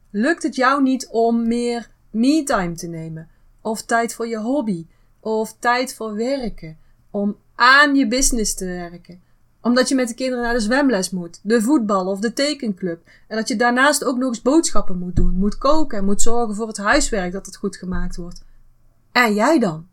Lukt 0.10 0.44
het 0.44 0.56
jou 0.56 0.82
niet 0.82 1.08
om 1.08 1.48
meer 1.48 1.92
me-time 2.12 2.76
te 2.76 2.88
nemen? 2.88 3.30
Of 3.62 3.82
tijd 3.82 4.14
voor 4.14 4.28
je 4.28 4.40
hobby? 4.40 4.88
Of 5.20 5.58
tijd 5.60 5.96
voor 5.96 6.16
werken? 6.16 6.78
Om 7.12 7.38
aan 7.56 7.96
je 7.96 8.08
business 8.08 8.56
te 8.56 8.66
werken? 8.66 9.22
Omdat 9.62 9.90
je 9.90 9.96
met 9.96 10.08
de 10.08 10.14
kinderen 10.14 10.44
naar 10.44 10.54
de 10.54 10.60
zwemles 10.60 11.10
moet, 11.10 11.40
de 11.44 11.62
voetbal 11.62 12.08
of 12.08 12.20
de 12.20 12.34
tekenclub. 12.34 13.10
En 13.28 13.38
dat 13.38 13.48
je 13.48 13.56
daarnaast 13.56 14.04
ook 14.04 14.18
nog 14.18 14.28
eens 14.28 14.42
boodschappen 14.42 14.98
moet 14.98 15.16
doen, 15.16 15.34
moet 15.34 15.58
koken 15.58 15.98
en 15.98 16.06
moet 16.06 16.22
zorgen 16.22 16.56
voor 16.56 16.68
het 16.68 16.78
huiswerk 16.78 17.32
dat 17.32 17.46
het 17.46 17.56
goed 17.56 17.76
gemaakt 17.76 18.16
wordt. 18.16 18.46
En 19.12 19.34
jij 19.34 19.60
dan? 19.60 19.88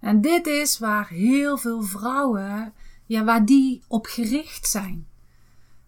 En 0.00 0.20
dit 0.20 0.46
is 0.46 0.78
waar 0.78 1.08
heel 1.08 1.58
veel 1.58 1.82
vrouwen, 1.82 2.72
ja, 3.06 3.24
waar 3.24 3.44
die 3.44 3.82
op 3.88 4.06
gericht 4.06 4.68
zijn. 4.68 5.06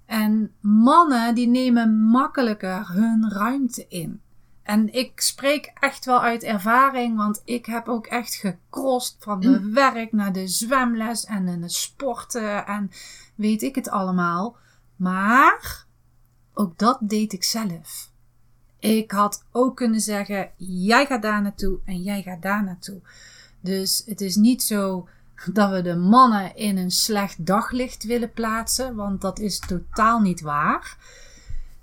En 0.07 0.53
mannen 0.61 1.35
die 1.35 1.49
nemen 1.49 1.95
makkelijker 1.97 2.93
hun 2.93 3.31
ruimte 3.31 3.87
in. 3.89 4.22
En 4.63 4.93
ik 4.93 5.21
spreek 5.21 5.73
echt 5.81 6.05
wel 6.05 6.23
uit 6.23 6.43
ervaring, 6.43 7.17
want 7.17 7.43
ik 7.45 7.67
heb 7.67 7.89
ook 7.89 8.07
echt 8.07 8.35
gekrost 8.35 9.17
van 9.19 9.41
de 9.41 9.71
werk 9.71 10.13
naar 10.13 10.33
de 10.33 10.49
zwemles 10.49 11.25
en 11.25 11.61
de 11.61 11.69
sporten 11.69 12.67
en 12.67 12.91
weet 13.35 13.63
ik 13.63 13.75
het 13.75 13.89
allemaal. 13.89 14.57
Maar 14.97 15.85
ook 16.55 16.79
dat 16.79 16.99
deed 17.01 17.33
ik 17.33 17.45
zelf. 17.45 18.11
Ik 18.79 19.11
had 19.11 19.45
ook 19.51 19.77
kunnen 19.77 20.01
zeggen: 20.01 20.51
jij 20.57 21.07
gaat 21.07 21.23
daar 21.23 21.43
naartoe 21.43 21.79
en 21.85 22.03
jij 22.03 22.23
gaat 22.23 22.43
daar 22.43 22.65
naartoe. 22.65 23.01
Dus 23.61 24.03
het 24.07 24.21
is 24.21 24.37
niet 24.37 24.63
zo 24.63 25.09
dat 25.53 25.71
we 25.71 25.83
de 25.83 25.97
mannen 25.97 26.57
in 26.57 26.77
een 26.77 26.91
slecht 26.91 27.47
daglicht 27.47 28.05
willen 28.05 28.33
plaatsen, 28.33 28.95
want 28.95 29.21
dat 29.21 29.39
is 29.39 29.59
totaal 29.59 30.21
niet 30.21 30.41
waar. 30.41 30.97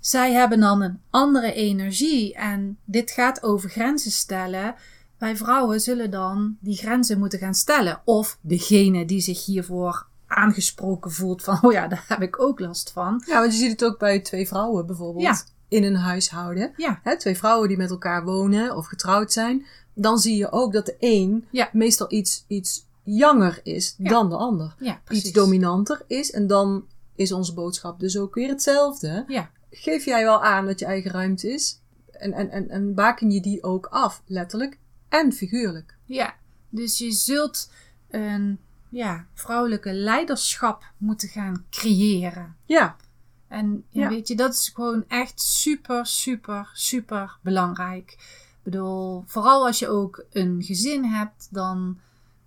Zij 0.00 0.32
hebben 0.32 0.60
dan 0.60 0.82
een 0.82 1.00
andere 1.10 1.52
energie 1.52 2.34
en 2.34 2.78
dit 2.84 3.10
gaat 3.10 3.42
over 3.42 3.70
grenzen 3.70 4.10
stellen. 4.10 4.74
Wij 5.18 5.36
vrouwen 5.36 5.80
zullen 5.80 6.10
dan 6.10 6.56
die 6.60 6.76
grenzen 6.76 7.18
moeten 7.18 7.38
gaan 7.38 7.54
stellen. 7.54 8.00
Of 8.04 8.38
degene 8.40 9.04
die 9.04 9.20
zich 9.20 9.44
hiervoor 9.44 10.06
aangesproken 10.26 11.10
voelt 11.10 11.42
van, 11.42 11.58
oh 11.64 11.72
ja, 11.72 11.86
daar 11.88 12.04
heb 12.08 12.22
ik 12.22 12.40
ook 12.42 12.60
last 12.60 12.90
van. 12.92 13.22
Ja, 13.26 13.40
want 13.40 13.52
je 13.52 13.58
ziet 13.58 13.70
het 13.70 13.84
ook 13.84 13.98
bij 13.98 14.20
twee 14.20 14.48
vrouwen 14.48 14.86
bijvoorbeeld. 14.86 15.24
Ja. 15.24 15.40
In 15.68 15.84
een 15.84 15.96
huishouden. 15.96 16.72
Ja, 16.76 17.00
Hè, 17.02 17.18
twee 17.18 17.36
vrouwen 17.36 17.68
die 17.68 17.76
met 17.76 17.90
elkaar 17.90 18.24
wonen 18.24 18.76
of 18.76 18.86
getrouwd 18.86 19.32
zijn. 19.32 19.66
Dan 19.94 20.18
zie 20.18 20.36
je 20.36 20.52
ook 20.52 20.72
dat 20.72 20.86
de 20.86 20.96
een 20.98 21.46
Ja. 21.50 21.68
meestal 21.72 22.12
iets, 22.12 22.44
iets 22.48 22.86
jonger 23.02 23.60
is 23.62 23.94
Ja. 23.98 24.08
dan 24.10 24.28
de 24.28 24.36
ander. 24.36 24.74
ja 24.78 25.00
precies. 25.04 25.24
Iets 25.24 25.32
dominanter 25.32 26.02
is. 26.06 26.30
En 26.30 26.46
dan 26.46 26.84
is 27.14 27.32
onze 27.32 27.54
boodschap 27.54 28.00
dus 28.00 28.18
ook 28.18 28.34
weer 28.34 28.48
hetzelfde. 28.48 29.24
Ja, 29.26 29.50
Geef 29.70 30.04
jij 30.04 30.24
wel 30.24 30.42
aan 30.44 30.64
wat 30.66 30.78
je 30.78 30.84
eigen 30.86 31.10
ruimte 31.10 31.52
is. 31.52 31.80
En, 32.12 32.32
en, 32.32 32.50
en, 32.50 32.68
en 32.68 32.94
baken 32.94 33.30
je 33.30 33.40
die 33.40 33.62
ook 33.62 33.86
af, 33.86 34.22
letterlijk 34.26 34.78
en 35.08 35.32
figuurlijk. 35.32 35.96
ja. 36.04 36.34
Dus 36.72 36.98
je 36.98 37.12
zult 37.12 37.70
een 38.10 38.58
ja, 38.88 39.26
vrouwelijke 39.34 39.92
leiderschap 39.92 40.84
moeten 40.96 41.28
gaan 41.28 41.64
creëren. 41.70 42.56
Ja, 42.64 42.96
En 43.48 43.84
Ja. 43.88 44.08
weet 44.08 44.28
je, 44.28 44.36
dat 44.36 44.52
is 44.52 44.68
gewoon 44.74 45.04
echt 45.08 45.40
super, 45.40 46.06
super, 46.06 46.70
super 46.72 47.38
belangrijk. 47.42 48.10
Ik 48.10 48.58
bedoel, 48.62 49.22
vooral 49.26 49.66
als 49.66 49.78
je 49.78 49.88
ook 49.88 50.24
een 50.32 50.62
gezin 50.62 51.04
hebt, 51.04 51.48
dan 51.50 51.98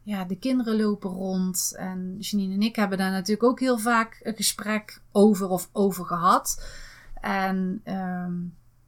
ja, 0.04 0.24
de 0.24 0.38
kinderen 0.38 0.76
lopen 0.76 1.10
rond. 1.10 1.74
En 1.78 2.18
Janine 2.20 2.54
en 2.54 2.62
ik 2.62 2.76
hebben 2.76 2.98
daar 2.98 3.12
natuurlijk 3.12 3.44
ook 3.44 3.60
heel 3.60 3.78
vaak 3.78 4.20
een 4.24 4.36
gesprek 4.36 5.02
over 5.12 5.48
of 5.50 5.70
over 5.72 6.06
gehad. 6.06 6.66
En 7.24 7.82
ehm, 7.84 8.34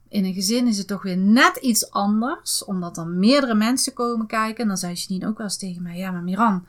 in 0.09 0.25
een 0.25 0.33
gezin 0.33 0.67
is 0.67 0.77
het 0.77 0.87
toch 0.87 1.03
weer 1.03 1.17
net 1.17 1.55
iets 1.55 1.91
anders, 1.91 2.63
omdat 2.63 2.97
er 2.97 3.07
meerdere 3.07 3.55
mensen 3.55 3.93
komen 3.93 4.27
kijken. 4.27 4.61
En 4.61 4.67
dan 4.67 4.77
zei 4.77 4.93
Janine 4.93 5.27
ook 5.27 5.37
wel 5.37 5.45
eens 5.45 5.57
tegen 5.57 5.81
mij: 5.81 5.97
Ja, 5.97 6.11
maar 6.11 6.23
Miran, 6.23 6.65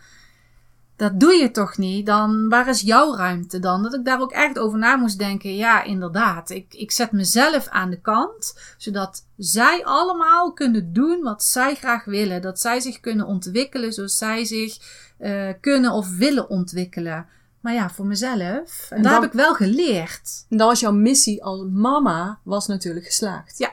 dat 0.97 1.21
doe 1.21 1.33
je 1.33 1.51
toch 1.51 1.77
niet? 1.77 2.07
Dan 2.07 2.49
waar 2.49 2.69
is 2.69 2.81
jouw 2.81 3.15
ruimte 3.15 3.59
dan? 3.59 3.83
Dat 3.83 3.95
ik 3.95 4.05
daar 4.05 4.21
ook 4.21 4.33
echt 4.33 4.59
over 4.59 4.79
na 4.79 4.97
moest 4.97 5.19
denken. 5.19 5.57
Ja, 5.57 5.83
inderdaad. 5.83 6.51
Ik, 6.51 6.75
ik 6.75 6.91
zet 6.91 7.13
mezelf 7.13 7.69
aan 7.69 7.91
de 7.91 8.01
kant, 8.01 8.75
zodat 8.77 9.27
zij 9.37 9.85
allemaal 9.85 10.53
kunnen 10.53 10.93
doen 10.93 11.23
wat 11.23 11.43
zij 11.43 11.75
graag 11.75 12.05
willen. 12.05 12.43
Dat 12.43 12.61
zij 12.61 12.81
zich 12.81 13.01
kunnen 13.01 13.27
ontwikkelen 13.27 13.93
zoals 13.93 14.17
zij 14.17 14.45
zich 14.45 14.79
eh, 15.19 15.49
kunnen 15.61 15.93
of 15.93 16.17
willen 16.17 16.49
ontwikkelen. 16.49 17.27
Maar 17.67 17.75
ja, 17.75 17.91
voor 17.91 18.07
mezelf. 18.07 18.87
En, 18.91 18.97
En 18.97 19.03
daar 19.03 19.13
dan- 19.13 19.23
heb 19.23 19.31
ik 19.31 19.37
wel 19.37 19.55
geleerd. 19.55 20.47
en 20.49 20.57
dan 20.57 20.67
was 20.67 20.81
jouw 20.81 20.93
missie 20.93 21.45
als 21.45 21.65
mama 21.73 22.39
was 22.43 22.67
natuurlijk 22.67 23.07
geslaagd. 23.07 23.59
Ja. 23.59 23.73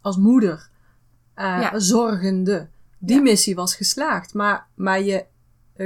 Als 0.00 0.16
moeder. 0.16 0.70
eh, 1.34 1.44
Ja. 1.60 1.78
Zorgende. 1.78 2.68
Die 2.98 3.16
Ja. 3.16 3.22
missie 3.22 3.54
was 3.54 3.74
geslaagd. 3.74 4.34
Maar, 4.34 4.66
maar 4.74 5.02
je 5.02 5.24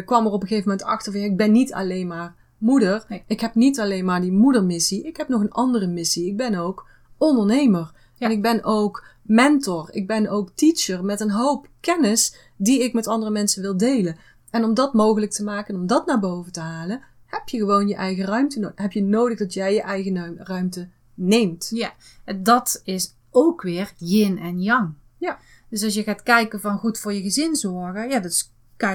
kwam 0.05 0.27
er 0.27 0.33
op 0.33 0.43
een 0.43 0.49
gegeven 0.49 0.69
moment 0.71 0.89
achter 0.89 1.13
van... 1.13 1.21
ik 1.21 1.37
ben 1.37 1.53
niet 1.53 1.73
alleen 1.73 2.07
maar 2.07 2.35
moeder. 2.59 3.05
Nee. 3.09 3.25
Ik 3.27 3.41
heb 3.41 3.55
niet 3.55 3.81
alleen 3.81 4.05
maar 4.05 4.21
die 4.21 4.33
moedermissie. 4.33 5.03
Ik 5.03 5.17
heb 5.17 5.29
nog 5.29 5.41
een 5.41 5.53
andere 5.53 5.87
missie. 5.87 6.27
Ik 6.27 6.37
ben 6.37 6.55
ook 6.55 6.87
ondernemer. 7.19 7.93
Ja. 8.15 8.27
En 8.27 8.33
ik 8.33 8.43
ben 8.43 8.65
ook 8.65 9.05
mentor. 9.23 9.89
Ik 9.93 10.07
ben 10.07 10.29
ook 10.29 10.51
teacher 10.55 11.05
met 11.05 11.21
een 11.21 11.31
hoop 11.31 11.67
kennis 11.81 12.37
die 12.57 12.83
ik 12.83 12.93
met 12.93 13.07
andere 13.07 13.31
mensen 13.31 13.63
wil 13.63 13.77
delen. 13.77 14.17
En 14.51 14.65
om 14.65 14.75
dat 14.75 14.95
mogelijk 14.95 15.33
te 15.33 15.45
maken 15.45 15.75
en 15.75 15.81
om 15.81 15.87
dat 15.87 16.07
naar 16.07 16.19
boven 16.21 16.53
te 16.53 16.61
halen, 16.61 17.01
heb 17.39 17.49
je 17.49 17.59
gewoon 17.59 17.89
je 17.89 17.95
eigen 17.95 18.25
ruimte 18.25 18.59
nodig. 18.61 18.79
Heb 18.79 18.93
je 18.93 19.03
nodig 19.03 19.39
dat 19.39 19.55
jij 19.55 19.75
je 19.75 19.83
eigen 19.83 20.37
ruimte 20.39 20.89
neemt. 21.15 21.71
Ja, 21.75 21.93
en 22.25 22.43
dat 22.43 22.81
is 22.85 23.15
ook 23.31 23.63
weer 23.63 23.93
yin 23.97 24.39
en 24.39 24.63
yang. 24.63 24.93
Ja. 25.19 25.39
Dus 25.69 25.85
als 25.85 25.95
je 25.95 26.03
gaat 26.03 26.23
kijken 26.23 26.61
van 26.61 26.79
goed 26.79 26.99
voor 26.99 27.13
je 27.13 27.23
gezin 27.23 27.57
zorgen, 27.57 28.09
ja, 28.09 28.21
dat 28.21 28.31
is 28.31 28.51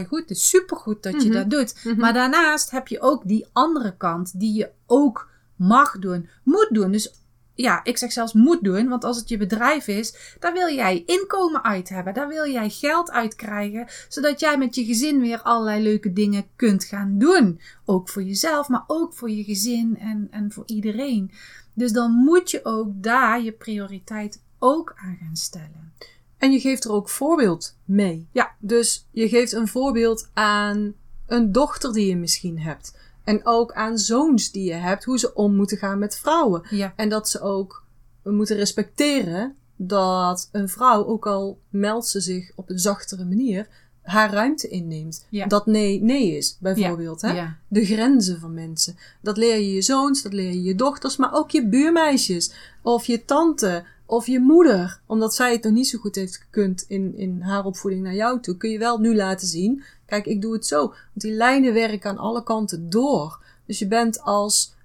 goed. 0.08 0.20
Het 0.20 0.30
is 0.30 0.50
supergoed 0.50 1.04
dat 1.04 1.22
je 1.24 1.30
Mhm. 1.30 1.38
dat 1.38 1.50
doet. 1.50 1.82
Mhm. 1.84 2.00
Maar 2.00 2.14
daarnaast 2.14 2.72
heb 2.72 2.88
je 2.88 3.02
ook 3.02 3.28
die 3.28 3.48
andere 3.52 3.98
kant 3.98 4.40
die 4.40 4.54
je 4.54 4.70
ook 4.86 5.30
mag 5.56 6.00
doen, 6.00 6.30
moet 6.44 6.70
doen. 6.72 6.92
Dus 6.92 7.21
ja, 7.62 7.84
ik 7.84 7.98
zeg 7.98 8.12
zelfs 8.12 8.34
moet 8.34 8.64
doen, 8.64 8.88
want 8.88 9.04
als 9.04 9.18
het 9.18 9.30
je 9.30 9.38
bedrijf 9.38 9.88
is, 9.88 10.36
daar 10.40 10.54
wil 10.54 10.74
jij 10.74 11.04
inkomen 11.06 11.64
uit 11.64 11.90
hebben. 11.90 12.14
Daar 12.14 12.28
wil 12.28 12.48
jij 12.52 12.70
geld 12.70 13.12
uit 13.12 13.36
krijgen, 13.36 13.88
zodat 14.10 14.40
jij 14.40 14.58
met 14.58 14.76
je 14.76 14.86
gezin 14.86 15.20
weer 15.20 15.42
allerlei 15.42 15.84
leuke 15.84 16.14
dingen 16.14 16.46
kunt 16.56 16.84
gaan 16.84 17.18
doen. 17.18 17.60
Ook 17.86 18.10
voor 18.10 18.24
jezelf, 18.24 18.68
maar 18.68 18.84
ook 18.88 19.14
voor 19.14 19.30
je 19.30 19.44
gezin 19.44 19.98
en, 20.00 20.28
en 20.32 20.52
voor 20.52 20.64
iedereen. 20.66 21.32
Dus 21.74 21.92
dan 21.92 22.12
moet 22.12 22.52
je 22.52 22.66
ook 22.66 22.88
daar 22.94 23.42
je 23.42 23.52
prioriteit 23.52 24.42
ook 24.60 24.94
aan 24.96 25.18
gaan 25.20 25.36
stellen. 25.36 25.94
En 26.38 26.52
je 26.52 26.60
geeft 26.60 26.84
er 26.84 26.92
ook 26.92 27.10
voorbeeld 27.10 27.78
mee. 27.86 28.28
Ja. 28.32 28.52
Dus 28.60 29.08
je 29.12 29.30
geeft 29.30 29.52
een 29.52 29.68
voorbeeld 29.68 30.30
aan 30.34 30.94
een 31.28 31.52
dochter 31.52 31.94
die 31.94 32.08
je 32.08 32.16
misschien 32.16 32.60
hebt. 32.60 32.98
En 33.24 33.46
ook 33.46 33.72
aan 33.72 33.98
zoons 33.98 34.52
die 34.52 34.64
je 34.64 34.74
hebt, 34.74 35.04
hoe 35.04 35.20
ze 35.20 35.34
om 35.34 35.56
moeten 35.56 35.78
gaan 35.78 36.00
met 36.00 36.18
vrouwen. 36.18 36.62
Ja, 36.70 36.94
En 36.96 37.10
dat 37.10 37.30
ze 37.30 37.42
ook 37.42 37.84
moeten 38.24 38.56
respecteren 38.56 39.56
dat 39.76 40.50
een 40.52 40.70
vrouw, 40.70 41.06
ook 41.06 41.28
al 41.28 41.60
meldt 41.70 42.08
ze 42.08 42.22
zich 42.22 42.52
op 42.56 42.70
een 42.70 42.80
zachtere 42.80 43.26
manier, 43.26 43.68
haar 44.02 44.34
ruimte 44.34 44.68
inneemt. 44.68 45.26
Ja. 45.30 45.46
Dat 45.46 45.66
nee, 45.66 46.02
nee 46.02 46.38
is, 46.38 46.58
bijvoorbeeld. 46.60 47.22
Hè? 47.22 47.32
ja, 47.32 47.58
De 47.68 47.86
grenzen 47.86 48.40
van 48.40 48.54
mensen. 48.54 48.96
Dat 49.22 49.38
leer 49.38 49.56
je 49.56 49.74
je 49.74 49.82
zoons, 49.82 50.22
dat 50.22 50.34
leer 50.34 50.52
je 50.52 50.62
je 50.62 50.76
dochters, 50.76 51.18
maar 51.18 51.34
ook 51.34 51.52
je 51.52 51.68
buurmeisjes. 51.68 52.54
Of 52.82 53.06
je 53.06 53.26
tante, 53.26 53.84
of 54.12 54.28
je 54.28 54.40
moeder. 54.40 55.02
Omdat 55.06 55.36
zij 55.36 55.52
het 55.52 55.64
nog 55.64 55.74
niet 55.74 55.88
zo 55.88 56.00
goed 56.00 56.16
heeft 56.16 56.38
gekund 56.38 56.86
in, 56.88 57.16
in 57.16 57.42
haar 57.42 57.66
opvoeding 57.66 58.04
naar 58.04 58.14
jou 58.14 58.40
toe. 58.40 58.58
Kun 58.58 58.70
je 58.70 58.78
wel 58.78 58.98
nu 58.98 59.16
laten 59.16 59.48
zien, 59.48 59.84
kijk, 60.06 60.26
ik 60.26 60.42
doe 60.42 60.54
het 60.54 60.66
zo. 60.66 60.78
Want 60.88 61.12
die 61.14 61.32
lijnen 61.32 61.74
werken 61.74 62.10
aan 62.10 62.18
alle 62.18 62.44
kanten 62.44 62.90
door. 62.90 63.44
Dus 63.66 63.80
je 63.80 63.88
bent 63.88 64.22
als 64.22 64.76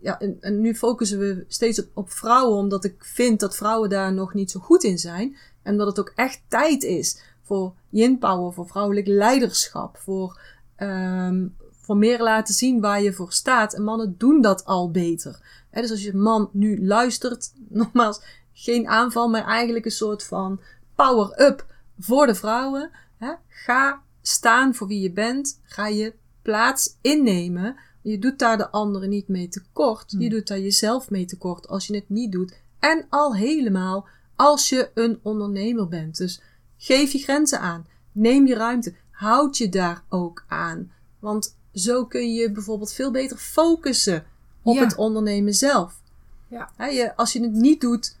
ja, 0.00 0.20
en, 0.20 0.60
nu 0.60 0.74
focussen 0.74 1.18
we 1.18 1.44
steeds 1.48 1.82
op, 1.94 2.10
vrouwen, 2.10 2.58
omdat 2.58 2.84
ik 2.84 3.04
vind 3.04 3.40
dat 3.40 3.56
vrouwen 3.56 3.88
daar 3.88 4.12
nog 4.12 4.34
niet 4.34 4.50
zo 4.50 4.60
goed 4.60 4.84
in 4.84 4.98
zijn. 4.98 5.36
En 5.62 5.76
dat 5.76 5.86
het 5.86 6.00
ook 6.00 6.12
echt 6.14 6.42
tijd 6.48 6.82
is 6.82 7.20
voor 7.42 7.74
yin 7.88 8.18
power, 8.18 8.52
voor 8.52 8.66
vrouwelijk 8.66 9.06
leiderschap, 9.06 9.96
voor, 9.96 10.40
ehm, 10.76 11.46
voor 11.70 11.96
meer 11.96 12.22
laten 12.22 12.54
zien 12.54 12.80
waar 12.80 13.02
je 13.02 13.12
voor 13.12 13.32
staat. 13.32 13.74
En 13.74 13.82
mannen 13.82 14.14
doen 14.18 14.40
dat 14.40 14.64
al 14.64 14.90
beter. 14.90 15.40
Dus 15.70 15.90
als 15.90 16.02
je 16.02 16.14
man 16.14 16.50
nu 16.52 16.86
luistert, 16.86 17.52
nogmaals, 17.68 18.20
geen 18.62 18.88
aanval, 18.88 19.28
maar 19.28 19.44
eigenlijk 19.44 19.84
een 19.84 19.90
soort 19.90 20.24
van 20.24 20.60
power-up 20.94 21.66
voor 21.98 22.26
de 22.26 22.34
vrouwen. 22.34 22.90
Hè? 23.16 23.32
Ga 23.48 24.02
staan 24.22 24.74
voor 24.74 24.86
wie 24.86 25.00
je 25.00 25.12
bent. 25.12 25.60
Ga 25.62 25.86
je 25.86 26.14
plaats 26.42 26.96
innemen. 27.00 27.76
Je 28.02 28.18
doet 28.18 28.38
daar 28.38 28.56
de 28.56 28.70
anderen 28.70 29.08
niet 29.08 29.28
mee 29.28 29.48
tekort. 29.48 30.14
Je 30.18 30.28
doet 30.30 30.46
daar 30.46 30.58
jezelf 30.60 31.10
mee 31.10 31.24
tekort 31.24 31.68
als 31.68 31.86
je 31.86 31.94
het 31.94 32.08
niet 32.08 32.32
doet. 32.32 32.60
En 32.78 33.06
al 33.08 33.34
helemaal 33.34 34.06
als 34.36 34.68
je 34.68 34.90
een 34.94 35.20
ondernemer 35.22 35.88
bent. 35.88 36.16
Dus 36.16 36.40
geef 36.76 37.12
je 37.12 37.18
grenzen 37.18 37.60
aan. 37.60 37.86
Neem 38.12 38.46
je 38.46 38.54
ruimte. 38.54 38.94
Houd 39.10 39.56
je 39.56 39.68
daar 39.68 40.02
ook 40.08 40.44
aan. 40.48 40.92
Want 41.18 41.56
zo 41.72 42.04
kun 42.06 42.32
je 42.32 42.50
bijvoorbeeld 42.52 42.92
veel 42.92 43.10
beter 43.10 43.36
focussen 43.36 44.24
op 44.62 44.74
Ja. 44.74 44.82
het 44.82 44.96
ondernemen 44.96 45.54
zelf. 45.54 46.00
Ja. 46.48 46.70
Je, 46.78 47.16
als 47.16 47.32
je 47.32 47.42
het 47.42 47.52
niet 47.52 47.80
doet, 47.80 48.18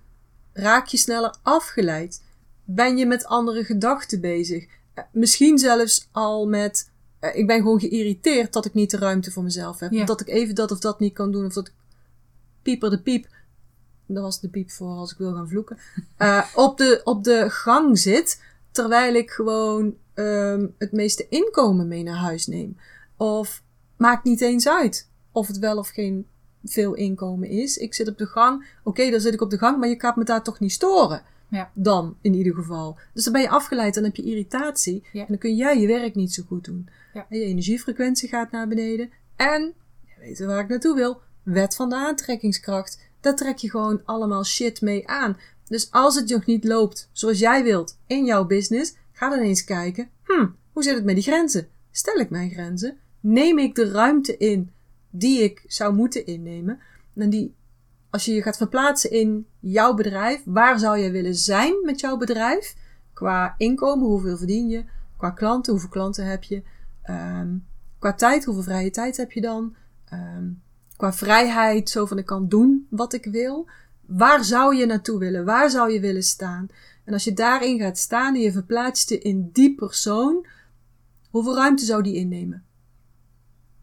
raak 0.52 0.86
je 0.86 0.96
sneller 0.96 1.34
afgeleid. 1.42 2.22
Ben 2.64 2.96
je 2.96 3.06
met 3.06 3.24
andere 3.24 3.64
gedachten 3.64 4.20
bezig. 4.20 4.66
Eh, 4.94 5.04
Misschien 5.12 5.58
zelfs 5.58 6.08
al 6.12 6.46
met 6.46 6.90
eh, 7.20 7.36
ik 7.36 7.46
ben 7.46 7.56
gewoon 7.56 7.80
geïrriteerd 7.80 8.52
dat 8.52 8.64
ik 8.64 8.74
niet 8.74 8.90
de 8.90 8.96
ruimte 8.98 9.30
voor 9.30 9.42
mezelf 9.42 9.78
heb. 9.78 9.92
Ja. 9.92 10.04
Dat 10.04 10.20
ik 10.20 10.28
even 10.28 10.54
dat 10.54 10.70
of 10.70 10.78
dat 10.78 11.00
niet 11.00 11.14
kan 11.14 11.32
doen. 11.32 11.44
Of 11.44 11.52
dat 11.52 11.66
ik 11.66 11.74
pieper 12.62 12.90
de 12.90 13.02
piep. 13.02 13.26
Dat 14.06 14.22
was 14.22 14.40
de 14.40 14.48
piep 14.48 14.70
voor 14.70 14.94
als 14.96 15.12
ik 15.12 15.18
wil 15.18 15.34
gaan 15.34 15.48
vloeken. 15.48 15.78
eh, 16.16 16.44
op, 16.54 16.78
de, 16.78 17.00
op 17.04 17.24
de 17.24 17.50
gang 17.50 17.98
zit. 17.98 18.42
Terwijl 18.70 19.14
ik 19.14 19.30
gewoon 19.30 19.94
ehm, 20.14 20.66
het 20.78 20.92
meeste 20.92 21.26
inkomen 21.28 21.88
mee 21.88 22.02
naar 22.02 22.16
huis 22.16 22.46
neem. 22.46 22.76
Of 23.16 23.62
maakt 23.96 24.24
niet 24.24 24.40
eens 24.40 24.68
uit 24.68 25.08
of 25.32 25.46
het 25.46 25.58
wel 25.58 25.78
of 25.78 25.88
geen 25.88 26.26
veel 26.64 26.94
inkomen 26.94 27.48
is. 27.48 27.76
Ik 27.76 27.94
zit 27.94 28.08
op 28.08 28.18
de 28.18 28.26
gang. 28.26 28.66
Oké, 28.82 29.10
dan 29.10 29.20
zit 29.20 29.34
ik 29.34 29.40
op 29.40 29.50
de 29.50 29.58
gang, 29.58 29.78
maar 29.78 29.88
je 29.88 30.00
gaat 30.00 30.16
me 30.16 30.24
daar 30.24 30.42
toch 30.42 30.60
niet 30.60 30.72
storen. 30.72 31.22
Ja. 31.48 31.70
Dan, 31.74 32.16
in 32.20 32.34
ieder 32.34 32.54
geval. 32.54 32.98
Dus 33.14 33.24
dan 33.24 33.32
ben 33.32 33.42
je 33.42 33.48
afgeleid, 33.48 33.94
dan 33.94 34.04
heb 34.04 34.16
je 34.16 34.22
irritatie. 34.22 35.04
Ja. 35.12 35.20
En 35.20 35.26
dan 35.28 35.38
kun 35.38 35.56
jij 35.56 35.80
je 35.80 35.86
werk 35.86 36.14
niet 36.14 36.34
zo 36.34 36.42
goed 36.46 36.64
doen. 36.64 36.88
Ja. 37.14 37.26
En 37.28 37.38
je 37.38 37.44
energiefrequentie 37.44 38.28
gaat 38.28 38.50
naar 38.50 38.68
beneden. 38.68 39.10
En, 39.36 39.74
je 40.04 40.14
weet 40.20 40.38
waar 40.38 40.60
ik 40.60 40.68
naartoe 40.68 40.94
wil, 40.94 41.20
wet 41.42 41.74
van 41.74 41.88
de 41.88 41.96
aantrekkingskracht. 41.96 42.98
Daar 43.20 43.36
trek 43.36 43.56
je 43.56 43.70
gewoon 43.70 44.02
allemaal 44.04 44.44
shit 44.44 44.80
mee 44.80 45.08
aan. 45.08 45.36
Dus 45.68 45.90
als 45.90 46.14
het 46.14 46.28
nog 46.28 46.46
niet 46.46 46.64
loopt 46.64 47.08
zoals 47.12 47.38
jij 47.38 47.62
wilt 47.62 47.98
in 48.06 48.24
jouw 48.24 48.44
business, 48.44 48.94
ga 49.12 49.28
dan 49.28 49.38
eens 49.38 49.64
kijken. 49.64 50.10
Hm, 50.24 50.46
hoe 50.72 50.82
zit 50.82 50.94
het 50.94 51.04
met 51.04 51.14
die 51.14 51.24
grenzen? 51.24 51.68
Stel 51.90 52.16
ik 52.16 52.30
mijn 52.30 52.50
grenzen? 52.50 52.98
Neem 53.20 53.58
ik 53.58 53.74
de 53.74 53.90
ruimte 53.90 54.36
in 54.36 54.70
die 55.10 55.42
ik 55.42 55.64
zou 55.66 55.94
moeten 55.94 56.26
innemen? 56.26 56.80
En 57.14 57.30
die, 57.30 57.54
als 58.10 58.24
je 58.24 58.32
je 58.32 58.42
gaat 58.42 58.56
verplaatsen 58.56 59.10
in 59.10 59.46
jouw 59.58 59.94
bedrijf, 59.94 60.42
waar 60.44 60.78
zou 60.78 60.98
je 60.98 61.10
willen 61.10 61.34
zijn 61.34 61.74
met 61.84 62.00
jouw 62.00 62.16
bedrijf? 62.16 62.76
Qua 63.12 63.54
inkomen, 63.56 64.06
hoeveel 64.06 64.36
verdien 64.36 64.68
je? 64.68 64.84
Qua 65.16 65.30
klanten, 65.30 65.72
hoeveel 65.72 65.90
klanten 65.90 66.26
heb 66.26 66.42
je? 66.42 66.62
Ehm, 67.02 67.56
qua 67.98 68.14
tijd, 68.14 68.44
hoeveel 68.44 68.62
vrije 68.62 68.90
tijd 68.90 69.16
heb 69.16 69.32
je 69.32 69.40
dan? 69.40 69.74
Ehm, 70.04 70.48
qua 70.96 71.12
vrijheid, 71.12 71.90
zo 71.90 72.06
van 72.06 72.18
ik 72.18 72.26
kan 72.26 72.48
doen 72.48 72.86
wat 72.90 73.12
ik 73.12 73.24
wil. 73.24 73.68
Waar 74.06 74.44
zou 74.44 74.76
je 74.76 74.86
naartoe 74.86 75.18
willen? 75.18 75.44
Waar 75.44 75.70
zou 75.70 75.92
je 75.92 76.00
willen 76.00 76.22
staan? 76.22 76.68
En 77.04 77.12
als 77.12 77.24
je 77.24 77.32
daarin 77.32 77.78
gaat 77.78 77.98
staan 77.98 78.34
en 78.34 78.40
je 78.40 78.52
verplaatst 78.52 79.08
je 79.08 79.18
in 79.18 79.50
die 79.52 79.74
persoon, 79.74 80.46
hoeveel 81.30 81.54
ruimte 81.54 81.84
zou 81.84 82.02
die 82.02 82.14
innemen? 82.14 82.64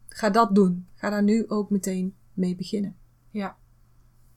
Ga 0.08 0.30
dat 0.30 0.54
doen. 0.54 0.87
Ga 0.98 1.10
daar 1.10 1.22
nu 1.22 1.48
ook 1.48 1.70
meteen 1.70 2.14
mee 2.32 2.56
beginnen. 2.56 2.96
Ja. 3.30 3.56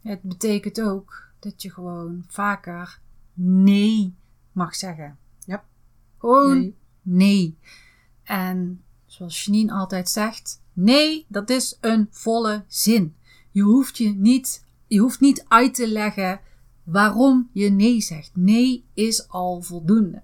Het 0.02 0.21
betekent 0.21 0.82
ook 0.82 1.30
dat 1.39 1.62
je 1.62 1.71
gewoon 1.71 2.24
vaker 2.28 3.00
nee 3.34 4.15
mag 4.52 4.76
zeggen. 4.76 5.17
Ja. 5.39 5.65
Gewoon 6.17 6.60
Nee. 6.60 6.76
nee. 7.02 7.58
En 8.24 8.84
zoals 9.06 9.45
Janine 9.45 9.71
altijd 9.71 10.10
zegt, 10.10 10.62
nee, 10.74 11.26
dat 11.28 11.50
is 11.50 11.78
een 11.82 12.08
volle 12.10 12.63
zin. 12.67 13.15
Je 13.52 13.62
hoeft 13.62 13.97
je 13.97 14.10
niet, 14.10 14.65
je 14.88 15.00
hoeft 15.00 15.19
niet 15.19 15.45
uit 15.47 15.74
te 15.74 15.88
leggen 15.88 16.39
waarom 16.84 17.50
je 17.54 17.69
nee 17.69 18.02
zegt. 18.02 18.36
Nee 18.36 18.86
is 18.93 19.28
al 19.28 19.62
voldoende. 19.62 20.21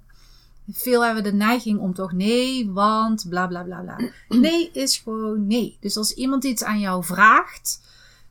Veel 0.71 1.05
hebben 1.05 1.23
de 1.23 1.33
neiging 1.33 1.79
om 1.79 1.93
toch 1.93 2.11
nee, 2.11 2.71
want 2.71 3.25
bla 3.29 3.47
bla 3.47 3.63
bla 3.63 3.81
bla. 3.81 3.97
Nee 4.39 4.69
is 4.73 4.97
gewoon 4.97 5.47
nee. 5.47 5.77
Dus 5.79 5.97
als 5.97 6.13
iemand 6.13 6.43
iets 6.43 6.63
aan 6.63 6.79
jou 6.79 7.03
vraagt, 7.03 7.81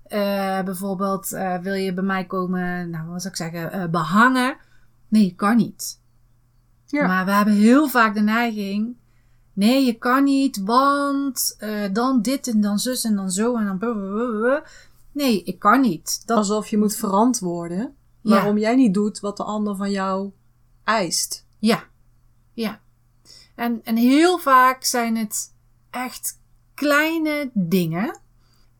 eh, 0.03 0.63
bijvoorbeeld 0.63 1.33
eh, 1.33 1.59
wil 1.59 1.75
je 1.75 1.93
bij 1.93 2.05
mij 2.05 2.25
komen, 2.25 2.91
nou 2.91 3.09
wat 3.09 3.23
zou 3.23 3.35
ik 3.35 3.41
zeggen, 3.41 3.73
eh, 3.73 3.87
behangen. 3.89 4.57
Nee, 5.09 5.35
kan 5.37 5.57
niet. 5.57 6.01
Ja. 6.87 7.07
Maar 7.07 7.25
we 7.25 7.31
hebben 7.31 7.55
heel 7.55 7.89
vaak 7.89 8.15
de 8.15 8.21
neiging. 8.21 8.97
Nee, 9.53 9.85
je 9.85 9.93
kan 9.93 10.25
niet, 10.25 10.63
want 10.65 11.57
dan 11.93 12.23
dit 12.23 12.49
en 12.49 12.61
dan 12.61 12.79
zus 12.79 13.05
en 13.05 13.17
dan 13.17 13.31
zo 13.31 13.57
en 13.57 13.67
dan. 13.67 13.79
blablabla. 13.79 14.63
Nee, 15.13 15.43
ik 15.43 15.59
kan 15.59 15.81
niet. 15.81 16.23
Dat, 16.27 16.37
Alsof 16.37 16.69
je 16.69 16.79
moet 16.79 16.97
verantwoorden 16.97 17.95
Ja. 18.21 18.31
waarom 18.31 18.59
jij 18.59 18.77
niet 18.77 18.95
doet 18.95 19.21
wat 19.21 19.37
de 19.37 19.43
ander 19.45 19.77
van 19.77 19.91
jou 19.91 20.31
eist. 20.85 21.47
Ja, 21.59 21.85
ja. 22.57 22.81
En, 23.55 23.81
en 23.85 23.97
heel 23.97 24.39
vaak 24.39 24.85
zijn 24.85 25.17
het 25.17 25.55
echt 25.91 26.39
kleine 26.75 27.51
dingen. 27.55 28.19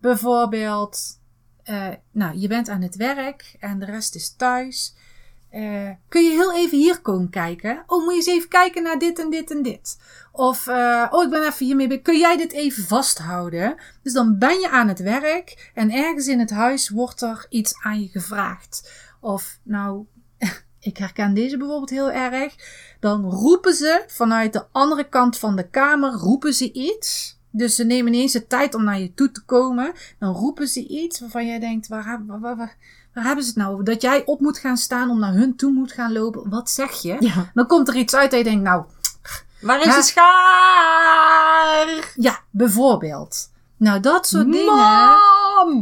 Bijvoorbeeld, 0.01 1.21
eh, 1.63 1.89
nou, 2.11 2.37
je 2.39 2.49
bent 2.49 2.69
aan 2.69 2.83
het 2.83 2.97
werk 2.97 3.57
en 3.61 3.79
de 3.79 3.85
rest 3.85 4.15
is 4.15 4.35
thuis. 4.37 4.95
Eh, 5.51 5.91
kun 6.09 6.23
je 6.25 6.31
heel 6.31 6.55
even 6.55 6.79
hier 6.79 7.01
komen 7.01 7.31
kijken? 7.31 7.83
Oh, 7.87 8.05
moet 8.05 8.11
je 8.13 8.17
eens 8.17 8.27
even 8.27 8.49
kijken 8.49 8.83
naar 8.83 8.99
dit 8.99 9.19
en 9.19 9.31
dit 9.31 9.51
en 9.51 9.63
dit. 9.63 9.99
Of, 10.33 10.67
eh, 10.67 11.07
oh, 11.11 11.25
ik 11.25 11.31
ben 11.31 11.47
even 11.47 11.67
hiermee. 11.67 11.89
be- 11.89 12.03
Kun 12.03 12.19
jij 12.19 12.37
dit 12.37 12.53
even 12.53 12.85
vasthouden? 12.85 13.77
Dus 14.03 14.13
dan 14.13 14.39
ben 14.39 14.61
je 14.61 14.71
aan 14.71 14.89
het 14.89 15.01
werk 15.01 15.71
en 15.75 15.91
ergens 15.91 16.27
in 16.27 16.39
het 16.39 16.51
huis 16.51 16.89
wordt 16.89 17.21
er 17.23 17.47
iets 17.49 17.75
aan 17.83 18.01
je 18.01 18.09
gevraagd. 18.09 18.93
Of, 19.21 19.59
nou, 19.63 20.07
ik 20.87 20.97
herken 20.97 21.35
deze 21.35 21.57
bijvoorbeeld 21.57 21.91
heel 21.91 22.11
erg. 22.11 22.55
Dan 23.01 23.31
roepen 23.31 23.75
ze 23.75 24.05
vanuit 24.07 24.53
de 24.53 24.65
andere 24.73 25.09
kant 25.09 25.39
van 25.39 25.57
de 25.57 25.69
kamer, 25.69 26.13
roepen 26.13 26.55
ze 26.55 26.73
iets. 26.73 27.39
Dus 27.51 27.75
ze 27.75 27.85
nemen 27.85 28.15
ineens 28.15 28.33
de 28.33 28.47
tijd 28.47 28.75
om 28.75 28.85
naar 28.85 29.01
je 29.01 29.15
toe 29.15 29.31
te 29.31 29.45
komen. 29.45 29.93
Dan 30.19 30.35
roepen 30.35 30.69
ze 30.69 30.87
iets 30.87 31.21
waarvan 31.21 31.47
jij 31.47 31.59
denkt, 31.59 31.89
waar, 31.89 32.09
heb- 32.11 32.21
waar, 32.27 32.41
waar, 32.41 32.57
waar, 32.57 32.77
waar 33.15 33.25
hebben 33.25 33.45
ze 33.45 33.51
het 33.51 33.59
nou 33.59 33.73
over? 33.73 33.85
Dat 33.85 34.03
jij 34.03 34.27
op 34.27 34.41
moet 34.41 34.59
gaan 34.59 34.77
staan 34.77 35.11
om 35.11 35.19
naar 35.19 35.33
hun 35.35 35.57
toe 35.57 35.73
moet 35.73 35.93
gaan 35.93 36.13
lopen. 36.13 36.51
Wat 36.51 36.71
zeg 36.71 36.93
je? 37.03 37.17
Ja. 37.21 37.51
Dan 37.55 37.67
komt 37.67 37.89
er 37.89 37.97
iets 37.97 38.15
uit 38.15 38.33
en 38.33 38.39
je 38.39 38.45
denkt, 38.45 38.63
nou, 38.63 38.85
Waar 39.61 39.87
is 39.87 39.95
de 39.95 40.03
schaar? 40.03 40.27
ja, 42.17 42.39
bijvoorbeeld. 42.51 43.51
Nou, 43.77 44.01
dat 44.01 44.27
soort 44.27 44.53
dingen. 44.53 44.65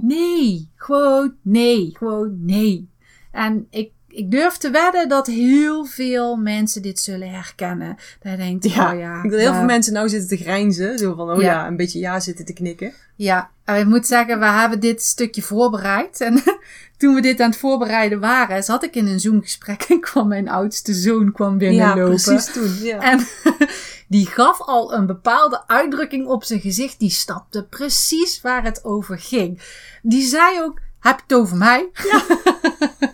Nee, 0.03 0.71
gewoon 0.77 1.35
nee, 1.43 1.95
gewoon 1.99 2.45
nee. 2.45 2.89
En 3.33 3.67
ik, 3.71 3.93
ik 4.15 4.31
durf 4.31 4.57
te 4.57 4.71
wedden 4.71 5.09
dat 5.09 5.27
heel 5.27 5.85
veel 5.85 6.37
mensen 6.37 6.83
dit 6.83 7.01
zullen 7.01 7.31
herkennen. 7.31 7.97
Dat 8.23 8.33
je 8.33 8.39
denkt, 8.39 8.73
Ja, 8.73 8.93
oh 8.93 8.99
ja. 8.99 9.23
ik 9.23 9.31
wil 9.31 9.39
heel 9.39 9.55
veel 9.55 9.65
mensen 9.65 9.93
nou 9.93 10.09
zitten 10.09 10.29
te 10.29 10.37
grijnzen. 10.45 10.99
Zo 10.99 11.15
van, 11.15 11.31
oh 11.31 11.41
Ja. 11.41 11.53
ja, 11.53 11.67
een 11.67 11.77
beetje 11.77 11.99
ja 11.99 12.21
zitten 12.21 12.45
te 12.45 12.53
knikken. 12.53 12.93
Ja, 13.17 13.51
en 13.65 13.81
ik 13.81 13.87
moet 13.87 14.07
zeggen, 14.07 14.39
we 14.39 14.45
hebben 14.47 14.81
dit 14.81 15.03
stukje 15.03 15.43
voorbereid. 15.43 16.21
En 16.21 16.43
toen 16.99 17.15
we 17.15 17.21
dit 17.21 17.41
aan 17.41 17.51
het 17.51 17.59
voorbereiden 17.59 18.21
waren, 18.21 18.63
zat 18.63 18.83
ik 18.85 18.95
in 18.95 19.07
een 19.07 19.21
Zoom-gesprek 19.21 19.83
en 19.83 20.01
kwam 20.01 20.29
mijn 20.29 20.49
oudste 20.49 20.95
zoon 20.95 21.33
kwam 21.33 21.59
binnenlopen. 21.59 22.05
precies 22.05 22.53
toen. 22.53 22.75
Ja. 22.83 22.99
En 23.01 23.27
die 24.09 24.27
gaf 24.27 24.61
al 24.61 24.95
een 24.95 25.07
bepaalde 25.07 25.63
uitdrukking 25.67 26.27
op 26.27 26.45
zijn 26.45 26.61
gezicht. 26.61 26.99
Die 26.99 27.11
stapte 27.11 27.65
precies 27.65 28.41
waar 28.41 28.65
het 28.65 28.85
over 28.85 29.19
ging. 29.19 29.61
Die 30.03 30.27
zei 30.27 30.61
ook, 30.61 30.81
heb 31.01 31.17
je 31.17 31.23
het 31.27 31.35
over 31.37 31.57
mij? 31.57 31.89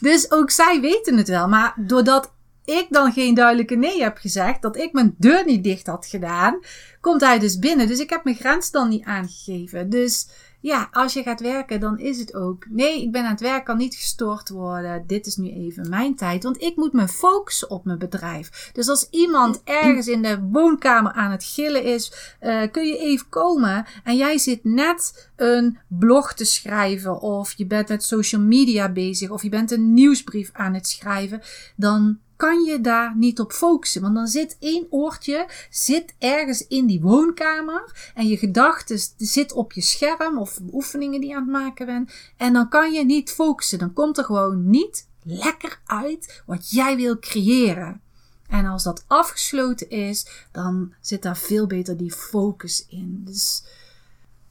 dus 0.00 0.30
ook 0.30 0.50
zij 0.50 0.80
weten 0.80 1.16
het 1.16 1.28
wel. 1.28 1.48
Maar 1.48 1.74
doordat 1.76 2.32
ik 2.64 2.86
dan 2.90 3.12
geen 3.12 3.34
duidelijke 3.34 3.74
nee 3.74 4.02
heb 4.02 4.16
gezegd, 4.16 4.62
dat 4.62 4.76
ik 4.76 4.92
mijn 4.92 5.14
deur 5.18 5.44
niet 5.44 5.64
dicht 5.64 5.86
had 5.86 6.06
gedaan, 6.06 6.58
komt 7.00 7.20
hij 7.20 7.38
dus 7.38 7.58
binnen. 7.58 7.86
Dus 7.86 7.98
ik 7.98 8.10
heb 8.10 8.24
mijn 8.24 8.36
grens 8.36 8.70
dan 8.70 8.88
niet 8.88 9.04
aangegeven. 9.04 9.90
Dus 9.90 10.28
ja, 10.60 10.88
als 10.92 11.12
je 11.12 11.22
gaat 11.22 11.40
werken, 11.40 11.80
dan 11.80 11.98
is 11.98 12.18
het 12.18 12.34
ook. 12.34 12.66
Nee, 12.68 13.02
ik 13.02 13.12
ben 13.12 13.24
aan 13.24 13.30
het 13.30 13.40
werk, 13.40 13.64
kan 13.64 13.76
niet 13.76 13.94
gestoord 13.94 14.48
worden. 14.48 15.04
Dit 15.06 15.26
is 15.26 15.36
nu 15.36 15.50
even 15.50 15.88
mijn 15.88 16.14
tijd. 16.14 16.42
Want 16.42 16.62
ik 16.62 16.76
moet 16.76 16.92
me 16.92 17.08
focussen 17.08 17.70
op 17.70 17.84
mijn 17.84 17.98
bedrijf. 17.98 18.70
Dus 18.72 18.88
als 18.88 19.08
iemand 19.10 19.60
ergens 19.64 20.08
in 20.08 20.22
de 20.22 20.40
woonkamer 20.40 21.12
aan 21.12 21.30
het 21.30 21.44
gillen 21.44 21.84
is, 21.84 22.34
eh, 22.40 22.70
kun 22.70 22.86
je 22.86 22.98
even 22.98 23.28
komen. 23.28 23.86
En 24.04 24.16
jij 24.16 24.38
zit 24.38 24.64
net 24.64 25.30
een 25.36 25.78
blog 25.86 26.34
te 26.34 26.44
schrijven. 26.44 27.20
Of 27.20 27.52
je 27.52 27.66
bent 27.66 27.88
met 27.88 28.04
social 28.04 28.42
media 28.42 28.92
bezig. 28.92 29.30
Of 29.30 29.42
je 29.42 29.48
bent 29.48 29.70
een 29.70 29.92
nieuwsbrief 29.92 30.50
aan 30.52 30.74
het 30.74 30.88
schrijven. 30.88 31.40
Dan 31.76 32.18
kan 32.40 32.62
je 32.64 32.80
daar 32.80 33.16
niet 33.16 33.40
op 33.40 33.52
focussen. 33.52 34.02
Want 34.02 34.14
dan 34.14 34.26
zit 34.26 34.56
één 34.60 34.86
oortje 34.90 35.48
zit 35.70 36.14
ergens 36.18 36.66
in 36.66 36.86
die 36.86 37.00
woonkamer. 37.00 38.12
En 38.14 38.26
je 38.28 38.36
gedachten 38.36 38.98
zit 39.16 39.52
op 39.52 39.72
je 39.72 39.80
scherm 39.80 40.38
of 40.38 40.58
oefeningen 40.72 41.20
die 41.20 41.28
je 41.28 41.36
aan 41.36 41.42
het 41.42 41.50
maken 41.52 41.86
bent. 41.86 42.12
En 42.36 42.52
dan 42.52 42.68
kan 42.68 42.92
je 42.92 43.04
niet 43.04 43.30
focussen. 43.30 43.78
Dan 43.78 43.92
komt 43.92 44.18
er 44.18 44.24
gewoon 44.24 44.70
niet 44.70 45.06
lekker 45.22 45.80
uit 45.86 46.42
wat 46.46 46.70
jij 46.70 46.96
wil 46.96 47.18
creëren. 47.18 48.00
En 48.48 48.66
als 48.66 48.82
dat 48.82 49.04
afgesloten 49.06 49.90
is, 49.90 50.26
dan 50.52 50.94
zit 51.00 51.22
daar 51.22 51.36
veel 51.36 51.66
beter 51.66 51.96
die 51.96 52.12
focus 52.12 52.86
in. 52.88 53.20
Dus 53.24 53.64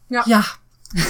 Ja. 0.08 0.23
ja, 0.25 0.43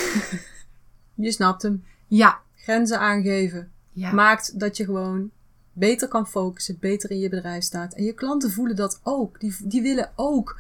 Je 1.15 1.31
snapt 1.31 1.61
hem. 1.61 1.83
ja, 2.07 2.39
Grenzen 2.55 2.99
aangeven. 2.99 3.71
ja. 3.91 4.11
Maakt 4.11 4.59
dat 4.59 4.77
je 4.77 4.85
gewoon 4.85 5.31
beter 5.79 6.07
kan 6.07 6.27
focussen, 6.27 6.77
beter 6.79 7.11
in 7.11 7.19
je 7.19 7.29
bedrijf 7.29 7.63
staat. 7.63 7.93
En 7.93 8.03
je 8.03 8.13
klanten 8.13 8.51
voelen 8.51 8.75
dat 8.75 8.99
ook. 9.03 9.39
Die, 9.39 9.55
die 9.63 9.81
willen 9.81 10.11
ook 10.15 10.59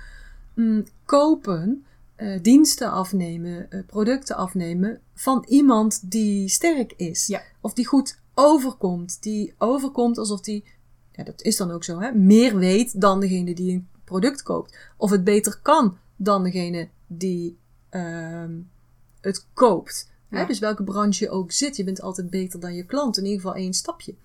mm, 0.53 0.85
kopen, 1.05 1.85
eh, 2.15 2.39
diensten 2.41 2.91
afnemen, 2.91 3.71
eh, 3.71 3.79
producten 3.85 4.35
afnemen 4.35 4.99
van 5.13 5.45
iemand 5.47 6.11
die 6.11 6.49
sterk 6.49 6.93
is. 6.97 7.27
Ja. 7.27 7.41
Of 7.61 7.73
die 7.73 7.87
goed 7.87 8.19
overkomt. 8.33 9.23
Die 9.23 9.53
overkomt 9.57 10.17
alsof 10.17 10.41
die, 10.41 10.63
ja, 11.11 11.23
dat 11.23 11.41
is 11.41 11.57
dan 11.57 11.71
ook 11.71 11.83
zo, 11.83 11.99
hè, 11.99 12.11
meer 12.11 12.57
weet 12.57 13.01
dan 13.01 13.19
degene 13.19 13.55
die 13.55 13.73
een 13.73 13.87
product 14.03 14.43
koopt. 14.43 14.77
Of 14.97 15.09
het 15.09 15.23
beter 15.23 15.59
kan 15.61 15.97
dan 16.15 16.43
degene 16.43 16.89
die 17.07 17.57
ehm, 17.89 18.51
het 19.21 19.45
koopt. 19.53 20.09
Hè? 20.29 20.45
Dus 20.45 20.59
welke 20.59 20.83
branche 20.83 21.23
je 21.23 21.29
ook 21.29 21.51
zit, 21.51 21.75
je 21.75 21.83
bent 21.83 22.01
altijd 22.01 22.29
beter 22.29 22.59
dan 22.59 22.73
je 22.73 22.83
klant. 22.83 23.17
In 23.17 23.25
ieder 23.25 23.41
geval 23.41 23.55
één 23.55 23.73
stapje. 23.73 24.15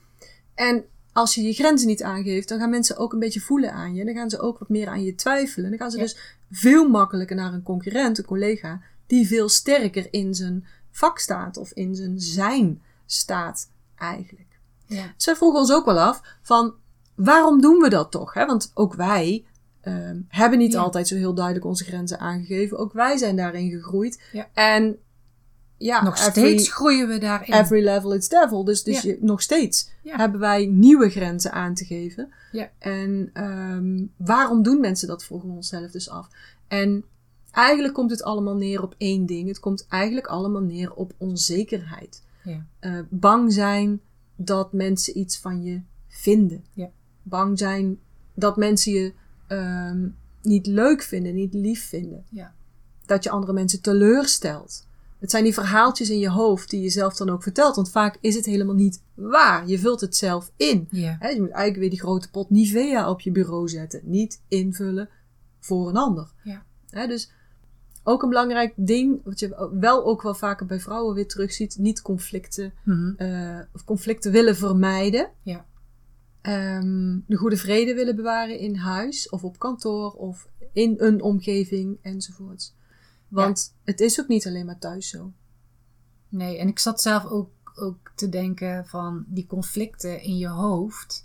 En 0.54 0.84
als 1.12 1.34
je 1.34 1.42
je 1.42 1.52
grenzen 1.52 1.86
niet 1.88 2.02
aangeeft, 2.02 2.48
dan 2.48 2.58
gaan 2.58 2.70
mensen 2.70 2.96
ook 2.96 3.12
een 3.12 3.18
beetje 3.18 3.40
voelen 3.40 3.72
aan 3.72 3.94
je. 3.94 4.04
Dan 4.04 4.14
gaan 4.14 4.30
ze 4.30 4.40
ook 4.40 4.58
wat 4.58 4.68
meer 4.68 4.88
aan 4.88 5.02
je 5.02 5.14
twijfelen. 5.14 5.70
Dan 5.70 5.78
gaan 5.78 5.90
ze 5.90 5.96
Ja. 5.96 6.02
dus 6.02 6.36
veel 6.50 6.88
makkelijker 6.88 7.36
naar 7.36 7.52
een 7.52 7.62
concurrent, 7.62 8.18
een 8.18 8.24
collega, 8.24 8.80
die 9.06 9.26
veel 9.26 9.48
sterker 9.48 10.06
in 10.10 10.34
zijn 10.34 10.66
vak 10.90 11.18
staat 11.18 11.56
of 11.56 11.70
in 11.72 11.94
zijn 11.94 12.20
zijn 12.20 12.82
staat 13.06 13.68
eigenlijk. 13.98 14.58
ja. 14.86 15.14
Wij 15.24 15.36
vroegen 15.36 15.60
ons 15.60 15.72
ook 15.72 15.84
wel 15.84 15.98
af 16.00 16.22
van 16.42 16.74
waarom 17.14 17.60
doen 17.60 17.78
we 17.78 17.88
dat 17.88 18.10
toch? 18.10 18.34
Hè? 18.34 18.46
Want 18.46 18.70
ook 18.74 18.94
wij 18.94 19.44
ehm, 19.80 20.20
hebben 20.28 20.58
niet 20.58 20.72
Ja. 20.72 20.80
altijd 20.80 21.08
zo 21.08 21.14
heel 21.14 21.34
duidelijk 21.34 21.64
onze 21.66 21.84
grenzen 21.84 22.18
aangegeven. 22.18 22.78
Ook 22.78 22.92
wij 22.92 23.16
zijn 23.16 23.36
daarin 23.36 23.70
gegroeid. 23.70 24.22
Ja. 24.32 24.48
En 24.54 24.98
ja, 25.76 26.02
Nog 26.02 26.14
every- 26.16 26.30
steeds 26.30 26.72
groeien 26.72 27.08
we 27.08 27.18
daarin. 27.18 27.52
Every 27.54 27.84
level 27.84 28.12
is 28.14 28.28
devil. 28.28 28.64
Dus, 28.64 28.82
dus 28.82 29.02
Ja. 29.02 29.10
je, 29.10 29.18
nog 29.20 29.42
steeds 29.42 29.90
Ja. 30.02 30.16
hebben 30.16 30.40
wij 30.40 30.66
nieuwe 30.66 31.10
grenzen 31.10 31.52
aan 31.52 31.74
te 31.74 31.84
geven. 31.84 32.32
Ja. 32.52 32.70
En 32.78 33.30
ehm, 33.32 34.04
waarom 34.16 34.62
doen 34.62 34.80
mensen 34.80 35.08
dat, 35.08 35.24
vroegen 35.24 35.48
we 35.48 35.54
onszelf 35.54 35.90
dus 35.90 36.08
af. 36.10 36.28
En 36.68 37.04
eigenlijk 37.50 37.94
komt 37.94 38.10
het 38.10 38.22
allemaal 38.22 38.56
neer 38.56 38.82
op 38.82 38.94
één 38.98 39.26
ding. 39.26 39.48
Het 39.48 39.60
komt 39.60 39.86
eigenlijk 39.88 40.26
allemaal 40.26 40.62
neer 40.62 40.92
op 40.94 41.12
onzekerheid. 41.18 42.22
Ja. 42.44 42.66
Eh, 42.78 42.98
bang 43.08 43.52
zijn 43.52 44.00
dat 44.36 44.72
mensen 44.72 45.18
iets 45.18 45.38
van 45.38 45.62
je 45.62 45.80
vinden. 46.08 46.64
Ja. 46.72 46.90
Bang 47.22 47.58
zijn 47.58 47.98
dat 48.34 48.56
mensen 48.56 48.92
je 48.92 49.12
ehm, 49.46 50.08
niet 50.42 50.66
leuk 50.66 51.02
vinden, 51.02 51.34
niet 51.34 51.54
lief 51.54 51.88
vinden. 51.88 52.24
Ja. 52.30 52.54
Dat 53.06 53.24
je 53.24 53.30
andere 53.30 53.52
mensen 53.52 53.80
teleurstelt. 53.82 54.86
Het 55.24 55.32
zijn 55.32 55.44
die 55.44 55.54
verhaaltjes 55.54 56.10
in 56.10 56.18
je 56.18 56.28
hoofd 56.30 56.70
die 56.70 56.80
je 56.82 56.88
zelf 56.90 57.16
dan 57.16 57.30
ook 57.30 57.42
vertelt. 57.42 57.76
Want 57.76 57.90
vaak 57.90 58.18
is 58.20 58.34
het 58.34 58.44
helemaal 58.44 58.74
niet 58.74 59.02
waar. 59.14 59.68
Je 59.68 59.78
vult 59.78 60.00
het 60.00 60.16
zelf 60.16 60.52
in. 60.56 60.88
Je 61.34 61.40
moet 61.40 61.50
eigenlijk 61.50 61.76
weer 61.76 61.90
die 61.90 62.00
grote 62.00 62.30
pot 62.30 62.50
Nivea 62.50 63.10
op 63.10 63.20
je 63.20 63.30
bureau 63.30 63.68
zetten. 63.68 64.00
Niet 64.04 64.42
invullen 64.48 65.08
voor 65.60 65.88
een 65.88 65.96
ander. 65.96 66.32
Dus 67.06 67.30
ook 68.02 68.22
een 68.22 68.28
belangrijk 68.28 68.72
ding, 68.76 69.20
wat 69.24 69.38
je 69.38 69.68
wel 69.80 70.04
ook 70.04 70.22
wel 70.22 70.34
vaker 70.34 70.66
bij 70.66 70.80
vrouwen 70.80 71.14
weer 71.14 71.28
terugziet. 71.28 71.76
Niet 71.78 72.02
conflicten, 72.02 72.72
Mhm. 72.84 73.12
eh, 73.16 73.58
of 73.72 73.84
conflicten 73.84 74.32
willen 74.32 74.56
vermijden. 74.56 75.30
Ehm, 76.40 77.18
de 77.26 77.36
goede 77.36 77.56
vrede 77.56 77.94
willen 77.94 78.16
bewaren 78.16 78.58
in 78.58 78.74
huis 78.76 79.28
of 79.28 79.44
op 79.44 79.58
kantoor 79.58 80.10
of 80.12 80.48
in 80.72 80.94
een 80.98 81.22
omgeving 81.22 81.98
enzovoorts. 82.02 82.74
Want 83.34 83.74
het 83.84 84.00
is 84.00 84.20
ook 84.20 84.28
niet 84.28 84.46
alleen 84.46 84.66
maar 84.66 84.78
thuis 84.78 85.08
zo. 85.08 85.32
Nee, 86.28 86.58
en 86.58 86.68
ik 86.68 86.78
zat 86.78 87.02
zelf 87.02 87.24
ook, 87.24 87.50
ook 87.74 88.12
te 88.14 88.28
denken 88.28 88.86
van 88.86 89.24
die 89.26 89.46
conflicten 89.46 90.22
in 90.22 90.36
je 90.36 90.48
hoofd. 90.48 91.24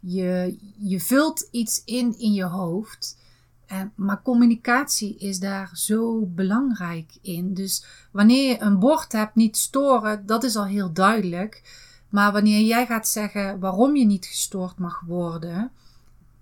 Je, 0.00 0.58
je 0.78 1.00
vult 1.00 1.48
iets 1.50 1.82
in 1.84 2.18
in 2.18 2.32
je 2.32 2.44
hoofd. 2.44 3.18
En, 3.66 3.92
maar 3.94 4.22
communicatie 4.22 5.16
is 5.18 5.38
daar 5.38 5.70
zo 5.72 6.26
belangrijk 6.26 7.18
in. 7.22 7.54
Dus 7.54 7.84
wanneer 8.10 8.48
je 8.50 8.60
een 8.60 8.78
bord 8.78 9.12
hebt, 9.12 9.34
niet 9.34 9.56
storen, 9.56 10.26
dat 10.26 10.44
is 10.44 10.56
al 10.56 10.66
heel 10.66 10.92
duidelijk. 10.92 11.62
Maar 12.08 12.32
wanneer 12.32 12.60
jij 12.60 12.86
gaat 12.86 13.08
zeggen 13.08 13.58
waarom 13.58 13.96
je 13.96 14.04
niet 14.04 14.26
gestoord 14.26 14.78
mag 14.78 15.00
worden, 15.00 15.70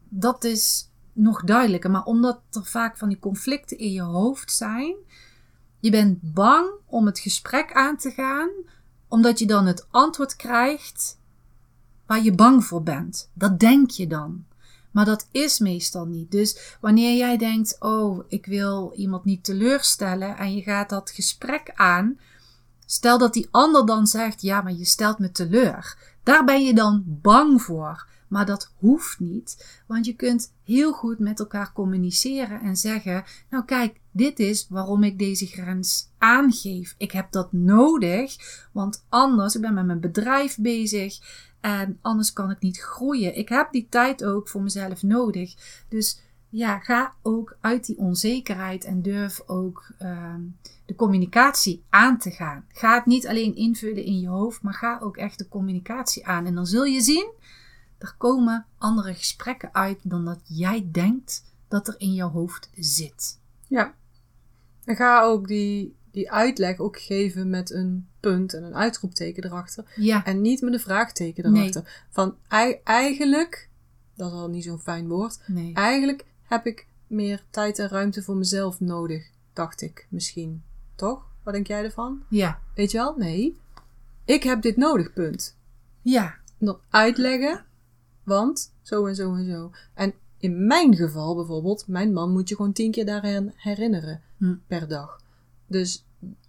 dat 0.08 0.44
is 0.44 0.88
nog 1.14 1.44
duidelijker. 1.44 1.90
Maar 1.90 2.04
omdat 2.04 2.40
er 2.50 2.64
vaak 2.64 2.96
van 2.96 3.08
die 3.08 3.18
conflicten 3.18 3.78
in 3.78 3.92
je 3.92 4.02
hoofd 4.02 4.52
zijn, 4.52 4.94
je 5.80 5.90
bent 5.90 6.18
bang 6.20 6.70
om 6.86 7.06
het 7.06 7.18
gesprek 7.18 7.72
aan 7.72 7.96
te 7.96 8.10
gaan, 8.10 8.50
omdat 9.08 9.38
je 9.38 9.46
dan 9.46 9.66
het 9.66 9.86
antwoord 9.90 10.36
krijgt 10.36 11.18
waar 12.06 12.22
je 12.22 12.34
bang 12.34 12.64
voor 12.64 12.82
bent. 12.82 13.30
Dat 13.32 13.60
denk 13.60 13.90
je 13.90 14.06
dan. 14.06 14.44
Maar 14.90 15.04
dat 15.04 15.28
is 15.30 15.58
meestal 15.58 16.04
niet. 16.06 16.30
Dus 16.30 16.76
wanneer 16.80 17.16
jij 17.16 17.36
denkt: 17.36 17.76
Oh, 17.80 18.24
ik 18.28 18.46
wil 18.46 18.92
iemand 18.96 19.24
niet 19.24 19.44
teleurstellen. 19.44 20.36
en 20.36 20.54
je 20.54 20.62
gaat 20.62 20.88
dat 20.88 21.10
gesprek 21.10 21.70
aan. 21.74 22.18
Stel 22.86 23.18
dat 23.18 23.32
die 23.32 23.48
ander 23.50 23.86
dan 23.86 24.06
zegt: 24.06 24.42
Ja, 24.42 24.60
maar 24.60 24.72
je 24.72 24.84
stelt 24.84 25.18
me 25.18 25.32
teleur. 25.32 25.96
Daar 26.22 26.44
ben 26.44 26.64
je 26.64 26.74
dan 26.74 27.02
bang 27.06 27.62
voor. 27.62 28.06
Maar 28.34 28.46
dat 28.46 28.72
hoeft 28.78 29.20
niet, 29.20 29.82
want 29.86 30.06
je 30.06 30.14
kunt 30.14 30.54
heel 30.64 30.92
goed 30.92 31.18
met 31.18 31.38
elkaar 31.38 31.72
communiceren 31.72 32.60
en 32.60 32.76
zeggen: 32.76 33.24
Nou, 33.50 33.64
kijk, 33.64 34.00
dit 34.10 34.38
is 34.38 34.66
waarom 34.68 35.02
ik 35.02 35.18
deze 35.18 35.46
grens 35.46 36.10
aangeef. 36.18 36.94
Ik 36.98 37.10
heb 37.10 37.32
dat 37.32 37.52
nodig, 37.52 38.36
want 38.72 39.06
anders, 39.08 39.54
ik 39.54 39.60
ben 39.60 39.74
met 39.74 39.86
mijn 39.86 40.00
bedrijf 40.00 40.56
bezig 40.58 41.18
en 41.60 41.98
anders 42.00 42.32
kan 42.32 42.50
ik 42.50 42.60
niet 42.60 42.80
groeien. 42.80 43.36
Ik 43.36 43.48
heb 43.48 43.72
die 43.72 43.86
tijd 43.90 44.24
ook 44.24 44.48
voor 44.48 44.62
mezelf 44.62 45.02
nodig. 45.02 45.54
Dus 45.88 46.20
ja, 46.48 46.78
ga 46.78 47.14
ook 47.22 47.56
uit 47.60 47.86
die 47.86 47.98
onzekerheid 47.98 48.84
en 48.84 49.02
durf 49.02 49.42
ook 49.46 49.92
ehm, 49.98 50.40
de 50.86 50.94
communicatie 50.94 51.84
aan 51.90 52.18
te 52.18 52.30
gaan. 52.30 52.64
Ga 52.68 52.94
het 52.94 53.06
niet 53.06 53.26
alleen 53.26 53.56
invullen 53.56 54.04
in 54.04 54.20
je 54.20 54.28
hoofd, 54.28 54.62
maar 54.62 54.74
ga 54.74 54.98
ook 55.02 55.16
echt 55.16 55.38
de 55.38 55.48
communicatie 55.48 56.26
aan. 56.26 56.46
En 56.46 56.54
dan 56.54 56.66
zul 56.66 56.84
je 56.84 57.00
zien, 57.00 57.32
er 58.04 58.14
komen 58.18 58.66
andere 58.78 59.14
gesprekken 59.14 59.74
uit 59.74 59.98
dan 60.02 60.24
dat 60.24 60.40
jij 60.44 60.88
denkt 60.92 61.44
dat 61.68 61.88
er 61.88 61.94
in 61.98 62.14
jouw 62.14 62.30
hoofd 62.30 62.70
zit. 62.74 63.38
Ja. 63.68 63.94
En 64.84 64.96
ga 64.96 65.22
ook 65.22 65.46
die, 65.48 65.96
die 66.10 66.30
uitleg 66.32 66.78
ook 66.78 66.98
geven 67.00 67.50
met 67.50 67.70
een 67.70 68.08
punt 68.20 68.54
en 68.54 68.62
een 68.62 68.74
uitroepteken 68.74 69.44
erachter. 69.44 69.92
Ja, 69.96 70.24
En 70.24 70.40
niet 70.40 70.60
met 70.62 70.72
een 70.72 70.80
vraagteken 70.80 71.52
Nee. 71.52 71.60
erachter. 71.62 72.04
Van 72.10 72.36
ei- 72.48 72.80
eigenlijk, 72.84 73.68
dat 74.14 74.32
is 74.32 74.38
al 74.38 74.48
niet 74.48 74.64
zo'n 74.64 74.80
fijn 74.80 75.08
woord. 75.08 75.38
nee. 75.46 75.74
Eigenlijk 75.74 76.24
heb 76.42 76.66
ik 76.66 76.86
meer 77.06 77.42
tijd 77.50 77.78
en 77.78 77.88
ruimte 77.88 78.22
voor 78.22 78.36
mezelf 78.36 78.80
nodig, 78.80 79.30
dacht 79.52 79.80
ik 79.82 80.06
misschien. 80.10 80.62
Toch? 80.94 81.26
Wat 81.42 81.54
denk 81.54 81.66
jij 81.66 81.84
ervan? 81.84 82.22
Ja, 82.28 82.60
Weet 82.74 82.90
je 82.90 82.98
wel? 82.98 83.14
Nee. 83.16 83.58
Ik 84.24 84.42
heb 84.42 84.62
dit 84.62 84.76
nodig, 84.76 85.12
punt. 85.12 85.56
ja, 86.02 86.34
En 86.58 86.66
dan 86.66 86.78
uitleggen, 86.90 87.64
want 88.24 88.72
zo 88.82 89.06
en 89.06 89.14
zo 89.14 89.34
en 89.34 89.46
zo. 89.46 89.70
En 89.94 90.14
in 90.38 90.66
mijn 90.66 90.96
geval 90.96 91.34
bijvoorbeeld, 91.34 91.84
mijn 91.88 92.12
man 92.12 92.30
moet 92.32 92.48
je 92.48 92.56
gewoon 92.56 92.72
tien 92.72 92.90
keer 92.90 93.06
daaraan 93.06 93.52
herinneren 93.56 94.20
Hm. 94.38 94.54
per 94.66 94.88
dag. 94.88 95.20
Dus 95.66 96.04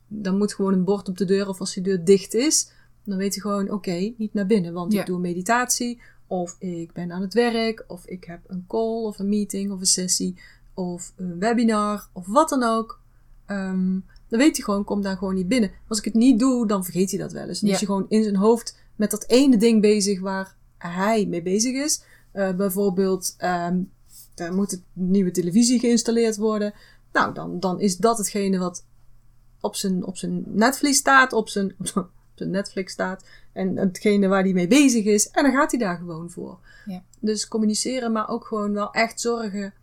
dan 0.08 0.38
moet 0.38 0.54
gewoon 0.54 0.74
een 0.74 0.84
bord 0.84 1.10
op 1.10 1.18
de 1.18 1.26
deur 1.26 1.48
of 1.48 1.60
als 1.60 1.74
die 1.74 1.84
deur 1.84 2.04
dicht 2.06 2.34
is, 2.34 2.72
dan 3.04 3.18
weet 3.18 3.34
hij 3.34 3.42
gewoon, 3.42 3.72
oké, 3.72 4.14
niet 4.18 4.34
naar 4.34 4.46
binnen, 4.46 4.74
want 4.74 4.94
Ja. 4.94 5.00
ik 5.00 5.06
doe 5.06 5.20
meditatie 5.20 6.02
of 6.28 6.56
ik 6.60 6.94
ben 6.94 7.12
aan 7.12 7.22
het 7.22 7.34
werk 7.34 7.84
of 7.88 8.06
ik 8.06 8.24
heb 8.24 8.40
een 8.48 8.66
call 8.68 9.04
of 9.04 9.20
een 9.20 9.30
meeting 9.30 9.72
of 9.72 9.80
een 9.80 9.86
sessie 9.86 10.36
of 10.74 11.14
een 11.16 11.40
webinar 11.40 12.08
of 12.14 12.28
wat 12.28 12.50
dan 12.50 12.64
ook. 12.64 13.00
Ehm, 13.46 14.00
dan 14.28 14.40
weet 14.40 14.56
hij 14.56 14.66
gewoon, 14.66 14.84
kom 14.84 15.02
daar 15.02 15.18
gewoon 15.18 15.36
niet 15.36 15.48
binnen. 15.48 15.72
Als 15.88 15.98
ik 15.98 16.06
het 16.06 16.14
niet 16.14 16.40
doe, 16.40 16.68
dan 16.68 16.84
vergeet 16.84 17.10
hij 17.12 17.20
dat 17.20 17.32
wel 17.32 17.48
eens. 17.48 17.60
Dan 17.60 17.70
Ja. 17.70 17.76
is 17.76 17.82
hij 17.82 17.90
gewoon 17.96 18.10
in 18.10 18.24
zijn 18.24 18.36
hoofd 18.36 18.78
met 18.96 19.12
dat 19.12 19.26
ene 19.28 19.58
ding 19.58 19.82
bezig 19.82 20.20
waar 20.20 20.55
hij 20.78 21.26
mee 21.26 21.42
bezig 21.42 21.84
is. 21.84 22.04
Eh, 22.32 22.56
bijvoorbeeld, 22.56 23.36
ehm 23.38 23.78
er 24.36 24.54
moet 24.54 24.74
een 24.74 24.84
nieuwe 24.94 25.32
televisie 25.32 25.80
geïnstalleerd 25.80 26.38
worden. 26.38 26.74
Nou, 27.12 27.34
dan, 27.34 27.60
dan 27.60 27.80
is 27.80 27.98
dat 27.98 28.18
hetgene 28.18 28.58
wat 28.58 28.86
op 29.60 29.76
zijn, 29.76 30.06
op 30.06 30.18
zijn 30.18 30.44
Netflix 30.48 30.98
staat, 30.98 31.34
op 31.42 31.50
zijn, 31.50 31.76
op 31.80 32.10
zijn 32.36 32.50
Netflix 32.50 32.92
staat. 32.92 33.26
En 33.54 33.78
hetgene 33.78 34.28
waar 34.28 34.44
hij 34.44 34.54
mee 34.54 34.68
bezig 34.68 35.06
is. 35.06 35.30
En 35.30 35.44
dan 35.44 35.52
gaat 35.52 35.72
hij 35.72 35.80
daar 35.80 35.98
gewoon 35.98 36.30
voor. 36.30 36.60
Ja. 36.86 37.04
Dus 37.20 37.48
communiceren, 37.48 38.12
maar 38.12 38.30
ook 38.30 38.46
gewoon 38.46 38.74
wel 38.74 38.92
echt 38.92 39.22
zorgen 39.22 39.74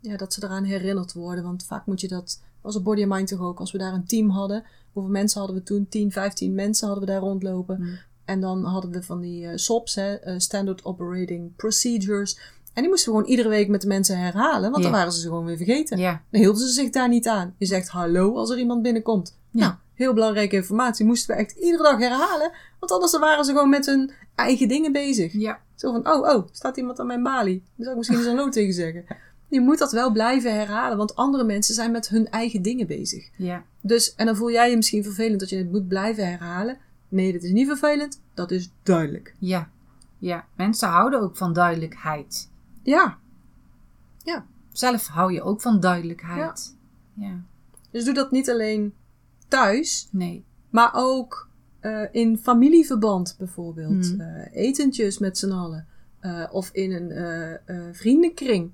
ja, 0.00 0.16
dat 0.16 0.32
ze 0.32 0.44
eraan 0.44 0.64
herinnerd 0.64 1.12
worden. 1.12 1.44
Want 1.44 1.64
vaak 1.64 1.86
moet 1.86 2.00
je 2.00 2.08
dat, 2.08 2.42
was 2.60 2.76
op 2.76 2.84
Body 2.84 3.02
and 3.02 3.12
Mind 3.12 3.28
toch 3.28 3.40
ook, 3.40 3.58
als 3.58 3.72
we 3.72 3.78
daar 3.78 3.92
een 3.92 4.06
team 4.06 4.30
hadden. 4.30 4.64
Hoeveel 4.92 5.12
mensen 5.12 5.38
hadden 5.38 5.58
we 5.58 5.62
toen? 5.62 5.88
10, 5.88 6.12
15 6.12 6.54
mensen 6.54 6.88
hadden 6.88 7.06
we 7.06 7.12
daar 7.12 7.20
rondlopen. 7.20 7.76
Hmm. 7.76 7.98
En 8.30 8.40
dan 8.40 8.64
hadden 8.64 8.90
we 8.90 9.02
van 9.02 9.20
die 9.20 9.46
eh, 9.46 9.52
SOPs, 9.54 9.94
hè, 9.94 10.14
eh, 10.14 10.34
Standard 10.38 10.84
Operating 10.84 11.56
Procedures. 11.56 12.38
En 12.72 12.82
die 12.82 12.88
moesten 12.88 13.12
we 13.12 13.16
gewoon 13.18 13.30
iedere 13.30 13.48
week 13.48 13.68
met 13.68 13.80
de 13.80 13.86
mensen 13.86 14.18
herhalen, 14.18 14.70
want 14.70 14.82
dan 14.82 14.92
waren 14.92 15.12
ze 15.12 15.20
ze 15.20 15.26
gewoon 15.26 15.44
weer 15.44 15.56
vergeten. 15.56 15.98
ja, 15.98 16.22
Dan 16.30 16.40
hielden 16.40 16.60
ze 16.62 16.68
zich 16.72 16.90
daar 16.90 17.08
niet 17.08 17.28
aan. 17.28 17.54
Je 17.58 17.66
zegt 17.66 17.88
hallo 17.88 18.34
als 18.36 18.50
er 18.50 18.58
iemand 18.58 18.82
binnenkomt. 18.82 19.38
Ja. 19.50 19.60
Nou, 19.60 19.74
heel 19.94 20.12
belangrijke 20.14 20.56
informatie. 20.56 21.06
Moesten 21.06 21.34
we 21.36 21.40
echt 21.42 21.52
iedere 21.52 21.82
dag 21.82 21.98
herhalen. 21.98 22.50
Want 22.80 22.92
anders 22.92 23.18
waren 23.18 23.44
ze 23.44 23.52
gewoon 23.52 23.68
met 23.68 23.86
hun 23.86 24.10
eigen 24.34 24.68
dingen 24.68 24.92
bezig. 24.92 25.32
ja, 25.32 25.60
Zo 25.74 25.92
van, 25.92 26.08
oh, 26.12 26.34
oh, 26.34 26.48
staat 26.52 26.76
iemand 26.76 26.98
aan 27.00 27.06
mijn 27.06 27.22
balie? 27.22 27.58
Dan 27.58 27.70
zou 27.76 27.90
ik 27.90 27.96
misschien 27.96 28.18
eens 28.18 28.26
een 28.28 28.36
hallo 28.36 28.50
tegen 28.50 28.74
zeggen. 28.74 29.04
Je 29.48 29.60
moet 29.60 29.78
dat 29.78 29.92
wel 29.92 30.10
blijven 30.12 30.54
herhalen, 30.54 30.96
want 30.96 31.14
andere 31.14 31.44
mensen 31.44 31.74
zijn 31.74 31.90
met 31.90 32.08
hun 32.08 32.28
eigen 32.28 32.62
dingen 32.62 32.86
bezig. 32.86 33.28
ja, 33.36 33.64
Dus, 33.80 34.14
en 34.14 34.26
dan 34.26 34.36
voel 34.36 34.50
jij 34.50 34.70
je 34.70 34.76
misschien 34.76 35.02
vervelend 35.04 35.40
dat 35.40 35.48
je 35.48 35.56
het 35.56 35.70
moet 35.72 35.88
blijven 35.88 36.26
herhalen. 36.26 36.78
Nee, 37.10 37.32
dat 37.32 37.42
is 37.42 37.52
niet 37.52 37.66
vervelend. 37.66 38.20
Dat 38.34 38.50
is 38.50 38.70
duidelijk. 38.82 39.34
ja, 39.38 39.70
ja. 40.18 40.46
Mensen 40.56 40.88
houden 40.88 41.20
ook 41.20 41.36
van 41.36 41.52
duidelijkheid. 41.52 42.50
Ja. 42.82 43.18
Zelf 44.72 45.06
hou 45.06 45.32
je 45.32 45.42
ook 45.42 45.60
van 45.60 45.80
duidelijkheid. 45.80 46.76
Ja, 47.14 47.40
Dus 47.90 48.04
doe 48.04 48.14
dat 48.14 48.30
niet 48.30 48.50
alleen 48.50 48.94
thuis, 49.48 50.08
nee. 50.10 50.44
maar 50.70 50.90
ook 50.94 51.48
eh, 51.80 52.02
in 52.10 52.38
familieverband 52.38 53.34
bijvoorbeeld. 53.38 54.06
Hmm. 54.06 54.20
Eh, 54.20 54.62
etentjes 54.66 55.18
met 55.18 55.38
z'n 55.38 55.50
allen. 55.50 55.86
Eh, 56.20 56.46
of 56.50 56.70
in 56.72 56.92
een 56.92 57.94
vriendenkring. 57.94 58.70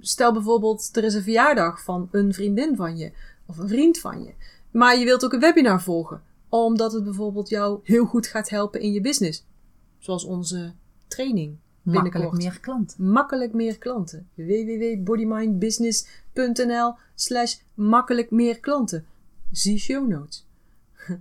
Stel 0.00 0.32
bijvoorbeeld, 0.32 0.96
er 0.96 1.04
is 1.04 1.14
een 1.14 1.22
verjaardag 1.22 1.82
van 1.82 2.08
een 2.10 2.34
vriendin 2.34 2.76
van 2.76 2.96
je. 2.96 3.12
Of 3.46 3.58
een 3.58 3.68
vriend 3.68 3.98
van 3.98 4.22
je. 4.22 4.34
Maar 4.70 4.98
je 4.98 5.04
wilt 5.04 5.24
ook 5.24 5.32
een 5.32 5.40
webinar 5.40 5.82
volgen. 5.82 6.22
Omdat 6.52 6.92
het 6.92 7.04
bijvoorbeeld 7.04 7.48
jou 7.48 7.80
heel 7.82 8.04
goed 8.04 8.26
gaat 8.26 8.48
helpen 8.48 8.80
in 8.80 8.92
je 8.92 9.00
business. 9.00 9.44
Zoals 9.98 10.24
onze 10.24 10.72
training. 11.08 11.56
Makkelijk 11.82 12.32
meer 12.32 12.60
klanten. 12.60 13.10
Makkelijk 13.10 13.52
meer 13.52 13.78
klanten. 13.78 14.28
www.bodymindbusiness.nl 14.34 16.94
slash 17.14 17.56
makkelijk 17.74 18.30
meer 18.30 18.60
klanten. 18.60 19.06
Zie 19.50 19.78
show 19.78 20.08
notes. 20.08 20.46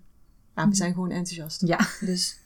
Ja, 0.56 0.68
we 0.70 0.76
zijn 0.76 0.94
gewoon 0.94 1.10
enthousiast. 1.12 1.62
Ja. 1.68 1.80
Dus 2.00 2.40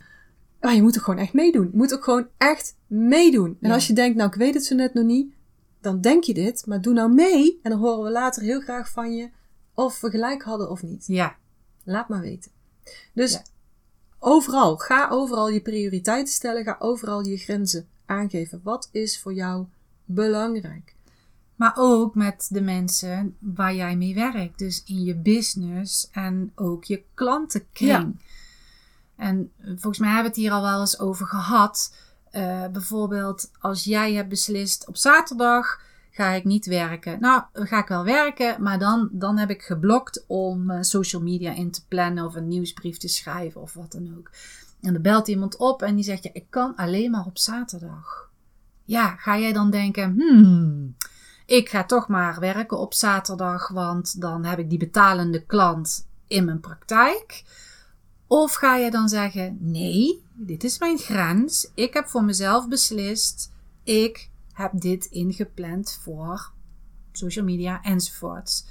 maar 0.61 0.75
je 0.75 0.81
moet 0.81 0.97
ook 0.97 1.03
gewoon 1.03 1.19
echt 1.19 1.33
meedoen. 1.33 1.69
Je 1.71 1.77
moet 1.77 1.93
ook 1.93 2.03
gewoon 2.03 2.27
echt 2.37 2.75
meedoen. 2.87 3.57
En 3.61 3.67
Ja. 3.67 3.73
als 3.73 3.87
je 3.87 3.93
denkt, 3.93 4.17
nou 4.17 4.29
ik 4.29 4.35
weet 4.35 4.53
het 4.53 4.65
zo 4.65 4.75
net 4.75 4.93
nog 4.93 5.05
niet, 5.05 5.33
dan 5.81 6.01
denk 6.01 6.23
je 6.23 6.33
dit, 6.33 6.65
maar 6.65 6.81
doe 6.81 6.93
nou 6.93 7.13
mee. 7.13 7.59
En 7.63 7.69
dan 7.71 7.79
horen 7.79 8.03
we 8.03 8.11
later 8.11 8.43
heel 8.43 8.61
graag 8.61 8.89
van 8.89 9.15
je 9.15 9.29
of 9.73 10.01
we 10.01 10.09
gelijk 10.09 10.43
hadden 10.43 10.69
of 10.69 10.83
niet. 10.83 11.03
Ja. 11.07 11.35
Laat 11.83 12.09
maar 12.09 12.21
weten. 12.21 12.51
Dus 13.13 13.31
Ja. 13.31 13.43
overal, 14.19 14.77
ga 14.77 15.07
overal 15.09 15.49
je 15.49 15.61
prioriteiten 15.61 16.33
stellen, 16.33 16.63
ga 16.63 16.75
overal 16.79 17.25
je 17.25 17.37
grenzen 17.37 17.87
aangeven. 18.05 18.59
Wat 18.63 18.89
is 18.91 19.19
voor 19.19 19.33
jou 19.33 19.65
belangrijk? 20.05 20.93
Maar 21.55 21.73
ook 21.75 22.15
met 22.15 22.47
de 22.49 22.61
mensen 22.61 23.35
waar 23.39 23.75
jij 23.75 23.95
mee 23.95 24.13
werkt. 24.15 24.59
Dus 24.59 24.83
in 24.85 25.03
je 25.03 25.15
business 25.15 26.09
en 26.11 26.51
ook 26.55 26.83
je 26.83 27.03
klantenkring. 27.13 28.19
En 29.15 29.51
volgens 29.65 29.97
mij 29.97 30.07
hebben 30.13 30.31
we 30.31 30.37
het 30.37 30.47
hier 30.47 30.51
al 30.51 30.61
wel 30.61 30.79
eens 30.79 30.99
over 30.99 31.27
gehad. 31.27 31.93
Eh, 32.31 32.67
bijvoorbeeld 32.67 33.51
als 33.59 33.83
jij 33.83 34.13
hebt 34.13 34.29
beslist 34.29 34.87
op 34.87 34.97
zaterdag 34.97 35.81
ga 36.15 36.29
ik 36.29 36.43
niet 36.43 36.65
werken. 36.65 37.19
Nou, 37.19 37.43
ga 37.53 37.79
ik 37.79 37.87
wel 37.87 38.03
werken, 38.03 38.63
maar 38.63 38.79
dan, 38.79 39.09
dan 39.11 39.37
heb 39.37 39.49
ik 39.49 39.61
geblokt 39.61 40.23
om 40.27 40.69
eh, 40.69 40.81
social 40.81 41.21
media 41.21 41.53
in 41.53 41.71
te 41.71 41.85
plannen 41.87 42.25
of 42.25 42.35
een 42.35 42.47
nieuwsbrief 42.47 42.97
te 42.97 43.07
schrijven 43.07 43.61
of 43.61 43.73
wat 43.73 43.91
dan 43.91 44.17
ook. 44.17 44.31
En 44.81 44.93
dan 44.93 45.01
belt 45.01 45.27
iemand 45.27 45.57
op 45.57 45.81
en 45.81 45.95
die 45.95 46.03
zegt, 46.03 46.23
ja, 46.23 46.29
ik 46.33 46.45
kan 46.49 46.75
alleen 46.75 47.11
maar 47.11 47.25
op 47.25 47.37
zaterdag. 47.37 48.29
Ja, 48.83 49.15
ga 49.15 49.37
jij 49.39 49.53
dan 49.53 49.69
denken, 49.69 50.13
hmm, 50.17 50.95
ik 51.45 51.69
ga 51.69 51.83
toch 51.83 52.07
maar 52.07 52.39
werken 52.39 52.79
op 52.79 52.93
zaterdag, 52.93 53.67
want 53.67 54.21
dan 54.21 54.45
heb 54.45 54.59
ik 54.59 54.69
die 54.69 54.79
betalende 54.79 55.45
klant 55.45 56.07
in 56.27 56.45
mijn 56.45 56.59
praktijk. 56.59 57.43
Of 58.27 58.53
ga 58.53 58.75
je 58.75 58.91
dan 58.91 59.09
zeggen: 59.09 59.57
nee, 59.59 60.23
dit 60.33 60.63
is 60.63 60.79
mijn 60.79 60.97
grens. 60.97 61.71
Ik 61.73 61.93
heb 61.93 62.07
voor 62.07 62.23
mezelf 62.23 62.67
beslist. 62.67 63.51
Ik 63.83 64.29
heb 64.55 64.71
dit 64.73 65.05
ingepland 65.05 65.99
voor 66.01 66.51
social 67.11 67.45
media 67.45 67.81
enzovoorts. 67.81 68.65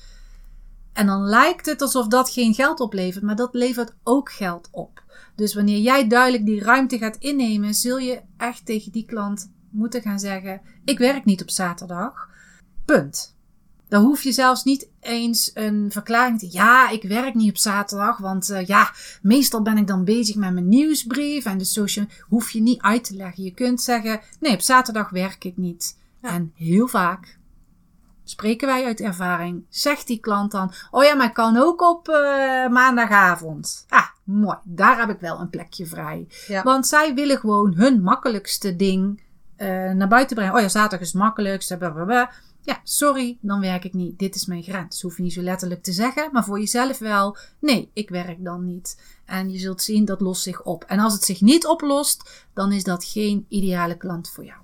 En 0.93 1.07
dan 1.07 1.23
lijkt 1.23 1.67
het 1.67 1.83
alsof 1.83 2.07
dat 2.07 2.31
geen 2.31 2.55
geld 2.55 2.81
oplevert, 2.81 3.25
maar 3.25 3.37
dat 3.37 3.55
levert 3.55 3.95
ook 4.03 4.33
geld 4.33 4.69
op. 4.71 5.03
Dus 5.35 5.55
wanneer 5.55 5.79
jij 5.79 6.09
duidelijk 6.09 6.47
die 6.47 6.63
ruimte 6.63 6.99
gaat 6.99 7.17
innemen, 7.17 7.75
zul 7.75 7.99
je 7.99 8.21
echt 8.37 8.67
tegen 8.67 8.93
die 8.93 9.05
klant 9.05 9.53
moeten 9.71 10.03
gaan 10.03 10.19
zeggen: 10.19 10.61
Ik 10.85 10.99
werk 10.99 11.25
niet 11.25 11.43
op 11.43 11.51
zaterdag. 11.51 12.29
Punt. 12.85 13.37
Dan 13.95 14.05
hoef 14.05 14.23
je 14.23 14.33
zelfs 14.33 14.65
niet 14.65 14.89
eens 15.01 15.51
een 15.55 15.87
verklaring 15.91 16.39
te. 16.39 16.49
Ja, 16.51 16.91
ik 16.91 17.03
werk 17.03 17.35
niet 17.35 17.51
op 17.51 17.57
zaterdag, 17.57 18.19
want 18.19 18.51
uh, 18.51 18.67
ja, 18.67 18.93
meestal 19.23 19.63
ben 19.63 19.79
ik 19.79 19.87
dan 19.87 20.05
bezig 20.05 20.35
met 20.37 20.53
mijn 20.53 20.69
nieuwsbrief 20.69 21.45
en 21.45 21.59
de 21.59 21.65
social. 21.65 22.07
Hoef 22.21 22.51
je 22.51 22.61
niet 22.61 22.83
uit 22.83 23.05
te 23.05 23.15
leggen. 23.15 23.45
Je 23.45 23.55
kunt 23.55 23.83
zeggen: 23.83 24.21
nee, 24.41 24.53
op 24.53 24.61
zaterdag 24.61 25.11
werk 25.11 25.45
ik 25.45 25.57
niet. 25.57 25.99
Ja. 26.23 26.29
En 26.29 26.53
heel 26.55 26.87
vaak 26.87 27.39
spreken 28.25 28.69
wij 28.69 28.85
uit 28.85 29.01
ervaring. 29.01 29.65
Zegt 29.69 30.07
die 30.07 30.21
klant 30.21 30.51
dan: 30.51 30.73
oh 30.91 31.05
ja, 31.05 31.15
maar 31.15 31.27
ik 31.27 31.35
kan 31.35 31.57
ook 31.57 31.83
op 31.83 32.09
uh, 32.09 32.17
maandagavond. 32.69 33.85
Ah, 33.89 34.07
mooi. 34.25 34.57
Daar 34.65 34.99
heb 34.99 35.09
ik 35.09 35.21
wel 35.21 35.41
een 35.41 35.51
plekje 35.51 35.87
vrij. 35.87 36.27
Ja. 36.47 36.63
Want 36.63 36.87
zij 36.87 37.15
willen 37.15 37.39
gewoon 37.39 37.75
hun 37.75 38.03
makkelijkste 38.03 38.77
ding 38.77 39.23
uh, 39.59 39.91
naar 39.91 40.09
buiten 40.09 40.37
brengen. 40.37 40.55
Oh 40.55 40.61
ja, 40.61 40.69
zaterdag 40.69 41.01
is 41.01 41.13
het 41.13 41.23
makkelijkste. 41.23 41.77
Blablabla. 41.77 42.31
Ja, 42.65 42.81
sorry, 42.83 43.39
dan 43.41 43.61
werk 43.61 43.85
ik 43.85 43.93
niet. 43.93 44.19
Dit 44.19 44.35
is 44.35 44.47
mijn 44.47 44.63
grens. 44.63 45.03
Hoef 45.03 45.17
je 45.17 45.23
niet 45.23 45.33
zo 45.33 45.43
letterlijk 45.43 45.83
te 45.83 45.93
zeggen, 45.93 46.29
maar 46.33 46.45
voor 46.45 46.59
jezelf 46.59 46.99
wel. 46.99 47.37
Nee, 47.59 47.91
ik 47.93 48.09
werk 48.09 48.45
dan 48.45 48.65
niet. 48.65 49.03
En 49.25 49.51
je 49.51 49.59
zult 49.59 49.83
zien, 49.83 50.05
dat 50.05 50.21
lost 50.21 50.43
zich 50.43 50.63
op. 50.63 50.85
En 50.85 50.99
als 50.99 51.13
het 51.13 51.25
zich 51.25 51.41
niet 51.41 51.67
oplost, 51.67 52.47
dan 52.53 52.73
is 52.73 52.85
dat 52.85 53.05
geen 53.05 53.47
ideale 53.49 53.97
klant 53.97 54.31
voor 54.31 54.45
jou. 54.45 54.61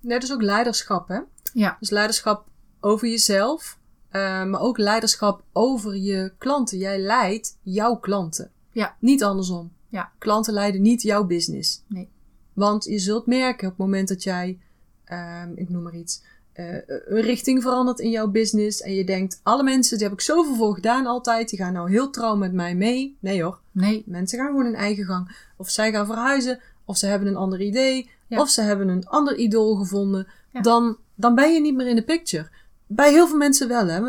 Nee, 0.00 0.18
dat 0.18 0.28
is 0.28 0.34
ook 0.34 0.42
leiderschap, 0.42 1.08
hè? 1.08 1.20
Ja. 1.52 1.76
Dus 1.80 1.90
leiderschap 1.90 2.46
over 2.80 3.08
jezelf, 3.08 3.78
uh, 4.06 4.44
maar 4.44 4.60
ook 4.60 4.78
leiderschap 4.78 5.42
over 5.52 5.96
je 5.96 6.32
klanten. 6.38 6.78
Jij 6.78 6.98
leidt 6.98 7.58
jouw 7.62 7.96
klanten. 7.96 8.50
Ja. 8.72 8.96
Niet 8.98 9.24
andersom. 9.24 9.72
Ja. 9.88 10.12
Klanten 10.18 10.52
leiden 10.52 10.82
niet 10.82 11.02
jouw 11.02 11.24
business. 11.24 11.82
Nee. 11.86 12.08
Want 12.52 12.84
je 12.84 12.98
zult 12.98 13.26
merken 13.26 13.68
op 13.68 13.72
het 13.72 13.86
moment 13.86 14.08
dat 14.08 14.22
jij, 14.22 14.58
uh, 15.06 15.42
ik 15.54 15.68
noem 15.68 15.82
maar 15.82 15.94
iets, 15.94 16.22
uh, 16.56 16.74
een 16.86 17.20
richting 17.20 17.62
verandert 17.62 17.98
in 17.98 18.10
jouw 18.10 18.28
business. 18.28 18.80
En 18.80 18.94
je 18.94 19.04
denkt, 19.04 19.40
alle 19.42 19.62
mensen, 19.62 19.98
die 19.98 20.06
heb 20.06 20.16
ik 20.16 20.22
zoveel 20.22 20.54
voor 20.54 20.74
gedaan 20.74 21.06
altijd. 21.06 21.48
Die 21.48 21.58
gaan 21.58 21.72
nou 21.72 21.90
heel 21.90 22.10
trouw 22.10 22.36
met 22.36 22.52
mij 22.52 22.74
mee. 22.74 23.16
Nee 23.20 23.42
hoor. 23.42 23.58
Nee. 23.70 24.02
Mensen 24.06 24.38
gaan 24.38 24.46
gewoon 24.46 24.64
hun 24.64 24.74
eigen 24.74 25.04
gang. 25.04 25.36
Of 25.56 25.70
zij 25.70 25.92
gaan 25.92 26.06
verhuizen. 26.06 26.60
Of 26.84 26.96
ze 26.96 27.06
hebben 27.06 27.28
een 27.28 27.36
ander 27.36 27.60
idee. 27.60 28.10
Ja. 28.26 28.40
Of 28.40 28.48
ze 28.48 28.60
hebben 28.60 28.88
een 28.88 29.06
ander 29.06 29.36
idool 29.36 29.74
gevonden. 29.74 30.26
Ja. 30.52 30.60
Dan, 30.60 30.96
dan 31.14 31.34
ben 31.34 31.52
je 31.52 31.60
niet 31.60 31.74
meer 31.74 31.88
in 31.88 31.96
de 31.96 32.04
picture. 32.04 32.48
Bij 32.86 33.10
heel 33.10 33.28
veel 33.28 33.36
mensen 33.36 33.68
wel, 33.68 33.86
hè. 33.86 34.00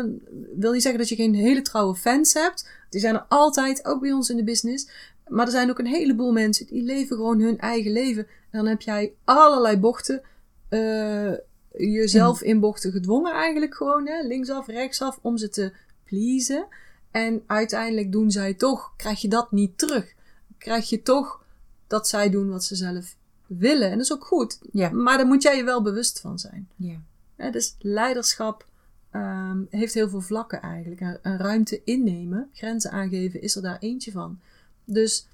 Wil 0.56 0.72
niet 0.72 0.82
zeggen 0.82 1.00
dat 1.00 1.08
je 1.08 1.14
geen 1.14 1.34
hele 1.34 1.62
trouwe 1.62 1.94
fans 1.94 2.32
hebt. 2.32 2.70
Die 2.90 3.00
zijn 3.00 3.14
er 3.14 3.24
altijd, 3.28 3.86
ook 3.86 4.00
bij 4.00 4.12
ons 4.12 4.30
in 4.30 4.36
de 4.36 4.44
business. 4.44 4.88
Maar 5.28 5.46
er 5.46 5.52
zijn 5.52 5.70
ook 5.70 5.78
een 5.78 5.86
heleboel 5.86 6.32
mensen 6.32 6.66
die 6.66 6.82
leven 6.82 7.16
gewoon 7.16 7.40
hun 7.40 7.58
eigen 7.58 7.92
leven. 7.92 8.26
En 8.50 8.58
dan 8.58 8.66
heb 8.66 8.80
jij 8.80 9.12
allerlei 9.24 9.76
bochten. 9.76 10.22
Uh, 10.70 11.32
jezelf 11.76 12.42
in 12.42 12.60
bochten 12.60 12.92
gedwongen 12.92 13.32
eigenlijk 13.32 13.74
gewoon. 13.74 14.06
Hè? 14.06 14.22
Linksaf, 14.22 14.66
rechtsaf, 14.66 15.18
om 15.22 15.36
ze 15.36 15.48
te 15.48 15.72
pleasen. 16.04 16.66
En 17.10 17.42
uiteindelijk 17.46 18.12
doen 18.12 18.30
zij 18.30 18.54
toch, 18.54 18.92
krijg 18.96 19.20
je 19.20 19.28
dat 19.28 19.52
niet 19.52 19.78
terug. 19.78 20.14
Krijg 20.58 20.88
je 20.88 21.02
toch 21.02 21.44
dat 21.86 22.08
zij 22.08 22.30
doen 22.30 22.48
wat 22.48 22.64
ze 22.64 22.74
zelf 22.74 23.16
willen. 23.46 23.90
En 23.90 23.96
dat 23.96 24.06
is 24.06 24.12
ook 24.12 24.24
goed. 24.24 24.58
Ja. 24.72 24.90
Maar 24.90 25.16
daar 25.16 25.26
moet 25.26 25.42
jij 25.42 25.56
je 25.56 25.64
wel 25.64 25.82
bewust 25.82 26.20
van 26.20 26.38
zijn. 26.38 26.68
Ja. 26.76 27.00
Ja, 27.36 27.50
dus 27.50 27.76
leiderschap 27.78 28.66
um, 29.12 29.66
heeft 29.70 29.94
heel 29.94 30.08
veel 30.08 30.20
vlakken 30.20 30.62
eigenlijk. 30.62 31.00
Een, 31.00 31.18
een 31.22 31.38
ruimte 31.38 31.80
innemen, 31.84 32.50
grenzen 32.52 32.90
aangeven, 32.90 33.42
is 33.42 33.56
er 33.56 33.62
daar 33.62 33.78
eentje 33.78 34.12
van. 34.12 34.40
Dus 34.84 35.26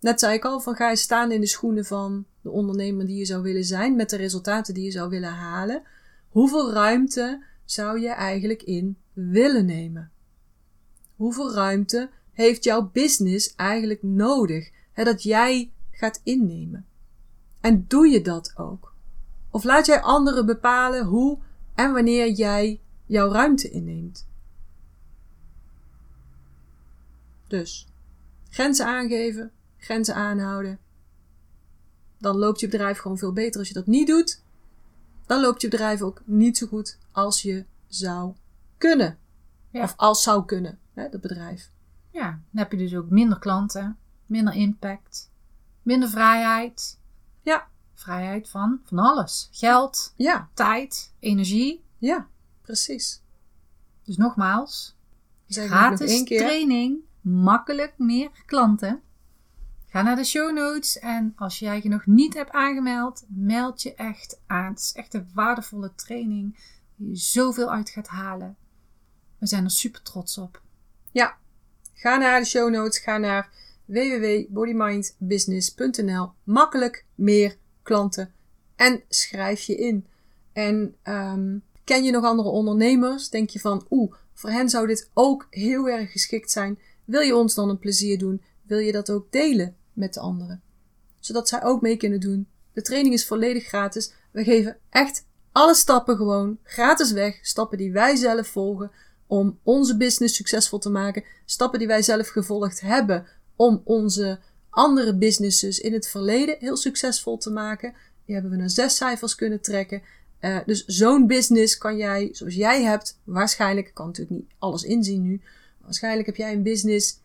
net 0.00 0.20
zei 0.20 0.34
ik 0.34 0.44
al, 0.44 0.60
van 0.60 0.74
ga 0.74 0.90
je 0.90 0.96
staan 0.96 1.32
in 1.32 1.40
de 1.40 1.46
schoenen 1.46 1.84
van 1.84 2.24
de 2.46 2.52
ondernemer 2.52 3.06
die 3.06 3.16
je 3.16 3.24
zou 3.24 3.42
willen 3.42 3.64
zijn, 3.64 3.96
met 3.96 4.10
de 4.10 4.16
resultaten 4.16 4.74
die 4.74 4.84
je 4.84 4.90
zou 4.90 5.10
willen 5.10 5.32
halen. 5.32 5.82
Hoeveel 6.28 6.72
ruimte 6.72 7.42
zou 7.64 8.00
je 8.00 8.08
eigenlijk 8.08 8.62
in 8.62 8.96
willen 9.12 9.66
nemen? 9.66 10.10
Hoeveel 11.16 11.52
ruimte 11.52 12.10
heeft 12.32 12.64
jouw 12.64 12.90
business 12.92 13.54
eigenlijk 13.54 14.02
nodig? 14.02 14.70
Dat 14.94 15.22
jij 15.22 15.70
gaat 15.90 16.20
innemen. 16.22 16.86
En 17.60 17.84
doe 17.88 18.08
je 18.08 18.22
dat 18.22 18.52
ook? 18.56 18.94
Of 19.50 19.64
laat 19.64 19.86
jij 19.86 20.00
anderen 20.00 20.46
bepalen 20.46 21.04
hoe 21.04 21.38
en 21.74 21.92
wanneer 21.92 22.30
jij 22.30 22.80
jouw 23.06 23.32
ruimte 23.32 23.70
inneemt? 23.70 24.26
Dus, 27.46 27.88
grenzen 28.50 28.86
aangeven, 28.86 29.50
grenzen 29.76 30.14
aanhouden. 30.14 30.78
Dan 32.18 32.36
loopt 32.36 32.60
je 32.60 32.68
bedrijf 32.68 32.98
gewoon 32.98 33.18
veel 33.18 33.32
beter. 33.32 33.58
Als 33.58 33.68
je 33.68 33.74
dat 33.74 33.86
niet 33.86 34.06
doet, 34.06 34.42
dan 35.26 35.40
loopt 35.40 35.60
je 35.60 35.68
bedrijf 35.68 36.02
ook 36.02 36.22
niet 36.24 36.56
zo 36.58 36.66
goed 36.66 36.98
als 37.12 37.42
je 37.42 37.64
zou 37.88 38.34
kunnen. 38.78 39.18
Ja. 39.70 39.82
Of 39.82 39.94
als 39.96 40.22
zou 40.22 40.44
kunnen, 40.44 40.78
hè, 40.94 41.08
dat 41.08 41.20
bedrijf. 41.20 41.70
Ja, 42.10 42.28
dan 42.30 42.40
heb 42.62 42.72
je 42.72 42.78
dus 42.78 42.94
ook 42.94 43.10
minder 43.10 43.38
klanten, 43.38 43.96
minder 44.26 44.54
impact, 44.54 45.30
minder 45.82 46.08
vrijheid. 46.08 46.98
Ja. 47.42 47.68
Vrijheid 47.94 48.48
van 48.48 48.80
van 48.84 48.98
alles. 48.98 49.48
Geld, 49.52 50.12
Ja, 50.16 50.48
tijd, 50.54 51.12
energie. 51.18 51.84
ja, 51.98 52.26
precies. 52.62 53.22
Dus 54.04 54.16
nogmaals, 54.16 54.96
nog 55.46 55.64
gratis 55.64 56.10
één 56.10 56.24
keer. 56.24 56.38
training, 56.38 56.98
makkelijk 57.20 57.94
meer 57.98 58.30
klanten. 58.46 59.00
Ga 59.96 60.02
naar 60.02 60.16
de 60.16 60.24
show 60.24 60.52
notes 60.52 60.98
en 60.98 61.32
als 61.36 61.58
jij 61.58 61.80
je 61.82 61.88
nog 61.88 62.06
niet 62.06 62.34
hebt 62.34 62.50
aangemeld, 62.50 63.24
meld 63.28 63.82
je 63.82 63.94
echt 63.94 64.40
aan. 64.46 64.70
Het 64.70 64.78
is 64.78 64.92
echt 64.92 65.14
een 65.14 65.28
waardevolle 65.34 65.94
training 65.94 66.58
die 66.96 67.08
je 67.08 67.16
zoveel 67.16 67.72
uit 67.72 67.90
gaat 67.90 68.06
halen. 68.06 68.56
We 69.38 69.46
zijn 69.46 69.64
er 69.64 69.70
super 69.70 70.02
trots 70.02 70.38
op. 70.38 70.62
Ja, 71.12 71.36
ga 71.94 72.16
naar 72.16 72.40
de 72.40 72.46
show 72.46 72.70
notes, 72.70 72.98
ga 72.98 73.18
naar 73.18 73.50
www.bodymindbusiness.nl. 73.84 76.30
Makkelijk 76.44 77.04
meer 77.14 77.56
klanten 77.82 78.32
en 78.74 79.02
schrijf 79.08 79.62
je 79.62 79.76
in. 79.76 80.06
En 80.52 80.96
um, 81.04 81.62
ken 81.84 82.04
je 82.04 82.10
nog 82.10 82.24
andere 82.24 82.48
ondernemers? 82.48 83.28
Denk 83.28 83.50
je 83.50 83.60
van, 83.60 83.86
oeh, 83.90 84.14
voor 84.32 84.50
hen 84.50 84.68
zou 84.68 84.86
dit 84.86 85.10
ook 85.14 85.46
heel 85.50 85.88
erg 85.88 86.12
geschikt 86.12 86.50
zijn. 86.50 86.78
Wil 87.04 87.20
je 87.20 87.36
ons 87.36 87.54
dan 87.54 87.68
een 87.68 87.78
plezier 87.78 88.18
doen? 88.18 88.42
Wil 88.62 88.78
je 88.78 88.92
dat 88.92 89.10
ook 89.10 89.32
delen 89.32 89.76
met 89.96 90.14
de 90.14 90.20
anderen? 90.20 90.62
Zodat 91.20 91.48
zij 91.48 91.62
ook 91.62 91.80
mee 91.80 91.96
kunnen 91.96 92.20
doen. 92.20 92.48
De 92.72 92.82
training 92.82 93.14
is 93.14 93.26
volledig 93.26 93.66
gratis. 93.66 94.12
We 94.30 94.44
geven 94.44 94.76
echt 94.90 95.24
alle 95.52 95.74
stappen 95.74 96.16
gewoon 96.16 96.58
gratis 96.62 97.12
weg. 97.12 97.38
Stappen 97.42 97.78
die 97.78 97.92
wij 97.92 98.16
zelf 98.16 98.46
volgen 98.46 98.90
om 99.26 99.58
onze 99.62 99.96
business 99.96 100.34
succesvol 100.34 100.78
te 100.78 100.90
maken. 100.90 101.24
Stappen 101.44 101.78
die 101.78 101.88
wij 101.88 102.02
zelf 102.02 102.28
gevolgd 102.28 102.80
hebben 102.80 103.26
om 103.56 103.80
onze 103.84 104.38
andere 104.70 105.16
businesses 105.16 105.80
in 105.80 105.92
het 105.92 106.08
verleden 106.08 106.56
heel 106.58 106.76
succesvol 106.76 107.38
te 107.38 107.50
maken. 107.50 107.94
Die 108.24 108.34
hebben 108.34 108.52
we 108.52 108.58
naar 108.58 108.70
zes 108.70 108.96
cijfers 108.96 109.34
kunnen 109.34 109.60
trekken. 109.60 110.02
Uh, 110.40 110.58
dus 110.66 110.84
zo'n 110.84 111.26
business 111.26 111.78
kan 111.78 111.96
jij, 111.96 112.28
zoals 112.32 112.54
jij 112.54 112.82
hebt, 112.82 113.18
waarschijnlijk, 113.24 113.90
kan 113.94 114.06
natuurlijk 114.06 114.36
niet 114.36 114.50
alles 114.58 114.82
inzien 114.82 115.22
nu, 115.22 115.40
waarschijnlijk 115.80 116.26
heb 116.26 116.36
jij 116.36 116.52
een 116.52 116.62
business, 116.62 117.20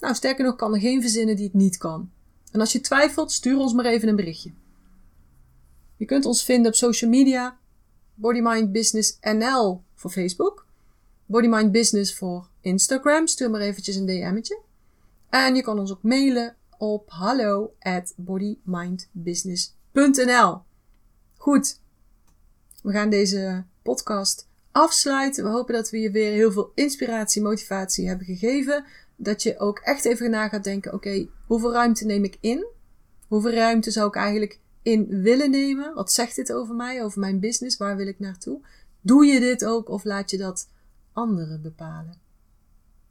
nou 0.00 0.14
sterker 0.14 0.44
nog, 0.44 0.56
kan 0.56 0.74
er 0.74 0.80
geen 0.80 1.00
verzinnen 1.00 1.36
die 1.36 1.44
het 1.44 1.54
niet 1.54 1.76
kan. 1.76 2.10
En 2.52 2.60
als 2.60 2.72
je 2.72 2.80
twijfelt, 2.80 3.32
stuur 3.32 3.58
ons 3.58 3.72
maar 3.72 3.84
even 3.84 4.08
een 4.08 4.16
berichtje. 4.16 4.52
Je 5.96 6.04
kunt 6.04 6.24
ons 6.24 6.44
vinden 6.44 6.66
op 6.66 6.74
social 6.76 7.10
media, 7.10 7.58
Body 8.14 8.40
Mind 8.40 8.72
Business 8.72 9.18
NL 9.20 9.82
voor 9.94 10.10
Facebook, 10.10 10.66
Body 11.26 11.46
Mind 11.46 11.72
Business 11.72 12.14
voor 12.14 12.48
Instagram, 12.60 13.26
stuur 13.26 13.50
maar 13.50 13.60
eventjes 13.60 13.96
een 13.96 14.06
DM'tje. 14.06 14.60
En 15.28 15.54
je 15.54 15.62
kan 15.62 15.78
ons 15.78 15.90
ook 15.90 16.02
mailen 16.02 16.56
op 16.78 17.10
hallo 17.10 17.72
at 17.78 18.12
bodymindbusiness.nl. 18.16 20.58
Goed, 21.36 21.80
we 22.82 22.92
gaan 22.92 23.10
deze 23.10 23.64
podcast 23.82 24.48
afsluiten. 24.72 25.44
We 25.44 25.50
hopen 25.50 25.74
dat 25.74 25.90
we 25.90 25.98
je 25.98 26.10
weer 26.10 26.32
heel 26.32 26.52
veel 26.52 26.72
inspiratie, 26.74 27.42
motivatie 27.42 28.08
hebben 28.08 28.26
gegeven. 28.26 28.84
Dat 29.22 29.42
je 29.42 29.58
ook 29.58 29.78
echt 29.78 30.04
even 30.04 30.30
na 30.30 30.48
gaat 30.48 30.64
denken: 30.64 30.92
oké, 30.92 31.28
hoeveel 31.46 31.72
ruimte 31.72 32.04
neem 32.04 32.24
ik 32.24 32.36
in? 32.40 32.66
Hoeveel 33.28 33.52
ruimte 33.52 33.90
zou 33.90 34.08
ik 34.08 34.16
eigenlijk 34.16 34.58
in 34.82 35.22
willen 35.22 35.50
nemen? 35.50 35.94
Wat 35.94 36.12
zegt 36.12 36.36
dit 36.36 36.52
over 36.52 36.74
mij, 36.74 37.04
over 37.04 37.20
mijn 37.20 37.40
business? 37.40 37.76
Waar 37.76 37.96
wil 37.96 38.06
ik 38.06 38.18
naartoe? 38.18 38.60
Doe 39.00 39.24
je 39.26 39.40
dit 39.40 39.64
ook 39.64 39.88
of 39.88 40.04
laat 40.04 40.30
je 40.30 40.38
dat 40.38 40.68
anderen 41.12 41.62
bepalen? 41.62 42.14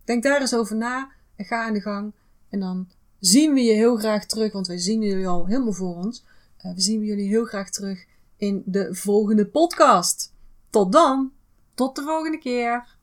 Denk 0.03 0.24
daar 0.24 0.41
eens 0.41 0.55
over 0.55 0.76
na 0.76 1.12
en 1.36 1.45
ga 1.45 1.66
aan 1.66 1.74
de 1.74 1.82
gang. 1.82 2.14
En 2.49 2.60
dan 2.60 2.89
zien 3.20 3.53
we 3.53 3.62
je 3.62 3.74
heel 3.74 3.97
graag 3.97 4.26
terug, 4.26 4.51
want 4.51 4.68
wij 4.68 4.78
zien 4.78 5.01
jullie 5.01 5.28
al 5.28 5.45
helemaal 5.45 5.74
voor 5.74 5.95
ons. 5.95 6.26
Uh, 6.66 6.74
we 6.74 6.82
zien 6.82 7.03
jullie 7.03 7.28
heel 7.28 7.45
graag 7.45 7.70
terug 7.70 8.05
in 8.38 8.64
de 8.66 8.95
volgende 8.95 9.45
podcast. 9.45 10.34
Tot 10.70 10.91
dan! 10.91 11.32
Tot 11.74 11.95
de 11.95 12.01
volgende 12.01 12.38
keer! 12.38 12.97